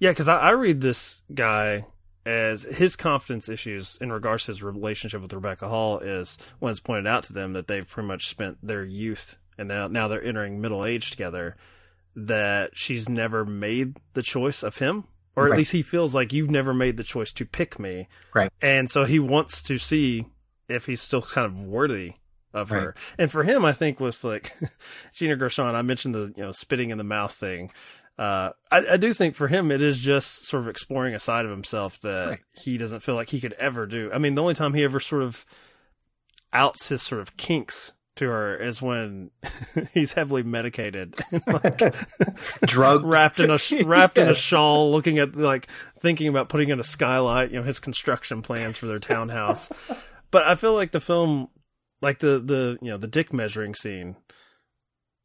Yeah, 0.00 0.10
because 0.10 0.28
I, 0.28 0.38
I 0.38 0.50
read 0.50 0.80
this 0.80 1.20
guy 1.32 1.86
as 2.26 2.62
his 2.62 2.96
confidence 2.96 3.48
issues 3.48 3.98
in 4.00 4.10
regards 4.10 4.44
to 4.46 4.52
his 4.52 4.62
relationship 4.62 5.20
with 5.20 5.32
Rebecca 5.32 5.68
Hall 5.68 5.98
is 5.98 6.38
when 6.58 6.70
it's 6.70 6.80
pointed 6.80 7.06
out 7.06 7.22
to 7.24 7.32
them 7.34 7.52
that 7.52 7.68
they've 7.68 7.88
pretty 7.88 8.06
much 8.08 8.28
spent 8.28 8.56
their 8.62 8.82
youth 8.84 9.36
and 9.58 9.68
now 9.68 9.86
now 9.88 10.08
they're 10.08 10.22
entering 10.22 10.60
middle 10.60 10.84
age 10.84 11.10
together. 11.10 11.56
That 12.16 12.70
she's 12.74 13.08
never 13.08 13.44
made 13.44 13.96
the 14.14 14.22
choice 14.22 14.62
of 14.62 14.78
him, 14.78 15.04
or 15.34 15.46
at 15.46 15.50
Right. 15.50 15.58
least 15.58 15.72
he 15.72 15.82
feels 15.82 16.14
like 16.14 16.32
you've 16.32 16.50
never 16.50 16.72
made 16.72 16.96
the 16.96 17.02
choice 17.02 17.32
to 17.32 17.44
pick 17.44 17.78
me, 17.78 18.08
Right. 18.32 18.52
and 18.62 18.88
so 18.88 19.04
he 19.04 19.18
wants 19.18 19.60
to 19.64 19.78
see 19.78 20.26
if 20.68 20.86
he's 20.86 21.00
still 21.02 21.22
kind 21.22 21.44
of 21.44 21.58
worthy 21.58 22.14
of 22.54 22.70
Right. 22.70 22.82
her. 22.82 22.94
And 23.18 23.30
for 23.30 23.42
him, 23.44 23.64
I 23.64 23.72
think 23.74 24.00
with 24.00 24.24
like 24.24 24.52
Gina 25.12 25.36
Gershon, 25.36 25.74
I 25.74 25.82
mentioned 25.82 26.14
the 26.14 26.32
you 26.36 26.42
know 26.42 26.52
spitting 26.52 26.90
in 26.90 26.96
the 26.98 27.04
mouth 27.04 27.32
thing. 27.34 27.70
Uh, 28.16 28.50
I, 28.70 28.86
I 28.92 28.96
do 28.96 29.12
think 29.12 29.34
for 29.34 29.48
him, 29.48 29.70
it 29.72 29.82
is 29.82 29.98
just 29.98 30.46
sort 30.46 30.62
of 30.62 30.68
exploring 30.68 31.14
a 31.14 31.18
side 31.18 31.44
of 31.44 31.50
himself 31.50 31.98
that 32.00 32.28
Right. 32.28 32.38
he 32.52 32.78
doesn't 32.78 33.00
feel 33.00 33.16
like 33.16 33.28
he 33.30 33.40
could 33.40 33.54
ever 33.54 33.86
do. 33.86 34.08
I 34.14 34.18
mean, 34.18 34.36
the 34.36 34.40
only 34.42 34.54
time 34.54 34.72
he 34.72 34.84
ever 34.84 35.00
sort 35.00 35.22
of 35.22 35.44
outs 36.52 36.88
his 36.90 37.02
sort 37.02 37.20
of 37.20 37.36
kinks 37.36 37.90
to 38.16 38.26
her 38.28 38.56
is 38.56 38.80
when 38.80 39.32
he's 39.92 40.12
heavily 40.12 40.44
medicated, 40.44 41.16
like 41.48 41.82
Drug 42.60 43.04
wrapped 43.04 43.40
in 43.40 43.50
a 43.50 43.58
wrapped 43.84 44.18
in 44.18 44.28
a 44.28 44.34
shawl, 44.36 44.92
looking 44.92 45.18
at 45.18 45.34
like 45.34 45.66
thinking 45.98 46.28
about 46.28 46.48
putting 46.48 46.68
in 46.68 46.78
a 46.78 46.84
skylight. 46.84 47.50
You 47.50 47.56
know, 47.58 47.64
his 47.64 47.80
construction 47.80 48.40
plans 48.42 48.76
for 48.76 48.86
their 48.86 49.00
townhouse. 49.00 49.68
but 50.30 50.46
I 50.46 50.54
feel 50.54 50.74
like 50.74 50.92
the 50.92 51.00
film, 51.00 51.48
like 52.04 52.20
the 52.20 52.38
the 52.38 52.78
you 52.80 52.90
know 52.90 52.96
the 52.96 53.08
dick 53.08 53.32
measuring 53.32 53.74
scene, 53.74 54.16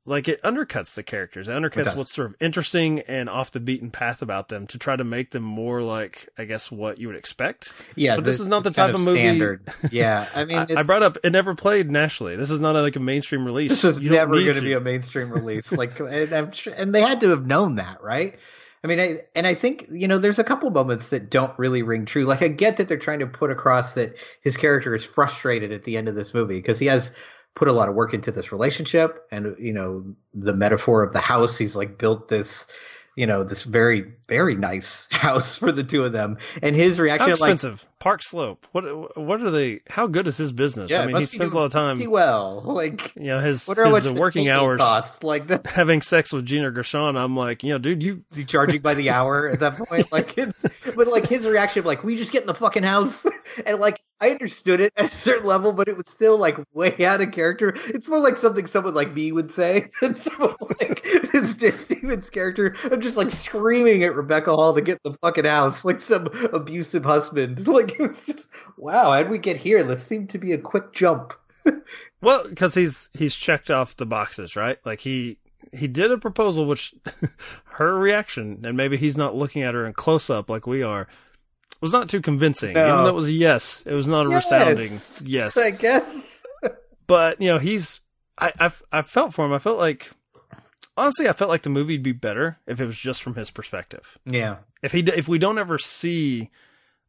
like 0.05 0.27
it 0.27 0.41
undercuts 0.41 0.95
the 0.95 1.03
characters. 1.03 1.47
It 1.47 1.51
undercuts 1.51 1.83
does. 1.83 1.95
what's 1.95 2.13
sort 2.13 2.29
of 2.31 2.35
interesting 2.39 3.01
and 3.01 3.29
off 3.29 3.51
the 3.51 3.59
beaten 3.59 3.91
path 3.91 4.21
about 4.21 4.47
them 4.47 4.65
to 4.67 4.79
try 4.79 4.95
to 4.95 5.03
make 5.03 5.31
them 5.31 5.43
more 5.43 5.81
like, 5.83 6.29
I 6.37 6.45
guess, 6.45 6.71
what 6.71 6.97
you 6.97 7.07
would 7.07 7.15
expect. 7.17 7.73
Yeah, 7.95 8.15
but 8.15 8.23
this 8.23 8.39
is 8.39 8.47
not 8.47 8.63
the 8.63 8.71
type 8.71 8.95
of 8.95 9.01
movie- 9.01 9.19
standard. 9.19 9.67
Yeah, 9.91 10.27
I 10.33 10.45
mean, 10.45 10.57
I, 10.57 10.67
I 10.77 10.83
brought 10.83 11.03
up 11.03 11.17
it 11.23 11.29
never 11.31 11.53
played 11.53 11.91
nationally. 11.91 12.35
This 12.35 12.49
is 12.49 12.61
not 12.61 12.75
a, 12.75 12.81
like 12.81 12.95
a 12.95 12.99
mainstream 13.01 13.45
release. 13.45 13.69
this 13.69 13.83
is 13.83 14.01
You 14.01 14.09
never 14.09 14.39
going 14.39 14.55
to 14.55 14.61
be 14.61 14.73
a 14.73 14.79
mainstream 14.79 15.31
release. 15.31 15.71
Like, 15.71 15.99
and, 15.99 16.57
and 16.75 16.95
they 16.95 17.01
had 17.01 17.21
to 17.21 17.29
have 17.29 17.45
known 17.45 17.75
that, 17.75 18.01
right? 18.01 18.39
I 18.83 18.87
mean, 18.87 18.99
I, 18.99 19.19
and 19.35 19.45
I 19.45 19.53
think 19.53 19.87
you 19.91 20.07
know, 20.07 20.17
there's 20.17 20.39
a 20.39 20.43
couple 20.43 20.69
moments 20.71 21.09
that 21.09 21.29
don't 21.29 21.57
really 21.59 21.81
ring 21.81 22.05
true. 22.05 22.25
Like, 22.25 22.41
I 22.41 22.47
get 22.47 22.77
that 22.77 22.87
they're 22.87 22.97
trying 22.97 23.19
to 23.19 23.27
put 23.27 23.51
across 23.51 23.93
that 23.95 24.17
his 24.41 24.55
character 24.55 24.95
is 24.95 25.03
frustrated 25.03 25.71
at 25.71 25.83
the 25.83 25.97
end 25.97 26.07
of 26.07 26.15
this 26.15 26.33
movie 26.33 26.59
because 26.59 26.79
he 26.79 26.85
has 26.85 27.11
put 27.55 27.67
a 27.67 27.73
lot 27.73 27.89
of 27.89 27.95
work 27.95 28.13
into 28.13 28.31
this 28.31 28.51
relationship, 28.51 29.25
and 29.31 29.55
you 29.59 29.73
know, 29.73 30.05
the 30.33 30.55
metaphor 30.55 31.03
of 31.03 31.13
the 31.13 31.19
house. 31.19 31.57
He's 31.57 31.75
like 31.75 31.97
built 31.97 32.29
this, 32.29 32.67
you 33.15 33.25
know, 33.25 33.43
this 33.43 33.63
very 33.63 34.13
very 34.29 34.55
nice 34.55 35.07
house 35.11 35.55
for 35.55 35.71
the 35.71 35.83
two 35.83 36.05
of 36.05 36.13
them, 36.13 36.37
and 36.61 36.75
his 36.75 36.97
How 36.97 37.03
reaction, 37.03 37.29
like, 37.31 37.53
expensive? 37.53 37.88
Park 37.99 38.23
Slope. 38.23 38.65
What 38.71 39.17
what 39.17 39.43
are 39.43 39.51
they? 39.51 39.81
How 39.89 40.07
good 40.07 40.27
is 40.27 40.37
his 40.37 40.51
business? 40.51 40.89
yeah, 40.89 41.01
I 41.01 41.05
mean, 41.05 41.17
he 41.17 41.25
spends 41.25 41.53
a 41.53 41.57
lot 41.57 41.65
of 41.65 41.71
time. 41.71 41.99
well, 42.09 42.61
like. 42.65 43.13
You 43.15 43.27
know, 43.27 43.39
his, 43.39 43.65
his 43.65 44.11
working 44.11 44.49
hours 44.49 44.79
cost. 44.79 45.23
Like 45.23 45.47
that, 45.47 45.65
having 45.69 46.01
sex 46.01 46.31
with 46.31 46.45
Gina 46.45 46.71
Gershon. 46.71 47.17
I'm 47.17 47.35
like, 47.35 47.63
you 47.63 47.69
know, 47.69 47.77
dude, 47.77 48.01
you 48.01 48.23
is 48.31 48.37
he 48.37 48.45
charging 48.45 48.81
by 48.81 48.93
the 48.93 49.09
hour 49.09 49.49
at 49.49 49.59
that 49.59 49.77
point? 49.77 50.07
Like, 50.11 50.37
it's, 50.37 50.65
but 50.95 51.07
like 51.07 51.27
his 51.27 51.45
reaction, 51.45 51.81
of 51.81 51.85
like, 51.85 52.03
we 52.03 52.15
just 52.15 52.31
get 52.31 52.41
in 52.41 52.47
the 52.47 52.53
fucking 52.53 52.83
house, 52.83 53.27
and 53.65 53.79
like 53.79 54.01
I 54.21 54.31
understood 54.31 54.81
it 54.81 54.91
at 54.97 55.13
a 55.13 55.15
certain 55.15 55.45
level, 55.45 55.71
but 55.71 55.87
it 55.87 55.95
was 55.95 56.07
still 56.07 56.37
like 56.37 56.57
way 56.73 57.05
out 57.05 57.21
of 57.21 57.31
character. 57.31 57.73
It's 57.87 58.09
more 58.09 58.19
like 58.19 58.35
something 58.37 58.65
someone 58.65 58.93
like 58.93 59.13
me 59.13 59.31
would 59.31 59.49
say 59.49 59.87
than 60.01 60.15
someone 60.15 60.55
like 60.79 61.03
this 61.31 61.79
Stevens 61.81 62.29
character. 62.29 62.75
I'm 62.91 62.99
just 62.99 63.17
like 63.17 63.31
screaming 63.31 64.03
at 64.03 64.15
Rebecca 64.15 64.53
Hall 64.53 64.73
to 64.73 64.81
get 64.81 64.99
in 65.05 65.11
the 65.11 65.17
fucking 65.19 65.45
house, 65.45 65.85
like 65.85 66.01
some 66.01 66.27
abusive 66.51 67.05
husband. 67.05 67.67
Like, 67.67 67.88
it 67.93 67.99
was 67.99 68.21
just, 68.25 68.47
wow, 68.77 69.11
how'd 69.11 69.29
we 69.29 69.37
get 69.37 69.57
here? 69.57 69.83
This 69.83 70.05
seemed 70.05 70.29
to 70.29 70.37
be 70.37 70.53
a 70.53 70.57
quick 70.57 70.93
jump. 70.93 71.33
Well, 72.21 72.49
because 72.49 72.73
he's 72.73 73.09
he's 73.13 73.33
checked 73.33 73.71
off 73.71 73.95
the 73.95 74.05
boxes, 74.05 74.57
right? 74.57 74.77
Like 74.85 74.99
he 74.99 75.37
he 75.71 75.87
did 75.87 76.11
a 76.11 76.17
proposal, 76.17 76.65
which 76.65 76.93
her 77.63 77.97
reaction, 77.97 78.65
and 78.65 78.75
maybe 78.75 78.97
he's 78.97 79.15
not 79.15 79.35
looking 79.35 79.63
at 79.63 79.73
her 79.73 79.85
in 79.85 79.93
close 79.93 80.29
up 80.29 80.49
like 80.49 80.67
we 80.67 80.83
are, 80.83 81.07
was 81.81 81.93
not 81.93 82.09
too 82.09 82.21
convincing. 82.21 82.73
No. 82.73 82.85
Even 82.85 83.03
though 83.03 83.09
it 83.09 83.15
was 83.15 83.27
a 83.27 83.31
yes, 83.31 83.83
it 83.85 83.93
was 83.93 84.07
not 84.07 84.25
a 84.25 84.29
resounding 84.29 84.91
yes. 85.23 85.57
I 85.57 85.71
guess. 85.71 86.35
But 87.07 87.41
you 87.41 87.47
know, 87.47 87.57
he's 87.57 88.01
I, 88.37 88.53
I 88.59 88.71
I 88.91 89.01
felt 89.01 89.33
for 89.33 89.43
him. 89.43 89.51
I 89.51 89.57
felt 89.57 89.79
like 89.79 90.11
honestly, 90.95 91.27
I 91.27 91.33
felt 91.33 91.49
like 91.49 91.63
the 91.63 91.71
movie'd 91.71 92.03
be 92.03 92.11
better 92.11 92.59
if 92.67 92.79
it 92.79 92.85
was 92.85 92.99
just 92.99 93.23
from 93.23 93.33
his 93.33 93.49
perspective. 93.49 94.19
Yeah. 94.25 94.57
If 94.83 94.91
he 94.91 94.99
if 94.99 95.27
we 95.27 95.39
don't 95.39 95.57
ever 95.57 95.79
see 95.79 96.51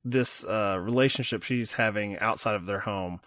this 0.04 0.44
uh, 0.44 0.78
relationship 0.80 1.42
she's 1.42 1.74
having 1.74 2.18
outside 2.18 2.54
of 2.54 2.66
their 2.66 2.80
home. 2.80 3.20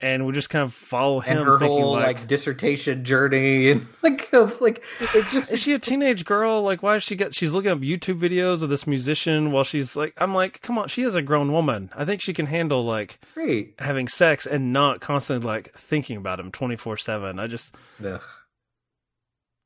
And 0.00 0.26
we 0.26 0.32
just 0.32 0.50
kind 0.50 0.64
of 0.64 0.74
follow 0.74 1.20
him, 1.20 1.38
and 1.38 1.46
her 1.46 1.58
whole 1.58 1.92
like, 1.92 2.18
like, 2.18 2.26
dissertation 2.26 3.04
journey 3.04 3.70
and 3.70 3.86
like 4.02 4.32
like 4.60 4.82
it 5.00 5.26
just 5.30 5.52
is 5.52 5.62
she 5.62 5.74
a 5.74 5.78
teenage 5.78 6.24
girl? 6.24 6.60
Like, 6.60 6.82
why 6.82 6.94
does 6.94 7.04
she 7.04 7.14
get? 7.14 7.32
She's 7.32 7.54
looking 7.54 7.70
up 7.70 7.78
YouTube 7.78 8.18
videos 8.18 8.64
of 8.64 8.68
this 8.68 8.84
musician 8.84 9.52
while 9.52 9.62
she's 9.62 9.94
like, 9.94 10.12
I'm 10.16 10.34
like, 10.34 10.60
come 10.60 10.76
on, 10.76 10.88
she 10.88 11.02
is 11.02 11.14
a 11.14 11.22
grown 11.22 11.52
woman. 11.52 11.88
I 11.96 12.04
think 12.04 12.20
she 12.20 12.34
can 12.34 12.46
handle 12.46 12.84
like 12.84 13.20
great. 13.34 13.74
having 13.78 14.08
sex 14.08 14.44
and 14.44 14.72
not 14.72 15.00
constantly 15.00 15.46
like 15.46 15.72
thinking 15.72 16.16
about 16.16 16.40
him 16.40 16.50
24 16.50 16.96
seven. 16.96 17.38
I 17.38 17.46
just 17.46 17.72
Ugh. 18.04 18.20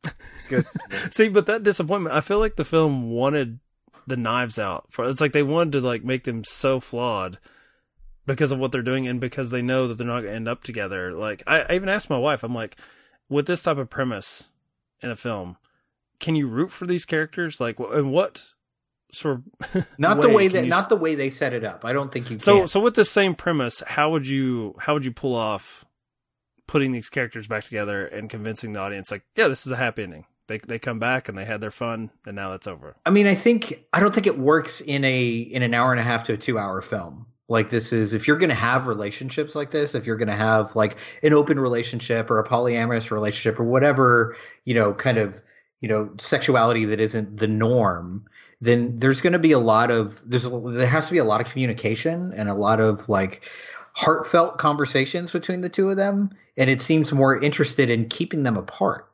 Good. 0.48 0.66
see, 1.10 1.30
but 1.30 1.46
that 1.46 1.62
disappointment. 1.62 2.14
I 2.14 2.20
feel 2.20 2.38
like 2.38 2.56
the 2.56 2.64
film 2.64 3.10
wanted 3.10 3.58
the 4.06 4.16
knives 4.16 4.58
out 4.58 4.86
for. 4.90 5.04
It's 5.04 5.20
like 5.20 5.32
they 5.32 5.42
wanted 5.42 5.72
to 5.72 5.80
like 5.80 6.04
make 6.04 6.24
them 6.24 6.44
so 6.44 6.80
flawed 6.80 7.38
because 8.26 8.52
of 8.52 8.58
what 8.58 8.72
they're 8.72 8.82
doing 8.82 9.06
and 9.06 9.20
because 9.20 9.50
they 9.50 9.62
know 9.62 9.86
that 9.86 9.98
they're 9.98 10.06
not 10.06 10.20
going 10.20 10.30
to 10.30 10.34
end 10.34 10.48
up 10.48 10.62
together. 10.62 11.12
Like 11.12 11.42
I, 11.46 11.60
I 11.62 11.74
even 11.74 11.88
asked 11.88 12.10
my 12.10 12.18
wife, 12.18 12.42
I'm 12.42 12.54
like, 12.54 12.76
with 13.28 13.46
this 13.46 13.62
type 13.62 13.78
of 13.78 13.90
premise 13.90 14.44
in 15.00 15.10
a 15.10 15.16
film, 15.16 15.56
can 16.20 16.36
you 16.36 16.46
root 16.46 16.70
for 16.70 16.86
these 16.86 17.04
characters? 17.04 17.60
Like, 17.60 17.78
and 17.78 18.12
what 18.12 18.52
sort 19.12 19.42
of 19.74 19.86
Not 19.98 20.20
the 20.20 20.30
way 20.30 20.48
that 20.48 20.64
you 20.64 20.70
not 20.70 20.88
the 20.88 20.96
way 20.96 21.14
they 21.14 21.30
set 21.30 21.52
it 21.52 21.64
up. 21.64 21.84
I 21.84 21.92
don't 21.92 22.12
think 22.12 22.26
you 22.26 22.36
can 22.36 22.40
so 22.40 22.58
can. 22.60 22.68
so 22.68 22.80
with 22.80 22.94
the 22.94 23.04
same 23.04 23.34
premise, 23.34 23.82
how 23.86 24.10
would 24.10 24.26
you 24.26 24.74
how 24.78 24.94
would 24.94 25.04
you 25.04 25.12
pull 25.12 25.34
off 25.34 25.84
putting 26.66 26.92
these 26.92 27.08
characters 27.08 27.46
back 27.46 27.64
together 27.64 28.06
and 28.06 28.28
convincing 28.28 28.72
the 28.72 28.80
audience 28.80 29.10
like, 29.10 29.22
yeah, 29.36 29.48
this 29.48 29.66
is 29.66 29.72
a 29.72 29.76
happy 29.76 30.02
ending. 30.02 30.24
They 30.48 30.58
they 30.58 30.78
come 30.78 30.98
back 30.98 31.28
and 31.28 31.36
they 31.36 31.44
had 31.44 31.60
their 31.60 31.70
fun 31.70 32.10
and 32.24 32.36
now 32.36 32.50
that's 32.50 32.66
over. 32.66 32.96
I 33.04 33.10
mean, 33.10 33.26
I 33.26 33.34
think 33.34 33.84
I 33.92 34.00
don't 34.00 34.14
think 34.14 34.26
it 34.26 34.38
works 34.38 34.80
in 34.80 35.04
a 35.04 35.28
in 35.28 35.62
an 35.62 35.74
hour 35.74 35.90
and 35.92 36.00
a 36.00 36.04
half 36.04 36.24
to 36.24 36.34
a 36.34 36.36
two 36.36 36.58
hour 36.58 36.80
film. 36.80 37.26
Like 37.48 37.70
this 37.70 37.92
is 37.92 38.12
if 38.12 38.26
you're 38.26 38.38
going 38.38 38.50
to 38.50 38.54
have 38.54 38.86
relationships 38.86 39.54
like 39.54 39.70
this, 39.70 39.94
if 39.94 40.06
you're 40.06 40.16
going 40.16 40.28
to 40.28 40.34
have 40.34 40.74
like 40.74 40.96
an 41.22 41.32
open 41.32 41.60
relationship 41.60 42.30
or 42.30 42.38
a 42.38 42.48
polyamorous 42.48 43.10
relationship 43.10 43.60
or 43.60 43.64
whatever, 43.64 44.36
you 44.64 44.74
know, 44.74 44.92
kind 44.92 45.18
of, 45.18 45.40
you 45.80 45.88
know, 45.88 46.10
sexuality 46.18 46.84
that 46.86 46.98
isn't 46.98 47.36
the 47.36 47.46
norm, 47.46 48.24
then 48.60 48.98
there's 48.98 49.20
going 49.20 49.32
to 49.32 49.38
be 49.38 49.52
a 49.52 49.58
lot 49.58 49.90
of 49.90 50.20
there's 50.28 50.48
there 50.48 50.86
has 50.86 51.06
to 51.06 51.12
be 51.12 51.18
a 51.18 51.24
lot 51.24 51.40
of 51.40 51.50
communication 51.50 52.32
and 52.36 52.48
a 52.48 52.54
lot 52.54 52.80
of 52.80 53.08
like 53.08 53.48
heartfelt 53.92 54.58
conversations 54.58 55.32
between 55.32 55.60
the 55.60 55.68
two 55.68 55.88
of 55.88 55.96
them 55.96 56.30
and 56.56 56.68
it 56.68 56.82
seems 56.82 57.12
more 57.12 57.40
interested 57.40 57.90
in 57.90 58.08
keeping 58.08 58.42
them 58.42 58.56
apart 58.56 59.08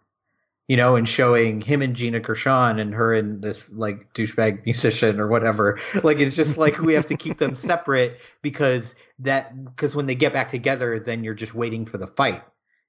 you 0.68 0.76
know, 0.76 0.96
and 0.96 1.08
showing 1.08 1.60
him 1.60 1.82
and 1.82 1.94
Gina 1.96 2.20
Gershon 2.20 2.78
and 2.78 2.94
her 2.94 3.12
and 3.12 3.42
this 3.42 3.68
like 3.70 4.12
douchebag 4.14 4.64
musician 4.64 5.20
or 5.20 5.28
whatever. 5.28 5.78
Like 6.02 6.18
it's 6.18 6.36
just 6.36 6.56
like 6.56 6.78
we 6.78 6.94
have 6.94 7.06
to 7.06 7.16
keep 7.16 7.38
them 7.38 7.56
separate 7.56 8.18
because 8.42 8.94
that 9.20 9.64
because 9.64 9.94
when 9.94 10.06
they 10.06 10.14
get 10.14 10.32
back 10.32 10.50
together, 10.50 10.98
then 10.98 11.24
you're 11.24 11.34
just 11.34 11.54
waiting 11.54 11.86
for 11.86 11.98
the 11.98 12.06
fight, 12.06 12.42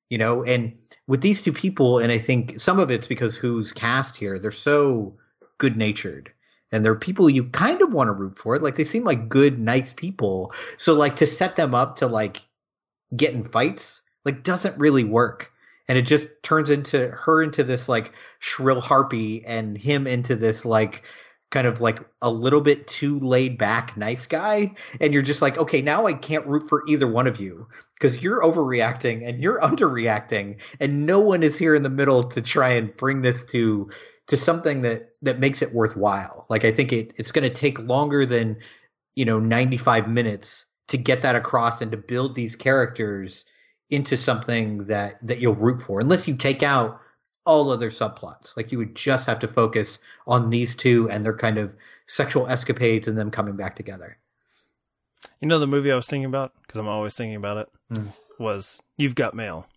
you 0.10 0.18
know. 0.18 0.44
And 0.44 0.78
with 1.08 1.22
these 1.22 1.42
two 1.42 1.54
people, 1.54 2.00
and 2.00 2.12
I 2.12 2.18
think 2.18 2.60
some 2.60 2.80
of 2.80 2.90
it's 2.90 3.08
because 3.08 3.36
who's 3.36 3.72
cast 3.72 4.16
here, 4.16 4.40
they're 4.40 4.52
so 4.52 5.18
good 5.58 5.78
natured. 5.78 6.32
And 6.72 6.84
they're 6.84 6.96
people 6.96 7.30
you 7.30 7.44
kind 7.46 7.84
of 7.84 7.94
want 7.94 8.08
to 8.08 8.14
root 8.14 8.40
for. 8.40 8.58
Like 8.58 8.76
they 8.76 8.84
seem 8.84 9.04
like 9.04 9.30
good, 9.30 9.60
nice 9.60 9.94
people. 9.94 10.54
So 10.78 10.96
like 10.96 11.18
to 11.18 11.28
set 11.28 11.56
them 11.56 11.76
up 11.76 11.98
to 11.98 12.08
like 12.08 12.42
get 13.16 13.34
in 13.34 13.44
fights, 13.44 14.02
like 14.26 14.44
doesn't 14.44 14.80
really 14.80 15.04
work 15.04 15.53
and 15.88 15.98
it 15.98 16.04
just 16.04 16.28
turns 16.44 16.70
into 16.70 17.10
her 17.10 17.42
into 17.42 17.64
this 17.64 17.90
like 17.90 18.14
shrill 18.40 18.82
harpy 18.82 19.44
and 19.46 19.78
him 19.78 20.08
into 20.08 20.36
this 20.36 20.66
like 20.66 21.04
kind 21.52 21.68
of 21.68 21.82
like 21.82 22.00
a 22.22 22.32
little 22.32 22.62
bit 22.62 22.88
too 22.88 23.20
laid 23.20 23.60
back 23.60 23.96
nice 23.96 24.26
guy. 24.26 24.74
And 25.00 25.14
you're 25.14 25.22
just 25.22 25.42
like 25.42 25.58
okay 25.58 25.82
now 25.82 26.08
i 26.08 26.14
can't 26.14 26.48
root 26.48 26.68
for 26.68 26.84
either 26.88 27.08
one 27.08 27.28
of 27.28 27.40
you 27.40 27.68
because 27.94 28.20
you're 28.20 28.42
overreacting 28.42 29.28
and 29.28 29.42
you're 29.42 29.60
underreacting 29.62 30.58
and 30.80 31.06
no 31.06 31.20
one 31.20 31.44
is 31.44 31.58
here 31.58 31.76
in 31.76 31.84
the 31.84 31.90
middle 31.90 32.24
to 32.24 32.42
try 32.42 32.70
and 32.70 32.96
bring 32.98 33.22
this 33.22 33.44
to 33.46 33.90
to 34.28 34.38
something 34.38 34.82
that 34.82 35.10
that 35.22 35.40
makes 35.40 35.62
it 35.62 35.74
worthwhile. 35.74 36.46
Like 36.50 36.66
i 36.66 36.72
think 36.72 36.92
it 36.92 37.14
it's 37.18 37.32
going 37.32 37.48
to 37.48 37.54
take 37.54 37.80
longer 37.80 38.26
than 38.26 38.58
you 39.16 39.26
know 39.26 39.40
95 39.40 40.08
minutes 40.10 40.66
to 40.88 40.98
get 40.98 41.22
that 41.22 41.36
across 41.36 41.82
and 41.82 41.92
to 41.92 41.98
build 41.98 42.36
these 42.36 42.56
characters 42.56 43.46
into 43.90 44.18
something 44.18 44.80
that 44.86 45.26
that 45.26 45.40
you'll 45.40 45.56
root 45.56 45.82
for 45.82 46.00
unless 46.00 46.28
you 46.28 46.36
take 46.36 46.64
out 46.64 47.00
all 47.46 47.72
other 47.72 47.90
subplots. 47.90 48.56
Like 48.56 48.72
you 48.72 48.78
would 48.78 48.96
just 48.96 49.26
have 49.28 49.40
to 49.40 49.48
focus 49.48 50.00
on 50.28 50.50
these 50.50 50.76
two 50.76 51.10
and 51.10 51.24
their 51.24 51.36
kind 51.36 51.58
of 51.58 51.76
sexual 52.08 52.48
escapades 52.48 53.08
and 53.08 53.18
them 53.18 53.32
coming 53.32 53.56
back 53.56 53.76
together. 53.76 54.18
You 55.42 55.48
know 55.48 55.60
the 55.60 55.68
movie 55.68 55.92
I 55.92 55.96
was 55.96 56.08
thinking 56.08 56.26
about? 56.26 56.54
Because 56.62 56.80
I'm 56.80 56.88
always 56.88 57.16
thinking 57.16 57.36
about 57.36 57.58
it. 57.58 57.70
Hmm. 57.90 58.08
was 58.40 58.82
You've 58.98 59.16
Got 59.16 59.34
Mail. 59.34 59.68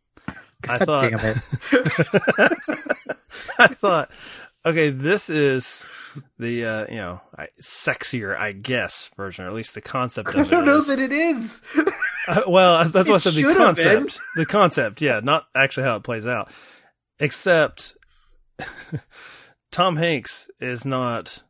I 0.69 0.79
thought 0.79 1.05
it. 1.13 1.37
I 3.59 3.67
thought, 3.69 4.11
okay, 4.65 4.91
this 4.91 5.29
is 5.31 5.87
the 6.39 6.65
uh, 6.65 6.87
you 6.89 6.97
know 6.97 7.21
I, 7.39 7.49
sexier, 7.61 8.37
I 8.37 8.53
guess, 8.53 9.11
version, 9.17 9.45
or 9.45 9.49
at 9.49 9.55
least 9.55 9.75
the 9.75 9.81
concept 9.81 10.29
of 10.31 10.37
i 10.37 10.45
don't 10.45 10.65
know 10.65 10.79
is- 10.79 10.87
that 10.89 10.99
it 10.99 11.13
is 11.13 11.63
Uh, 12.29 12.43
well, 12.49 12.85
that's 12.85 13.09
what 13.09 13.15
I 13.15 13.19
said. 13.19 13.35
The 13.35 13.41
should 13.43 13.57
have 13.57 13.77
been. 13.77 13.85
concept, 13.97 14.21
the 14.37 14.47
concept, 14.47 15.03
yeah, 15.03 15.21
not 15.23 15.47
actually 15.55 15.85
how 15.85 15.97
it 15.97 16.03
plays 16.03 16.27
out. 16.27 16.51
Except 17.19 17.95
Tom 19.71 19.97
Hanks 19.97 20.49
is 20.61 20.85
not 20.85 21.43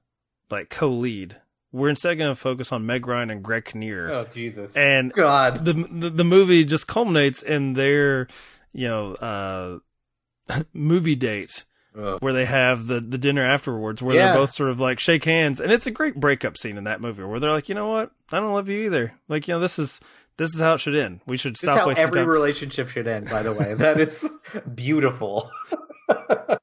like 0.50 0.70
co-lead. 0.70 1.36
We're 1.72 1.90
instead 1.90 2.16
going 2.18 2.30
to 2.30 2.40
focus 2.40 2.72
on 2.72 2.86
Meg 2.86 3.06
Ryan 3.06 3.30
and 3.30 3.42
Greg 3.42 3.66
Kinnear, 3.66 4.08
oh 4.10 4.24
jesus 4.32 4.74
and 4.76 5.12
god 5.12 5.64
the, 5.64 5.72
the 5.74 6.08
the 6.10 6.24
movie 6.24 6.64
just 6.64 6.86
culminates 6.86 7.42
in 7.42 7.74
their 7.74 8.28
you 8.72 8.88
know 8.88 9.14
uh 10.48 10.60
movie 10.72 11.16
date 11.16 11.64
Ugh. 11.98 12.18
where 12.22 12.32
they 12.32 12.46
have 12.46 12.86
the 12.86 13.00
the 13.00 13.18
dinner 13.18 13.44
afterwards 13.44 14.00
where 14.00 14.16
Yeah. 14.16 14.26
they're 14.32 14.42
both 14.42 14.52
sort 14.54 14.70
of 14.70 14.80
like 14.80 14.98
shake 15.00 15.24
hands 15.24 15.60
and 15.60 15.70
it's 15.70 15.86
a 15.86 15.90
great 15.90 16.14
breakup 16.14 16.56
scene 16.56 16.78
in 16.78 16.84
that 16.84 17.00
movie 17.02 17.24
where 17.24 17.40
they're 17.40 17.50
like 17.50 17.68
you 17.68 17.74
know 17.74 17.88
what 17.88 18.10
i 18.32 18.40
don't 18.40 18.52
love 18.54 18.68
you 18.70 18.80
either 18.86 19.12
like 19.28 19.46
you 19.48 19.54
know 19.54 19.60
this 19.60 19.78
is 19.78 20.00
this 20.36 20.54
is 20.54 20.60
how 20.60 20.74
it 20.74 20.80
should 20.80 20.96
end 20.96 21.20
we 21.26 21.36
should 21.36 21.54
this 21.54 21.62
is 21.62 21.68
stop 21.68 21.80
how 21.80 21.88
wasting 21.88 22.04
every 22.04 22.20
time 22.20 22.28
relationship 22.28 22.88
should 22.88 23.06
end 23.06 23.28
by 23.28 23.42
the 23.42 23.52
way 23.52 23.74
that 23.74 24.00
is 24.00 24.24
beautiful 24.74 25.50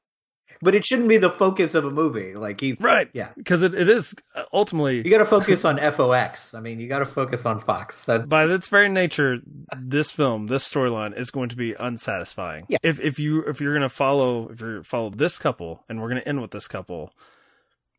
but 0.64 0.74
it 0.74 0.84
shouldn't 0.84 1.08
be 1.08 1.18
the 1.18 1.30
focus 1.30 1.74
of 1.74 1.84
a 1.84 1.90
movie. 1.90 2.34
Like 2.34 2.60
he's 2.60 2.80
Right. 2.80 3.08
Yeah. 3.12 3.30
Because 3.36 3.62
it, 3.62 3.74
it 3.74 3.88
is 3.88 4.14
uh, 4.34 4.44
ultimately 4.52 4.96
You 4.96 5.10
got 5.10 5.18
to 5.18 5.26
focus 5.26 5.64
on 5.64 5.78
FOX. 5.78 6.54
I 6.54 6.60
mean, 6.60 6.80
you 6.80 6.88
got 6.88 7.00
to 7.00 7.06
focus 7.06 7.44
on 7.44 7.60
Fox. 7.60 8.04
That's 8.06 8.28
by 8.28 8.46
its 8.46 8.68
very 8.68 8.88
nature, 8.88 9.38
this 9.76 10.10
film, 10.10 10.46
this 10.46 10.66
storyline 10.68 11.16
is 11.16 11.30
going 11.30 11.50
to 11.50 11.56
be 11.56 11.74
unsatisfying. 11.74 12.64
Yeah. 12.68 12.78
If 12.82 12.98
if 12.98 13.18
you 13.18 13.42
if 13.42 13.60
you're 13.60 13.74
gonna 13.74 13.88
follow 13.88 14.48
if 14.48 14.60
you're 14.60 14.82
follow 14.82 15.10
this 15.10 15.38
couple 15.38 15.84
and 15.88 16.00
we're 16.00 16.08
gonna 16.08 16.22
end 16.24 16.40
with 16.40 16.50
this 16.50 16.66
couple, 16.66 17.12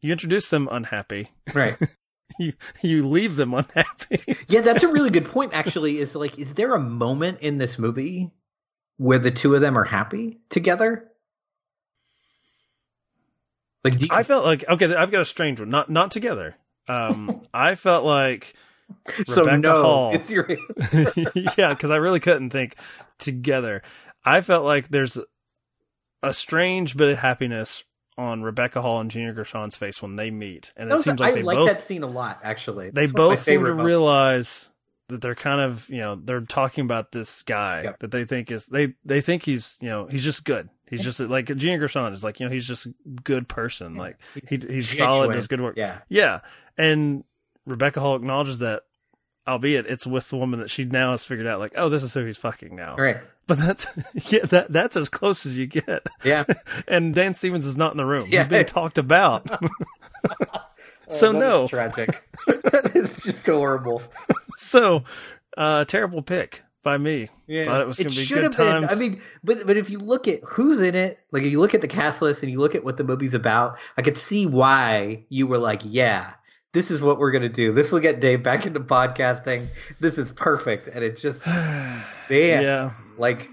you 0.02 0.12
introduce 0.12 0.50
them 0.50 0.68
unhappy. 0.72 1.30
right. 1.54 1.78
You 2.40 2.54
you 2.82 3.08
leave 3.08 3.36
them 3.36 3.54
unhappy. 3.54 4.36
Yeah, 4.48 4.62
that's 4.62 4.84
a 4.84 4.88
really 4.88 5.10
good 5.10 5.26
point. 5.26 5.54
Actually, 5.54 6.00
is 6.00 6.16
like, 6.16 6.38
is 6.38 6.54
there 6.54 6.74
a 6.74 6.80
moment 6.80 7.40
in 7.40 7.58
this 7.58 7.80
movie 7.80 8.32
where 8.98 9.20
the 9.20 9.32
two 9.32 9.56
of 9.56 9.62
them 9.62 9.78
are 9.78 9.84
happy 9.84 10.40
together? 10.50 11.10
Like, 13.84 14.00
do 14.00 14.06
you, 14.06 14.10
I 14.12 14.24
felt 14.24 14.44
like 14.44 14.66
okay, 14.68 14.94
I've 14.94 15.12
got 15.12 15.22
a 15.22 15.26
strange 15.26 15.60
one. 15.60 15.70
Not 15.70 15.90
not 15.90 16.12
together. 16.12 16.56
Um, 16.88 17.44
I 17.54 17.76
felt 17.76 18.04
like 18.04 18.56
so 19.26 19.46
Rebecca 19.46 19.58
no, 19.60 19.82
Hall. 19.82 20.12
it's 20.14 20.30
your 20.30 20.48
yeah, 21.58 21.70
because 21.70 21.92
I 21.92 21.98
really 21.98 22.20
couldn't 22.20 22.50
think 22.50 22.76
together. 23.20 23.82
I 24.26 24.42
felt 24.42 24.66
like 24.66 24.90
there's 24.90 25.18
a 26.24 26.34
strange 26.34 26.98
bit 26.98 27.10
of 27.10 27.20
happiness 27.20 27.84
on 28.18 28.42
Rebecca 28.44 28.82
Hall 28.82 29.02
and 29.02 29.12
Gina 29.12 29.34
Gershon's 29.34 29.76
face 29.76 30.02
when 30.02 30.16
they 30.16 30.32
meet, 30.32 30.72
and 30.78 30.90
it 30.90 30.94
was- 30.94 31.04
seems 31.04 31.20
like 31.20 31.32
I 31.34 31.36
they 31.36 31.44
like 31.44 31.58
both 31.58 31.70
that 31.70 31.82
scene 31.82 32.04
a 32.04 32.08
lot. 32.08 32.40
Actually, 32.44 32.90
they 32.92 33.04
It's 33.06 33.14
one 33.14 33.22
of 33.24 33.28
my 33.30 33.34
both 33.36 33.40
seem 33.44 33.66
to 33.66 33.74
realize 33.74 34.70
that 35.10 35.22
they're 35.22 35.36
kind 35.36 35.62
of 35.62 35.88
you 35.90 36.00
know 36.00 36.16
they're 36.16 36.42
talking 36.42 36.84
about 36.84 37.12
this 37.12 37.44
guy 37.44 37.84
Yep. 37.84 38.00
that 38.00 38.12
they 38.12 38.26
think 38.26 38.52
is 38.52 38.66
they 38.68 38.94
they 39.06 39.22
think 39.22 39.44
he's 39.44 39.78
you 39.82 39.90
know 39.90 40.06
he's 40.08 40.24
just 40.24 40.46
good. 40.46 40.70
He's 40.90 41.04
just 41.04 41.20
like 41.20 41.48
Gina 41.56 41.78
Gershon 41.78 42.14
is 42.14 42.24
like 42.24 42.40
you 42.40 42.46
know 42.48 42.52
he's 42.54 42.68
just 42.68 42.86
a 42.86 42.94
good 43.24 43.48
person. 43.50 43.96
Like 43.96 44.18
he, 44.48 44.58
he's 44.58 44.98
solid, 44.98 45.34
does 45.34 45.48
good 45.48 45.60
work. 45.62 45.76
Yeah, 45.78 46.00
Yeah, 46.10 46.40
and 46.78 47.24
Rebecca 47.66 48.00
Hall 48.00 48.16
acknowledges 48.16 48.60
that, 48.60 48.84
albeit 49.48 49.86
it's 49.88 50.08
with 50.08 50.30
the 50.30 50.38
woman 50.38 50.60
that 50.60 50.70
she 50.70 50.86
now 50.86 51.12
has 51.12 51.24
figured 51.26 51.48
out. 51.48 51.60
Like, 51.60 51.74
oh, 51.76 51.90
this 51.90 52.04
is 52.04 52.14
who 52.14 52.26
he's 52.26 52.38
fucking 52.38 52.76
now. 52.76 52.96
right. 52.98 53.18
But 53.48 53.60
that's 53.60 53.86
yeah, 54.32 54.46
that 54.46 54.74
that's 54.74 54.96
as 54.96 55.08
close 55.10 55.46
as 55.46 55.56
you 55.58 55.68
get. 55.68 56.08
Yeah. 56.24 56.46
and 56.88 57.14
Dan 57.14 57.34
Stevens 57.36 57.66
is 57.68 57.78
not 57.78 57.92
in 57.92 57.98
the 57.98 58.06
room. 58.06 58.28
Yeah. 58.32 58.40
He's 58.42 58.48
being 58.50 58.66
talked 58.66 58.98
about. 58.98 59.48
so 61.10 61.30
Oh, 61.30 61.34
that 61.34 61.40
no, 61.40 61.68
tragic. 61.68 62.24
that 62.48 62.92
is 62.96 63.16
just 63.24 63.46
horrible. 63.46 64.02
so 64.58 65.04
uh, 65.58 65.86
terrible 65.86 66.22
pick 66.24 66.64
by 66.82 66.98
me. 66.98 67.30
Yeah, 67.48 67.66
Thought 67.66 67.82
it 67.82 67.88
was 67.88 67.98
going 67.98 68.10
to 68.10 68.16
be 68.16 68.26
should 68.26 68.36
good 68.42 68.56
have 68.56 68.82
been. 68.82 68.90
I 68.90 68.96
mean, 68.96 69.22
but 69.44 69.68
but 69.68 69.78
if 69.78 69.90
you 69.92 70.00
look 70.00 70.28
at 70.28 70.40
who's 70.44 70.82
in 70.82 70.96
it, 70.96 71.20
like 71.32 71.44
if 71.44 71.52
you 71.52 71.60
look 71.60 71.76
at 71.76 71.82
the 71.82 71.88
cast 71.88 72.22
list 72.24 72.42
and 72.42 72.52
you 72.52 72.60
look 72.60 72.74
at 72.74 72.84
what 72.84 72.98
the 72.98 73.04
movie's 73.04 73.36
about, 73.36 73.78
I 73.98 74.02
could 74.02 74.18
see 74.18 74.48
why 74.48 75.24
you 75.30 75.46
were 75.46 75.60
like, 75.60 75.82
yeah, 75.84 76.34
this 76.76 76.92
is 76.92 77.02
what 77.02 77.18
we're 77.18 77.32
gonna 77.32 77.50
do. 77.50 77.72
This 77.72 77.92
will 77.92 78.02
get 78.02 78.20
Dave 78.20 78.44
back 78.44 78.66
into 78.68 78.82
podcasting. 78.82 79.70
This 80.00 80.18
is 80.20 80.32
perfect, 80.32 80.88
and 80.88 81.04
it 81.04 81.18
just, 81.18 81.44
man, 81.48 82.04
yeah, 82.30 82.92
like, 83.18 83.48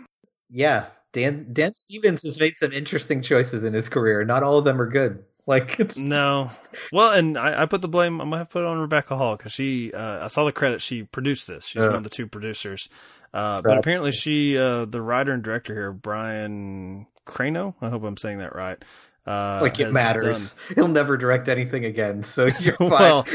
yeah, 0.51 0.87
Dan 1.13 1.47
Dan 1.53 1.73
Stevens 1.73 2.23
has 2.25 2.39
made 2.39 2.57
some 2.57 2.73
interesting 2.73 3.23
choices 3.23 3.63
in 3.65 3.73
his 3.73 3.89
career. 3.89 4.25
Not 4.25 4.43
all 4.43 4.59
of 4.59 4.65
them 4.67 4.81
are 4.83 4.89
good. 4.91 5.25
Like, 5.45 5.81
it's, 5.81 5.97
no. 5.99 6.51
Well, 6.93 7.11
and 7.15 7.37
I, 7.37 7.63
I 7.63 7.67
put 7.67 7.83
the 7.83 7.89
blame. 7.89 8.21
I'm 8.21 8.31
gonna 8.31 8.45
put 8.45 8.63
it 8.63 8.67
on 8.67 8.79
Rebecca 8.79 9.17
Hall 9.17 9.37
because 9.37 9.51
she. 9.51 9.93
Uh, 9.93 10.25
I 10.25 10.29
saw 10.29 10.45
the 10.45 10.53
credit. 10.53 10.81
She 10.81 11.03
produced 11.03 11.49
this. 11.49 11.67
She's 11.67 11.81
Yeah. 11.83 11.89
one 11.89 11.97
of 11.97 12.05
the 12.05 12.11
two 12.11 12.29
producers. 12.29 12.89
Uh, 13.35 13.61
but 13.61 13.77
apparently, 13.77 14.13
she, 14.13 14.57
uh, 14.57 14.85
the 14.85 15.03
writer 15.03 15.33
and 15.33 15.43
director 15.43 15.75
here, 15.75 15.91
Brian 15.93 17.09
Crano. 17.27 17.75
I 17.83 17.89
hope 17.89 18.05
I'm 18.05 18.17
saying 18.17 18.39
that 18.39 18.55
right. 18.55 18.81
Uh, 19.27 19.59
like 19.63 19.79
it 19.79 19.93
matters. 19.93 20.53
done- 20.55 20.59
He'll 20.75 20.89
never 20.89 21.17
direct 21.17 21.49
anything 21.49 21.85
again, 21.85 22.23
so 22.25 22.47
you're 22.61 22.77
fine. 22.77 22.91
Well, 22.91 23.27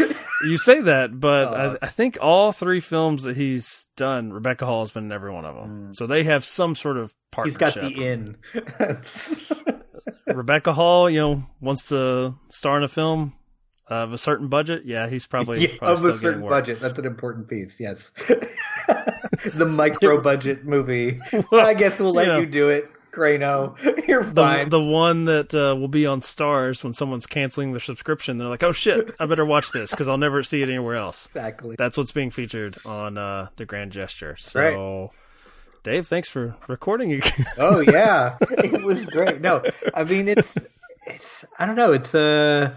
you 0.46 0.58
say 0.58 0.82
that, 0.82 1.18
but 1.20 1.48
Uh, 1.54 1.78
I, 1.82 1.86
I 1.86 1.90
think 1.90 2.18
all 2.22 2.52
three 2.52 2.80
films 2.82 3.24
that 3.24 3.38
he's 3.38 3.88
done, 3.96 4.34
Rebecca 4.34 4.66
Hall 4.66 4.82
has 4.82 4.92
been 4.92 5.06
in 5.06 5.12
every 5.12 5.32
one 5.32 5.46
of 5.46 5.56
them. 5.56 5.94
So 5.96 6.06
they 6.08 6.24
have 6.26 6.44
some 6.46 6.76
sort 6.76 6.98
of 6.98 7.14
He's 7.44 7.56
partnership. 7.58 7.60
got 7.60 7.94
the 7.94 8.06
in. 8.06 8.38
Rebecca 10.28 10.74
Hall, 10.74 11.10
you 11.10 11.20
know, 11.20 11.44
wants 11.62 11.88
to 11.90 12.36
star 12.50 12.78
in 12.78 12.84
a 12.84 12.88
film 12.88 13.34
of 13.88 14.12
a 14.14 14.18
certain 14.18 14.50
budget. 14.50 14.84
Yeah, 14.86 15.08
he's 15.08 15.26
probably, 15.26 15.62
Yeah, 15.62 15.78
probably 15.80 16.10
of 16.10 16.16
a 16.16 16.18
certain 16.18 16.48
budget. 16.48 16.80
That's 16.82 17.00
an 17.00 17.06
important 17.06 17.48
piece. 17.48 17.80
Yes, 17.80 18.12
the 19.56 19.66
micro 19.66 20.22
budget 20.22 20.66
movie. 20.66 21.20
Well, 21.52 21.66
I 21.66 21.74
guess 21.74 21.98
we'll 22.00 22.14
let 22.14 22.40
you 22.42 22.46
do 22.46 22.70
it, 22.70 22.90
Crano. 23.18 23.76
You're 24.08 24.24
The, 24.24 24.42
fine. 24.42 24.70
the 24.70 24.80
one 24.80 25.26
that 25.26 25.54
uh, 25.56 25.76
will 25.76 25.88
be 25.88 26.06
on 26.06 26.22
Starz 26.22 26.84
when 26.84 26.94
someone's 26.94 27.26
canceling 27.26 27.72
their 27.72 27.80
subscription, 27.80 28.38
they're 28.38 28.48
like, 28.48 28.64
"Oh 28.64 28.72
shit, 28.72 29.12
I 29.20 29.26
better 29.26 29.46
watch 29.46 29.72
this 29.72 29.92
because 29.92 30.08
I'll 30.08 30.18
never 30.18 30.44
see 30.44 30.62
it 30.62 30.70
anywhere 30.70 30.96
else." 30.96 31.26
exactly. 31.28 31.76
That's 31.78 31.98
what's 31.98 32.12
being 32.12 32.30
featured 32.32 32.78
on 32.86 33.18
uh, 33.18 33.48
the 33.56 33.66
Grand 33.66 33.92
Gesture. 33.92 34.36
So, 34.38 35.10
Dave, 35.84 36.06
thanks 36.08 36.28
for 36.28 36.56
recording 36.68 37.14
again. 37.14 37.46
Oh 37.58 37.80
yeah, 37.80 38.38
it 38.42 38.84
was 38.84 39.06
great. 39.08 39.42
No, 39.42 39.64
I 39.94 40.04
mean 40.04 40.28
it's 40.28 40.58
it's 41.06 41.44
I 41.58 41.66
don't 41.66 41.76
know. 41.76 41.92
It's 41.94 42.14
uh 42.14 42.76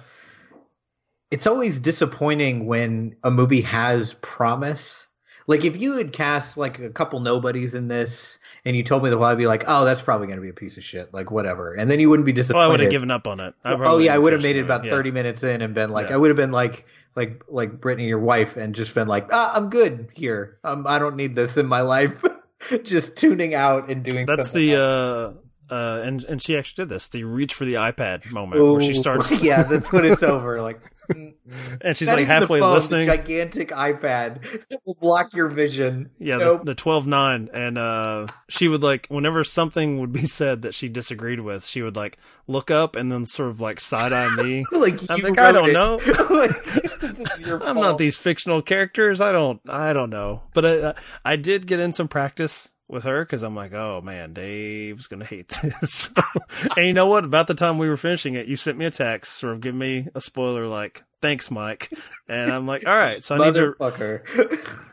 it's 1.30 1.46
always 1.46 1.78
disappointing 1.78 2.66
when 2.66 3.14
a 3.22 3.30
movie 3.30 3.60
has 3.60 4.14
promise. 4.14 5.06
Like 5.46 5.64
if 5.64 5.76
you 5.76 5.96
had 5.96 6.12
cast 6.12 6.56
like 6.56 6.78
a 6.78 6.90
couple 6.90 7.20
nobodies 7.20 7.74
in 7.74 7.88
this 7.88 8.38
and 8.64 8.76
you 8.76 8.82
told 8.82 9.02
me 9.02 9.10
the 9.10 9.16
whole, 9.16 9.26
I'd 9.26 9.38
be 9.38 9.46
like, 9.46 9.64
oh, 9.66 9.84
that's 9.84 10.00
probably 10.00 10.26
going 10.26 10.38
to 10.38 10.42
be 10.42 10.50
a 10.50 10.54
piece 10.54 10.76
of 10.76 10.84
shit. 10.84 11.12
Like 11.12 11.30
whatever, 11.30 11.74
and 11.74 11.90
then 11.90 12.00
you 12.00 12.10
wouldn't 12.10 12.26
be 12.26 12.32
oh, 12.32 12.36
disappointed. 12.36 12.64
I 12.64 12.68
would 12.68 12.80
have 12.80 12.90
given 12.90 13.10
up 13.10 13.26
on 13.26 13.40
it. 13.40 13.54
Oh 13.64 13.98
yeah, 13.98 14.14
I 14.14 14.18
would 14.18 14.32
have 14.32 14.42
made 14.42 14.56
it 14.56 14.62
about. 14.62 14.84
Yeah. 14.84 14.90
thirty 14.90 15.10
minutes 15.10 15.42
in 15.42 15.62
and 15.62 15.74
been 15.74 15.90
like, 15.90 16.08
Yeah. 16.08 16.14
I 16.14 16.18
would 16.18 16.30
have 16.30 16.36
been 16.36 16.52
like, 16.52 16.86
like, 17.16 17.42
like 17.48 17.80
Brittany, 17.80 18.08
your 18.08 18.18
wife, 18.18 18.56
and 18.56 18.74
just 18.74 18.94
been 18.94 19.08
like, 19.08 19.28
ah, 19.32 19.52
I'm 19.54 19.70
good 19.70 20.08
here. 20.12 20.58
Um, 20.64 20.86
I 20.86 20.98
don't 20.98 21.16
need 21.16 21.34
this 21.34 21.56
in 21.56 21.66
my 21.66 21.80
life. 21.80 22.22
just 22.82 23.16
tuning 23.16 23.54
out 23.54 23.88
and 23.88 24.02
doing. 24.02 24.26
That's 24.26 24.50
the 24.52 24.74
else. 24.74 25.36
uh 25.70 25.74
uh 25.74 26.02
and 26.02 26.24
and 26.24 26.42
she 26.42 26.56
actually 26.56 26.84
did 26.84 26.88
this 26.88 27.08
the 27.08 27.22
reach 27.24 27.54
for 27.54 27.64
the 27.64 27.74
ipad 27.74 28.28
moment 28.32 28.60
where 28.60 28.80
she 28.80 28.90
Ooh, 28.90 28.94
starts 28.94 29.30
yeah, 29.42 29.62
that's 29.62 29.90
when 29.92 30.04
it's 30.04 30.22
over. 30.22 30.60
Like. 30.60 30.80
and 31.82 31.96
she's 31.96 32.06
Not 32.08 32.14
like 32.14 32.22
even 32.22 32.28
the 32.28 32.34
halfway 32.34 32.60
phone, 32.60 32.68
the 32.70 32.74
listening 32.74 33.06
gigantic 33.06 33.70
iPad 33.70 34.42
that 34.68 34.80
will 34.86 34.96
block 35.00 35.34
your 35.34 35.48
vision. 35.48 36.10
yeah 36.18 36.36
Nope. 36.38 36.64
the, 36.64 36.74
the 36.74 36.82
12-9 36.82 37.48
and 37.52 37.78
uh 37.78 38.26
she 38.48 38.68
would 38.68 38.82
like 38.82 39.06
whenever 39.08 39.42
something 39.44 39.98
would 40.00 40.12
be 40.12 40.26
said 40.26 40.62
that 40.62 40.74
she 40.74 40.88
disagreed 40.88 41.40
with 41.40 41.64
she 41.66 41.82
would 41.82 41.96
like 41.96 42.18
look 42.46 42.70
up 42.70 42.96
and 42.96 43.10
then 43.10 43.24
sort 43.24 43.50
of 43.50 43.60
like 43.60 43.80
side-eye 43.80 44.34
me 44.42 44.64
like 44.72 44.98
I'm 45.10 45.20
like, 45.20 45.38
I 45.38 45.52
don't 45.52 45.70
it. 45.70 45.72
know. 45.72 46.00
Like, 46.30 46.64
this 47.00 47.30
is 47.32 47.40
your 47.46 47.62
i'm 47.62 47.76
not 47.76 47.98
these 47.98 48.16
fictional 48.16 48.62
characters 48.62 49.20
i 49.20 49.32
don't 49.32 49.60
i 49.68 49.92
don't 49.92 50.10
know 50.10 50.42
but 50.54 50.64
i 50.64 50.94
i 51.24 51.36
did 51.36 51.66
get 51.66 51.80
in 51.80 51.92
some 51.92 52.08
practice 52.08 52.68
with 52.90 53.04
her 53.04 53.24
because 53.24 53.42
i'm 53.42 53.54
like 53.54 53.72
oh 53.72 54.00
man 54.02 54.32
dave's 54.32 55.06
gonna 55.06 55.24
hate 55.24 55.48
this 55.62 56.12
and 56.76 56.86
you 56.86 56.92
know 56.92 57.06
what 57.06 57.24
about 57.24 57.46
the 57.46 57.54
time 57.54 57.78
we 57.78 57.88
were 57.88 57.96
finishing 57.96 58.34
it 58.34 58.46
you 58.46 58.56
sent 58.56 58.76
me 58.78 58.84
a 58.84 58.90
text 58.90 59.34
sort 59.34 59.52
of 59.52 59.60
give 59.60 59.74
me 59.74 60.08
a 60.14 60.20
spoiler 60.20 60.66
like 60.66 61.02
thanks 61.22 61.50
mike 61.50 61.92
and 62.28 62.52
i'm 62.52 62.66
like 62.66 62.86
all 62.86 62.96
right 62.96 63.22
so 63.22 63.34
i 63.36 63.46
need 63.46 63.54
to 63.54 63.72
motherfucker. 63.78 64.76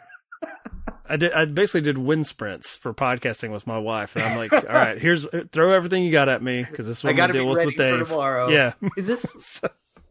I 1.10 1.16
did. 1.16 1.32
I 1.32 1.46
basically 1.46 1.82
did 1.82 1.98
wind 1.98 2.28
sprints 2.28 2.76
for 2.76 2.94
podcasting 2.94 3.52
with 3.52 3.66
my 3.66 3.78
wife, 3.78 4.18
and 4.18 4.26
I'm 4.26 4.38
like, 4.38 4.52
"All 4.52 4.60
right, 4.76 4.98
here's 4.98 5.26
throw 5.54 5.72
everything 5.72 6.04
you 6.04 6.12
got 6.12 6.28
at 6.28 6.44
me 6.44 6.66
because 6.70 6.86
this 6.86 6.98
is 6.98 7.04
what 7.06 7.12
I'm 7.12 7.16
gotta 7.16 7.32
gonna 7.32 7.46
deal 7.46 7.54
with 7.54 7.66
with 7.66 7.78
Dave." 7.78 8.10
tomorrow. 8.10 8.50
Yeah, 8.50 8.74
Is 8.98 9.08
this 9.08 9.26
So- 9.38 9.70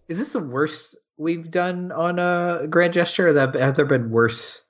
is 0.08 0.18
this 0.18 0.32
the 0.32 0.40
worst 0.40 0.96
we've 1.18 1.50
done 1.50 1.92
on 1.92 2.18
a 2.18 2.66
grand 2.68 2.94
gesture? 2.94 3.34
That 3.34 3.54
have 3.56 3.76
there 3.76 3.84
been 3.84 4.10
worse 4.10 4.62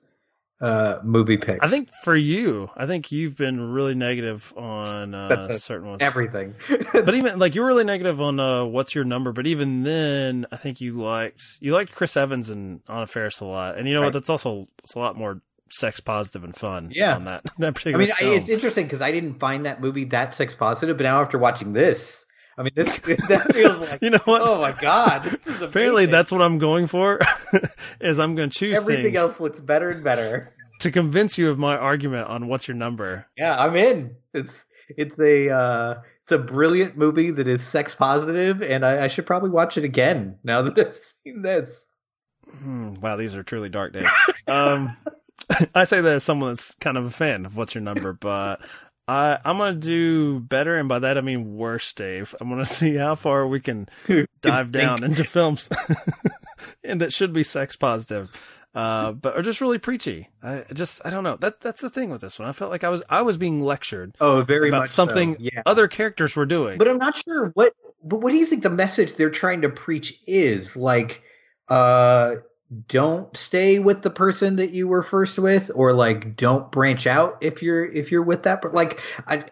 uh, 0.61 0.99
movie 1.03 1.37
picks? 1.37 1.59
I 1.63 1.67
think 1.69 1.89
for 2.03 2.15
you, 2.15 2.69
I 2.75 2.85
think 2.85 3.11
you've 3.11 3.37
been 3.37 3.59
really 3.71 3.95
negative 3.95 4.53
on 4.57 5.13
uh, 5.13 5.27
That's 5.27 5.49
a- 5.49 5.59
certain 5.59 5.87
ones. 5.89 6.01
everything. 6.01 6.55
but 6.93 7.13
even 7.13 7.39
like 7.39 7.55
you 7.55 7.61
were 7.61 7.67
really 7.67 7.83
negative 7.83 8.19
on 8.21 8.39
uh, 8.39 8.65
what's 8.65 8.95
your 8.95 9.03
number. 9.03 9.31
But 9.31 9.47
even 9.47 9.83
then, 9.83 10.45
I 10.51 10.57
think 10.57 10.81
you 10.81 10.97
liked 10.99 11.41
you 11.59 11.73
liked 11.73 11.93
Chris 11.93 12.17
Evans 12.17 12.49
and 12.49 12.81
Anna 12.87 13.07
Faris 13.07 13.39
a 13.39 13.45
lot. 13.45 13.77
And 13.77 13.87
you 13.87 13.93
know 13.93 14.01
what? 14.01 14.13
That's 14.13 14.29
also 14.29 14.67
it's 14.83 14.95
a 14.95 14.99
lot 14.99 15.15
more 15.17 15.41
sex 15.69 15.99
positive 15.99 16.43
and 16.43 16.55
fun. 16.55 16.91
Yeah. 16.93 17.15
on 17.15 17.25
that 17.25 17.43
that 17.59 17.67
I 17.67 17.71
particular. 17.71 17.97
mean, 17.99 18.11
I, 18.21 18.25
it's 18.35 18.49
interesting 18.49 18.85
because 18.85 19.01
I 19.01 19.11
didn't 19.11 19.39
find 19.39 19.65
that 19.65 19.81
movie 19.81 20.05
that 20.05 20.33
sex 20.33 20.55
positive, 20.55 20.97
but 20.97 21.03
now 21.03 21.21
after 21.21 21.37
watching 21.37 21.73
this, 21.73 22.25
I 22.57 22.63
mean, 22.63 22.71
this 22.75 22.97
that 23.29 23.51
feels 23.53 23.89
like 23.89 24.01
you 24.01 24.09
know 24.09 24.19
what? 24.25 24.41
oh 24.41 24.59
my 24.59 24.71
god, 24.71 25.37
Apparently, 25.61 26.05
that's 26.07 26.31
what 26.31 26.41
I'm 26.41 26.57
going 26.57 26.87
for. 26.87 27.19
is 28.01 28.19
I'm 28.19 28.35
going 28.35 28.49
to 28.49 28.57
choose 28.57 28.77
everything 28.77 29.03
things 29.05 29.17
else 29.17 29.39
looks 29.39 29.59
better 29.59 29.89
and 29.89 30.03
better. 30.03 30.53
to 30.79 30.91
convince 30.91 31.37
you 31.37 31.49
of 31.49 31.57
my 31.59 31.77
argument 31.77 32.27
on 32.27 32.47
what's 32.47 32.67
your 32.67 32.75
number. 32.75 33.27
Yeah, 33.37 33.55
I'm 33.57 33.75
in. 33.75 34.15
It's 34.33 34.65
it's 34.89 35.19
a 35.19 35.49
uh, 35.49 35.95
it's 36.23 36.31
a 36.31 36.39
brilliant 36.39 36.97
movie 36.97 37.31
that 37.31 37.47
is 37.47 37.61
sex 37.61 37.93
positive, 37.93 38.61
and 38.61 38.85
I, 38.85 39.03
I 39.05 39.07
should 39.07 39.25
probably 39.25 39.49
watch 39.51 39.77
it 39.77 39.83
again 39.83 40.39
now 40.43 40.61
that 40.63 40.77
I've 40.87 40.95
seen 40.97 41.41
this. 41.41 41.85
Hmm, 42.49 42.93
wow, 42.95 43.17
these 43.17 43.35
are 43.35 43.43
truly 43.43 43.69
dark 43.69 43.93
days. 43.93 44.09
um, 44.47 44.95
I 45.75 45.83
say 45.83 46.01
that 46.01 46.15
as 46.15 46.23
someone 46.23 46.51
that's 46.51 46.73
kind 46.75 46.97
of 46.97 47.05
a 47.05 47.09
fan 47.09 47.45
of 47.45 47.55
what's 47.57 47.75
your 47.75 47.83
number, 47.83 48.13
but 48.13 48.61
I 49.07 49.37
I'm 49.45 49.57
gonna 49.57 49.75
do 49.75 50.39
better, 50.41 50.75
and 50.77 50.89
by 50.89 50.99
that 50.99 51.17
I 51.17 51.21
mean 51.21 51.55
worse, 51.57 51.91
Dave. 51.93 52.35
I'm 52.41 52.49
gonna 52.49 52.65
see 52.79 52.95
how 52.95 53.15
far 53.15 53.47
we 53.47 53.59
can 53.59 53.87
dive 54.41 54.71
down 54.71 55.03
into 55.03 55.23
films, 55.23 55.69
and 56.83 57.01
that 57.01 57.13
should 57.13 57.33
be 57.33 57.43
sex 57.43 57.75
positive, 57.75 58.35
uh, 58.75 59.13
but 59.21 59.35
are 59.37 59.41
just 59.41 59.61
really 59.61 59.77
preachy. 59.77 60.29
I 60.43 60.65
just 60.73 61.01
I 61.05 61.09
don't 61.09 61.23
know. 61.23 61.37
That 61.37 61.61
that's 61.61 61.81
the 61.81 61.89
thing 61.89 62.09
with 62.09 62.21
this 62.21 62.37
one. 62.39 62.47
I 62.49 62.51
felt 62.51 62.71
like 62.71 62.83
I 62.83 62.89
was 62.89 63.01
I 63.09 63.21
was 63.21 63.37
being 63.37 63.61
lectured 63.61 64.15
Oh, 64.19 64.41
very 64.41 64.69
about 64.69 64.79
much 64.81 64.89
so, 64.89 65.05
something 65.05 65.37
Yeah. 65.39 65.61
other 65.65 65.87
characters 65.87 66.35
were 66.35 66.45
doing. 66.45 66.77
But 66.77 66.87
I'm 66.87 66.97
not 66.97 67.15
sure 67.15 67.51
what. 67.53 67.73
But 68.03 68.17
what 68.21 68.31
do 68.31 68.37
you 68.37 68.45
think 68.45 68.61
the 68.63 68.69
message 68.69 69.15
they're 69.15 69.29
trying 69.31 69.61
to 69.63 69.69
preach 69.69 70.21
is? 70.27 70.75
Like, 70.77 71.23
uh, 71.67 72.35
don't 72.87 73.35
stay 73.35 73.79
with 73.79 74.01
the 74.01 74.09
person 74.09 74.57
that 74.57 74.71
you 74.71 74.87
were 74.87 75.03
first 75.03 75.39
with, 75.39 75.71
or 75.73 75.93
like, 75.93 76.35
don't 76.35 76.71
branch 76.71 77.07
out 77.07 77.37
if 77.41 77.63
you're 77.63 77.85
if 77.85 78.11
you're 78.11 78.23
with 78.23 78.43
that. 78.43 78.61
But 78.61 78.73
like, 78.73 78.99
I, 79.27 79.45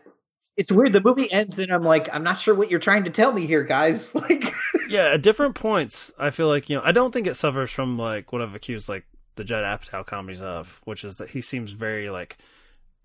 it's 0.57 0.72
weird. 0.72 0.93
The 0.93 1.01
movie 1.01 1.32
ends, 1.32 1.59
and 1.59 1.72
I'm 1.72 1.84
like, 1.84 2.13
I'm 2.13 2.24
not 2.24 2.39
sure 2.39 2.55
what 2.55 2.72
you're 2.72 2.80
trying 2.80 3.05
to 3.05 3.09
tell 3.09 3.32
me 3.32 3.45
here, 3.45 3.63
guys. 3.63 4.11
Like, 4.26 4.53
yeah, 4.89 5.13
at 5.13 5.22
different 5.22 5.55
points, 5.55 6.11
I 6.18 6.30
feel 6.30 6.47
like 6.47 6.70
you 6.70 6.78
know 6.78 6.82
I 6.84 6.91
don't 6.91 7.11
think 7.11 7.28
it 7.28 7.36
suffers 7.36 7.72
from 7.72 7.97
like 7.97 8.32
what 8.32 8.41
I've 8.41 8.55
accused 8.55 8.89
like 8.89 9.05
the 9.36 9.43
Judd 9.43 9.63
Apatow 9.63 10.05
comedies 10.05 10.41
of, 10.41 10.82
which 10.86 11.03
is 11.03 11.18
that 11.18 11.32
he 11.32 11.41
seems 11.41 11.72
very 11.72 12.09
like 12.09 12.38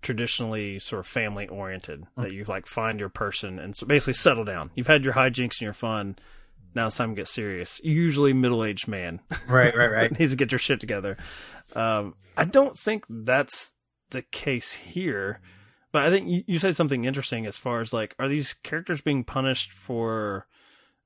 traditionally 0.01 0.79
sort 0.79 0.99
of 0.99 1.07
family 1.07 1.47
oriented. 1.47 2.05
That 2.17 2.31
mm. 2.31 2.33
you 2.33 2.43
like 2.45 2.67
find 2.67 2.99
your 2.99 3.09
person 3.09 3.59
and 3.59 3.75
so 3.75 3.85
basically 3.85 4.13
settle 4.13 4.45
down. 4.45 4.71
You've 4.75 4.87
had 4.87 5.03
your 5.03 5.13
hijinks 5.13 5.59
and 5.59 5.61
your 5.61 5.73
fun. 5.73 6.17
Now 6.73 6.87
it's 6.87 6.97
time 6.97 7.09
to 7.09 7.15
get 7.15 7.27
serious. 7.27 7.81
Usually 7.83 8.33
middle 8.33 8.63
aged 8.63 8.87
man 8.87 9.19
right, 9.47 9.75
right, 9.75 9.91
right. 9.91 10.11
needs 10.19 10.31
to 10.31 10.37
get 10.37 10.51
your 10.51 10.59
shit 10.59 10.79
together. 10.79 11.17
Um, 11.75 12.13
I 12.37 12.45
don't 12.45 12.77
think 12.77 13.05
that's 13.09 13.77
the 14.11 14.21
case 14.21 14.73
here, 14.73 15.41
but 15.91 16.03
I 16.03 16.09
think 16.09 16.27
you, 16.27 16.43
you 16.47 16.59
said 16.59 16.75
something 16.75 17.05
interesting 17.05 17.45
as 17.45 17.57
far 17.57 17.81
as 17.81 17.93
like, 17.93 18.15
are 18.19 18.27
these 18.27 18.53
characters 18.53 19.01
being 19.01 19.23
punished 19.23 19.71
for 19.71 20.47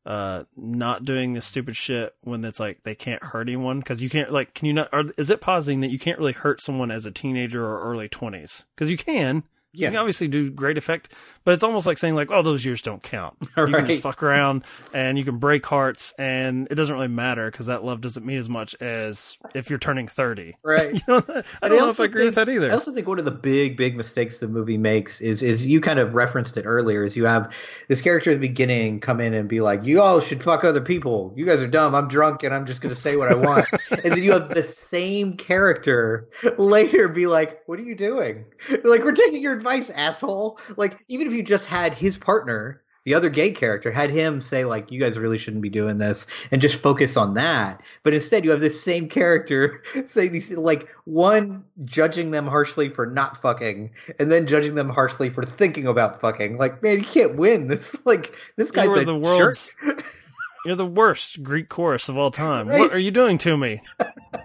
uh 0.05 0.43
not 0.55 1.03
doing 1.03 1.34
this 1.34 1.47
stupid 1.47 1.76
shit 1.76 2.13
when 2.22 2.45
it's 2.45 2.59
like 2.59 2.84
they 2.84 2.93
can't 2.93 3.24
hurt 3.24 3.47
anyone 3.47 3.80
because 3.80 4.03
you 4.03 4.09
can't 4.09 4.32
like 4.32 4.53
can 4.53 4.68
you 4.68 4.74
not 4.74 4.88
or 4.93 5.05
is 5.18 5.32
it 5.32 5.41
positing 5.41 5.82
that 5.82 5.89
you 5.89 5.97
can't 5.97 6.20
really 6.20 6.32
hurt 6.32 6.61
someone 6.61 6.91
as 6.91 7.07
a 7.07 7.11
teenager 7.11 7.66
or 7.66 7.80
early 7.80 8.07
20s 8.07 8.66
because 8.76 8.91
you 8.91 8.97
can 8.97 9.41
Yeah. 9.76 9.88
you 9.88 9.91
can 9.91 9.97
obviously 9.99 10.28
do 10.28 10.49
great 10.51 10.78
effect 10.78 11.13
but 11.43 11.53
it's 11.53 11.63
almost 11.63 11.86
like 11.86 11.97
saying 11.97 12.15
like 12.15 12.32
oh 12.32 12.41
those 12.41 12.65
years 12.65 12.82
don't 12.82 13.03
count 13.03 13.36
you 13.57 13.67
can 13.67 13.86
just 13.86 14.01
fuck 14.01 14.23
around 14.23 14.63
and 14.93 15.17
you 15.17 15.23
can 15.23 15.38
break 15.38 15.65
hearts 15.65 16.13
and 16.17 16.67
it 16.71 16.76
doesn't 16.76 16.95
really 16.95 17.07
matter 17.07 17.51
because 17.51 17.67
that 17.67 17.84
love 17.84 18.01
doesn't 18.01 18.26
mean 18.26 18.38
as 18.38 18.49
much 18.49 18.76
as 18.82 19.38
if 19.53 19.69
you're 19.69 19.80
turning 19.80 20.07
30 20.07 20.55
Right. 20.63 20.93
you 20.93 21.01
know, 21.07 21.23
i 21.61 21.67
don't 21.69 21.78
know 21.78 21.89
if 21.89 21.99
i 21.99 22.05
agree 22.05 22.26
with 22.26 22.36
think- 22.36 22.47
that 22.47 22.51
either 22.51 22.69
I 22.71 22.73
also 22.73 22.91
think 22.93 23.07
one 23.07 23.19
of 23.19 23.26
the 23.26 23.32
big, 23.32 23.78
big 23.78 23.95
mistakes 23.95 24.39
the 24.39 24.47
movie 24.47 24.78
makes 24.78 25.21
is 25.21 25.41
is 25.41 25.65
you 25.67 25.82
kind 25.82 25.99
of 25.99 26.13
referenced 26.13 26.57
it 26.57 26.63
earlier. 26.65 27.03
Is 27.03 27.15
you 27.15 27.26
have 27.26 27.53
this 27.88 28.01
character 28.01 28.32
at 28.32 28.36
the 28.36 28.47
beginning 28.47 28.99
come 28.99 29.19
in 29.21 29.34
and 29.34 29.47
be 29.49 29.61
like, 29.61 29.84
"You 29.86 30.01
all 30.01 30.19
should 30.19 30.41
fuck 30.43 30.63
other 30.63 30.82
people. 30.82 31.34
You 31.36 31.45
guys 31.45 31.61
are 31.61 31.67
dumb. 31.67 31.93
I'm 31.95 32.07
drunk 32.07 32.43
and 32.43 32.53
I'm 32.53 32.65
just 32.65 32.82
going 32.82 32.93
to 32.93 32.99
say 32.99 33.15
what 33.15 33.32
I 33.32 33.36
want." 33.36 33.67
and 33.91 34.01
then 34.13 34.23
you 34.23 34.32
have 34.32 34.49
the 34.49 34.63
same 34.63 35.38
character 35.38 36.28
later 36.57 37.07
be 37.07 37.28
like, 37.28 37.61
"What 37.67 37.80
are 37.80 37.84
you 37.84 37.95
doing? 37.95 38.45
Like 38.84 39.03
we're 39.03 39.11
taking 39.13 39.41
your 39.41 39.59
advice, 39.66 39.89
asshole." 39.91 40.59
Like 40.78 40.97
even 41.07 41.28
if 41.28 41.34
you 41.34 41.43
just 41.43 41.66
had 41.66 41.93
his 41.93 42.18
partner. 42.18 42.82
The 43.03 43.13
other 43.13 43.30
gay 43.30 43.51
character 43.51 43.91
had 43.91 44.09
him 44.09 44.41
say 44.41 44.66
like, 44.66 44.91
"You 44.91 44.99
guys 44.99 45.20
really 45.20 45.38
shouldn't 45.38 45.61
be 45.61 45.70
doing 45.70 45.99
this," 45.99 46.26
and 46.49 46.59
just 46.59 46.82
focus 46.82 47.16
on 47.16 47.36
that. 47.36 47.84
But 48.01 48.16
instead, 48.16 48.43
you 48.43 48.49
have 48.49 48.61
this 48.61 48.82
same 48.82 49.07
character 49.07 49.84
saying 50.07 50.32
these 50.32 50.49
like 50.49 50.88
one 51.03 51.63
judging 51.84 52.32
them 52.32 52.47
harshly 52.47 52.89
for 52.89 53.05
not 53.05 53.39
fucking, 53.39 53.91
and 54.18 54.32
then 54.32 54.47
judging 54.47 54.74
them 54.74 54.89
harshly 54.89 55.30
for 55.30 55.43
thinking 55.43 55.86
about 55.86 56.20
fucking. 56.20 56.57
Like, 56.57 56.82
man, 56.82 56.97
you 56.97 57.05
can't 57.05 57.36
win. 57.36 57.68
This 57.76 57.95
like 58.05 58.34
this 58.55 58.72
guy's 58.72 58.88
a 58.88 59.05
the 59.05 59.16
world's 59.16 59.70
jerk. 59.86 60.03
you're 60.66 60.76
the 60.76 60.86
worst 60.86 61.41
greek 61.43 61.70
chorus 61.70 62.09
of 62.09 62.18
all 62.18 62.32
time 62.32 62.68
Right. 62.68 62.80
what 62.80 62.93
are 62.93 62.99
you 62.99 63.11
doing 63.11 63.38
to 63.39 63.55
me 63.57 63.82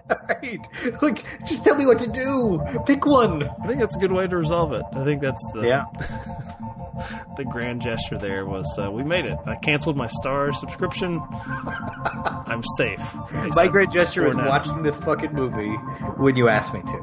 right? 0.09 0.59
Like, 1.01 1.23
just 1.45 1.63
tell 1.63 1.75
me 1.75 1.85
what 1.85 1.99
to 1.99 2.07
do. 2.07 2.61
Pick 2.85 3.05
one. 3.05 3.43
I 3.43 3.67
think 3.67 3.79
that's 3.79 3.95
a 3.95 3.99
good 3.99 4.11
way 4.11 4.27
to 4.27 4.35
resolve 4.37 4.73
it. 4.73 4.83
I 4.93 5.03
think 5.03 5.21
that's 5.21 5.41
the 5.53 5.61
Yeah. 5.61 5.85
the 7.37 7.45
grand 7.45 7.81
gesture 7.81 8.17
there 8.17 8.45
was 8.45 8.65
uh, 8.81 8.91
we 8.91 9.03
made 9.03 9.25
it. 9.25 9.37
I 9.45 9.55
canceled 9.55 9.97
my 9.97 10.07
Star 10.07 10.51
subscription. 10.53 11.21
I'm 11.33 12.63
safe. 12.77 12.99
My 13.31 13.49
said 13.51 13.71
great 13.71 13.91
gesture 13.91 14.25
was 14.27 14.35
now. 14.35 14.49
watching 14.49 14.83
this 14.83 14.97
fucking 14.99 15.33
movie 15.33 15.73
when 16.17 16.35
you 16.35 16.47
asked 16.49 16.73
me 16.73 16.81
to. 16.81 16.97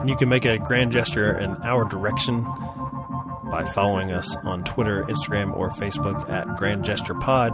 And 0.00 0.08
you 0.08 0.16
can 0.16 0.28
make 0.28 0.44
a 0.44 0.58
grand 0.58 0.92
gesture 0.92 1.36
in 1.38 1.50
our 1.62 1.84
direction 1.84 2.44
by 3.50 3.64
following 3.72 4.12
us 4.12 4.34
on 4.36 4.64
Twitter, 4.64 5.04
Instagram, 5.04 5.56
or 5.56 5.70
Facebook 5.70 6.28
at 6.30 6.56
Grand 6.56 6.84
Gesture 6.84 7.14
Pod, 7.14 7.52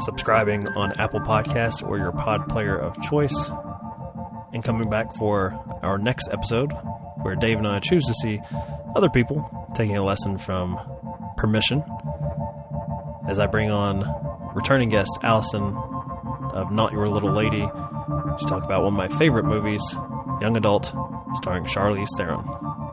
subscribing 0.00 0.66
on 0.68 0.92
Apple 0.98 1.20
Podcasts 1.20 1.86
or 1.86 1.98
your 1.98 2.12
pod 2.12 2.48
player 2.48 2.76
of 2.76 3.00
choice, 3.02 3.50
and 4.52 4.62
coming 4.62 4.88
back 4.88 5.14
for 5.16 5.52
our 5.82 5.98
next 5.98 6.28
episode 6.30 6.72
where 7.22 7.34
Dave 7.34 7.58
and 7.58 7.66
I 7.66 7.80
choose 7.80 8.04
to 8.04 8.14
see 8.14 8.40
other 8.94 9.10
people 9.10 9.68
taking 9.74 9.96
a 9.96 10.04
lesson 10.04 10.38
from 10.38 10.78
permission. 11.36 11.82
As 13.28 13.38
I 13.38 13.46
bring 13.46 13.70
on 13.70 14.04
returning 14.54 14.88
guest 14.88 15.10
Allison 15.22 15.76
of 16.54 16.72
Not 16.72 16.92
Your 16.92 17.08
Little 17.08 17.32
Lady 17.32 17.60
to 17.60 18.46
talk 18.46 18.64
about 18.64 18.82
one 18.82 18.98
of 18.98 19.10
my 19.10 19.18
favorite 19.18 19.44
movies, 19.44 19.82
Young 20.40 20.56
Adult, 20.56 20.86
starring 21.34 21.64
Charlize 21.64 22.08
Theron. 22.16 22.87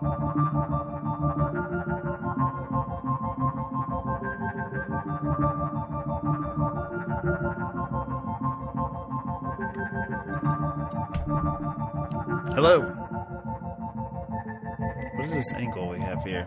Hello. 12.56 12.82
What 15.16 15.26
is 15.26 15.32
this 15.34 15.54
angle 15.54 15.90
we 15.90 16.00
have 16.00 16.24
here? 16.24 16.46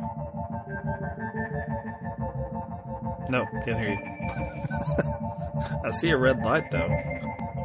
No, 3.28 3.44
can't 3.64 3.78
hear 3.78 3.90
you. 3.90 3.98
I 5.84 5.90
see 5.90 6.10
a 6.10 6.16
red 6.16 6.42
light 6.42 6.70
though. 6.70 6.88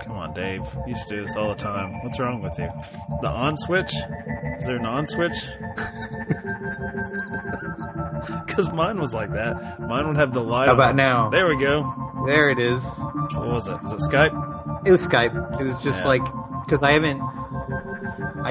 Come 0.02 0.18
on, 0.18 0.34
Dave. 0.34 0.62
You 0.86 0.94
used 0.94 1.08
to 1.08 1.16
do 1.16 1.26
this 1.26 1.36
all 1.36 1.50
the 1.50 1.56
time. 1.56 2.04
What's 2.04 2.20
wrong 2.20 2.42
with 2.42 2.58
you? 2.60 2.70
The 3.22 3.30
on 3.30 3.56
switch? 3.56 3.94
Is 4.58 4.66
there 4.66 4.76
an 4.78 4.86
on 4.86 5.08
switch? 5.08 5.38
Because 8.46 8.72
mine 8.72 9.02
was 9.02 9.14
like 9.14 9.32
that. 9.34 9.80
Mine 9.82 10.08
would 10.08 10.16
have 10.18 10.32
the 10.32 10.40
light. 10.44 10.68
How 10.68 10.74
on. 10.74 10.80
about 10.80 10.96
now? 10.96 11.30
There 11.30 11.48
we 11.48 11.58
go. 11.58 12.24
There 12.28 12.50
it 12.52 12.60
is. 12.60 12.82
What 13.34 13.48
was 13.52 13.68
it? 13.68 13.82
Was 13.84 13.92
it 13.94 14.00
Skype? 14.10 14.88
It 14.88 14.92
was 14.92 15.06
Skype. 15.06 15.60
It 15.60 15.64
was 15.64 15.78
just 15.80 16.00
Yeah. 16.02 16.08
like 16.08 16.22
because 16.62 16.84
I 16.84 16.92
haven't. 16.92 17.20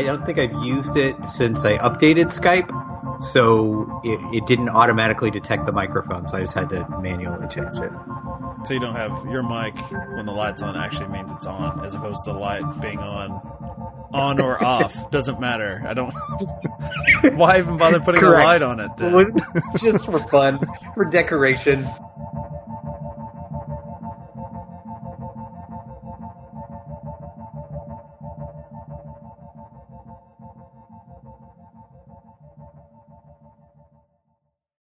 I 0.09 0.17
don't 0.17 0.25
think 0.25 0.39
I've 0.39 0.65
used 0.65 0.97
it 0.97 1.25
since 1.25 1.65
I 1.65 1.79
updated 1.79 2.27
Skype, 2.27 3.23
so 3.23 4.01
it, 4.05 4.21
it 4.37 4.47
didn't 4.47 4.71
automatically 4.71 5.31
detect 5.31 5.67
the 5.67 5.73
microphone. 5.73 6.29
So 6.29 6.37
I 6.37 6.41
just 6.41 6.55
had 6.55 6.71
to 6.71 6.87
manually 7.01 7.47
change 7.49 7.79
it. 7.79 7.93
So 8.65 8.75
you 8.75 8.81
don't 8.81 8.95
have 8.95 9.27
your 9.27 9.43
mic 9.43 9.77
when 9.91 10.25
the 10.27 10.33
light's 10.33 10.63
on 10.63 10.77
actually 10.77 11.09
means 11.09 11.33
it's 11.33 11.47
on, 11.47 11.85
as 11.85 11.95
opposed 11.95 12.25
to 12.27 12.33
the 12.33 12.39
light 12.39 12.81
being 12.81 12.99
on, 12.99 13.31
on 14.13 14.41
or 14.41 14.63
off 14.65 15.11
doesn't 15.11 15.41
matter. 15.41 15.83
I 15.87 15.95
don't. 15.95 16.13
Why 17.37 17.59
even 17.59 17.77
bother 17.77 18.01
putting 18.01 18.21
Correct. 18.21 18.41
a 18.41 18.45
light 18.45 18.63
on 18.63 18.81
it? 18.81 18.97
Then? 18.97 19.33
Just 19.79 20.05
for 20.05 20.21
fun, 20.21 20.61
for 20.95 21.05
decoration. 21.05 21.89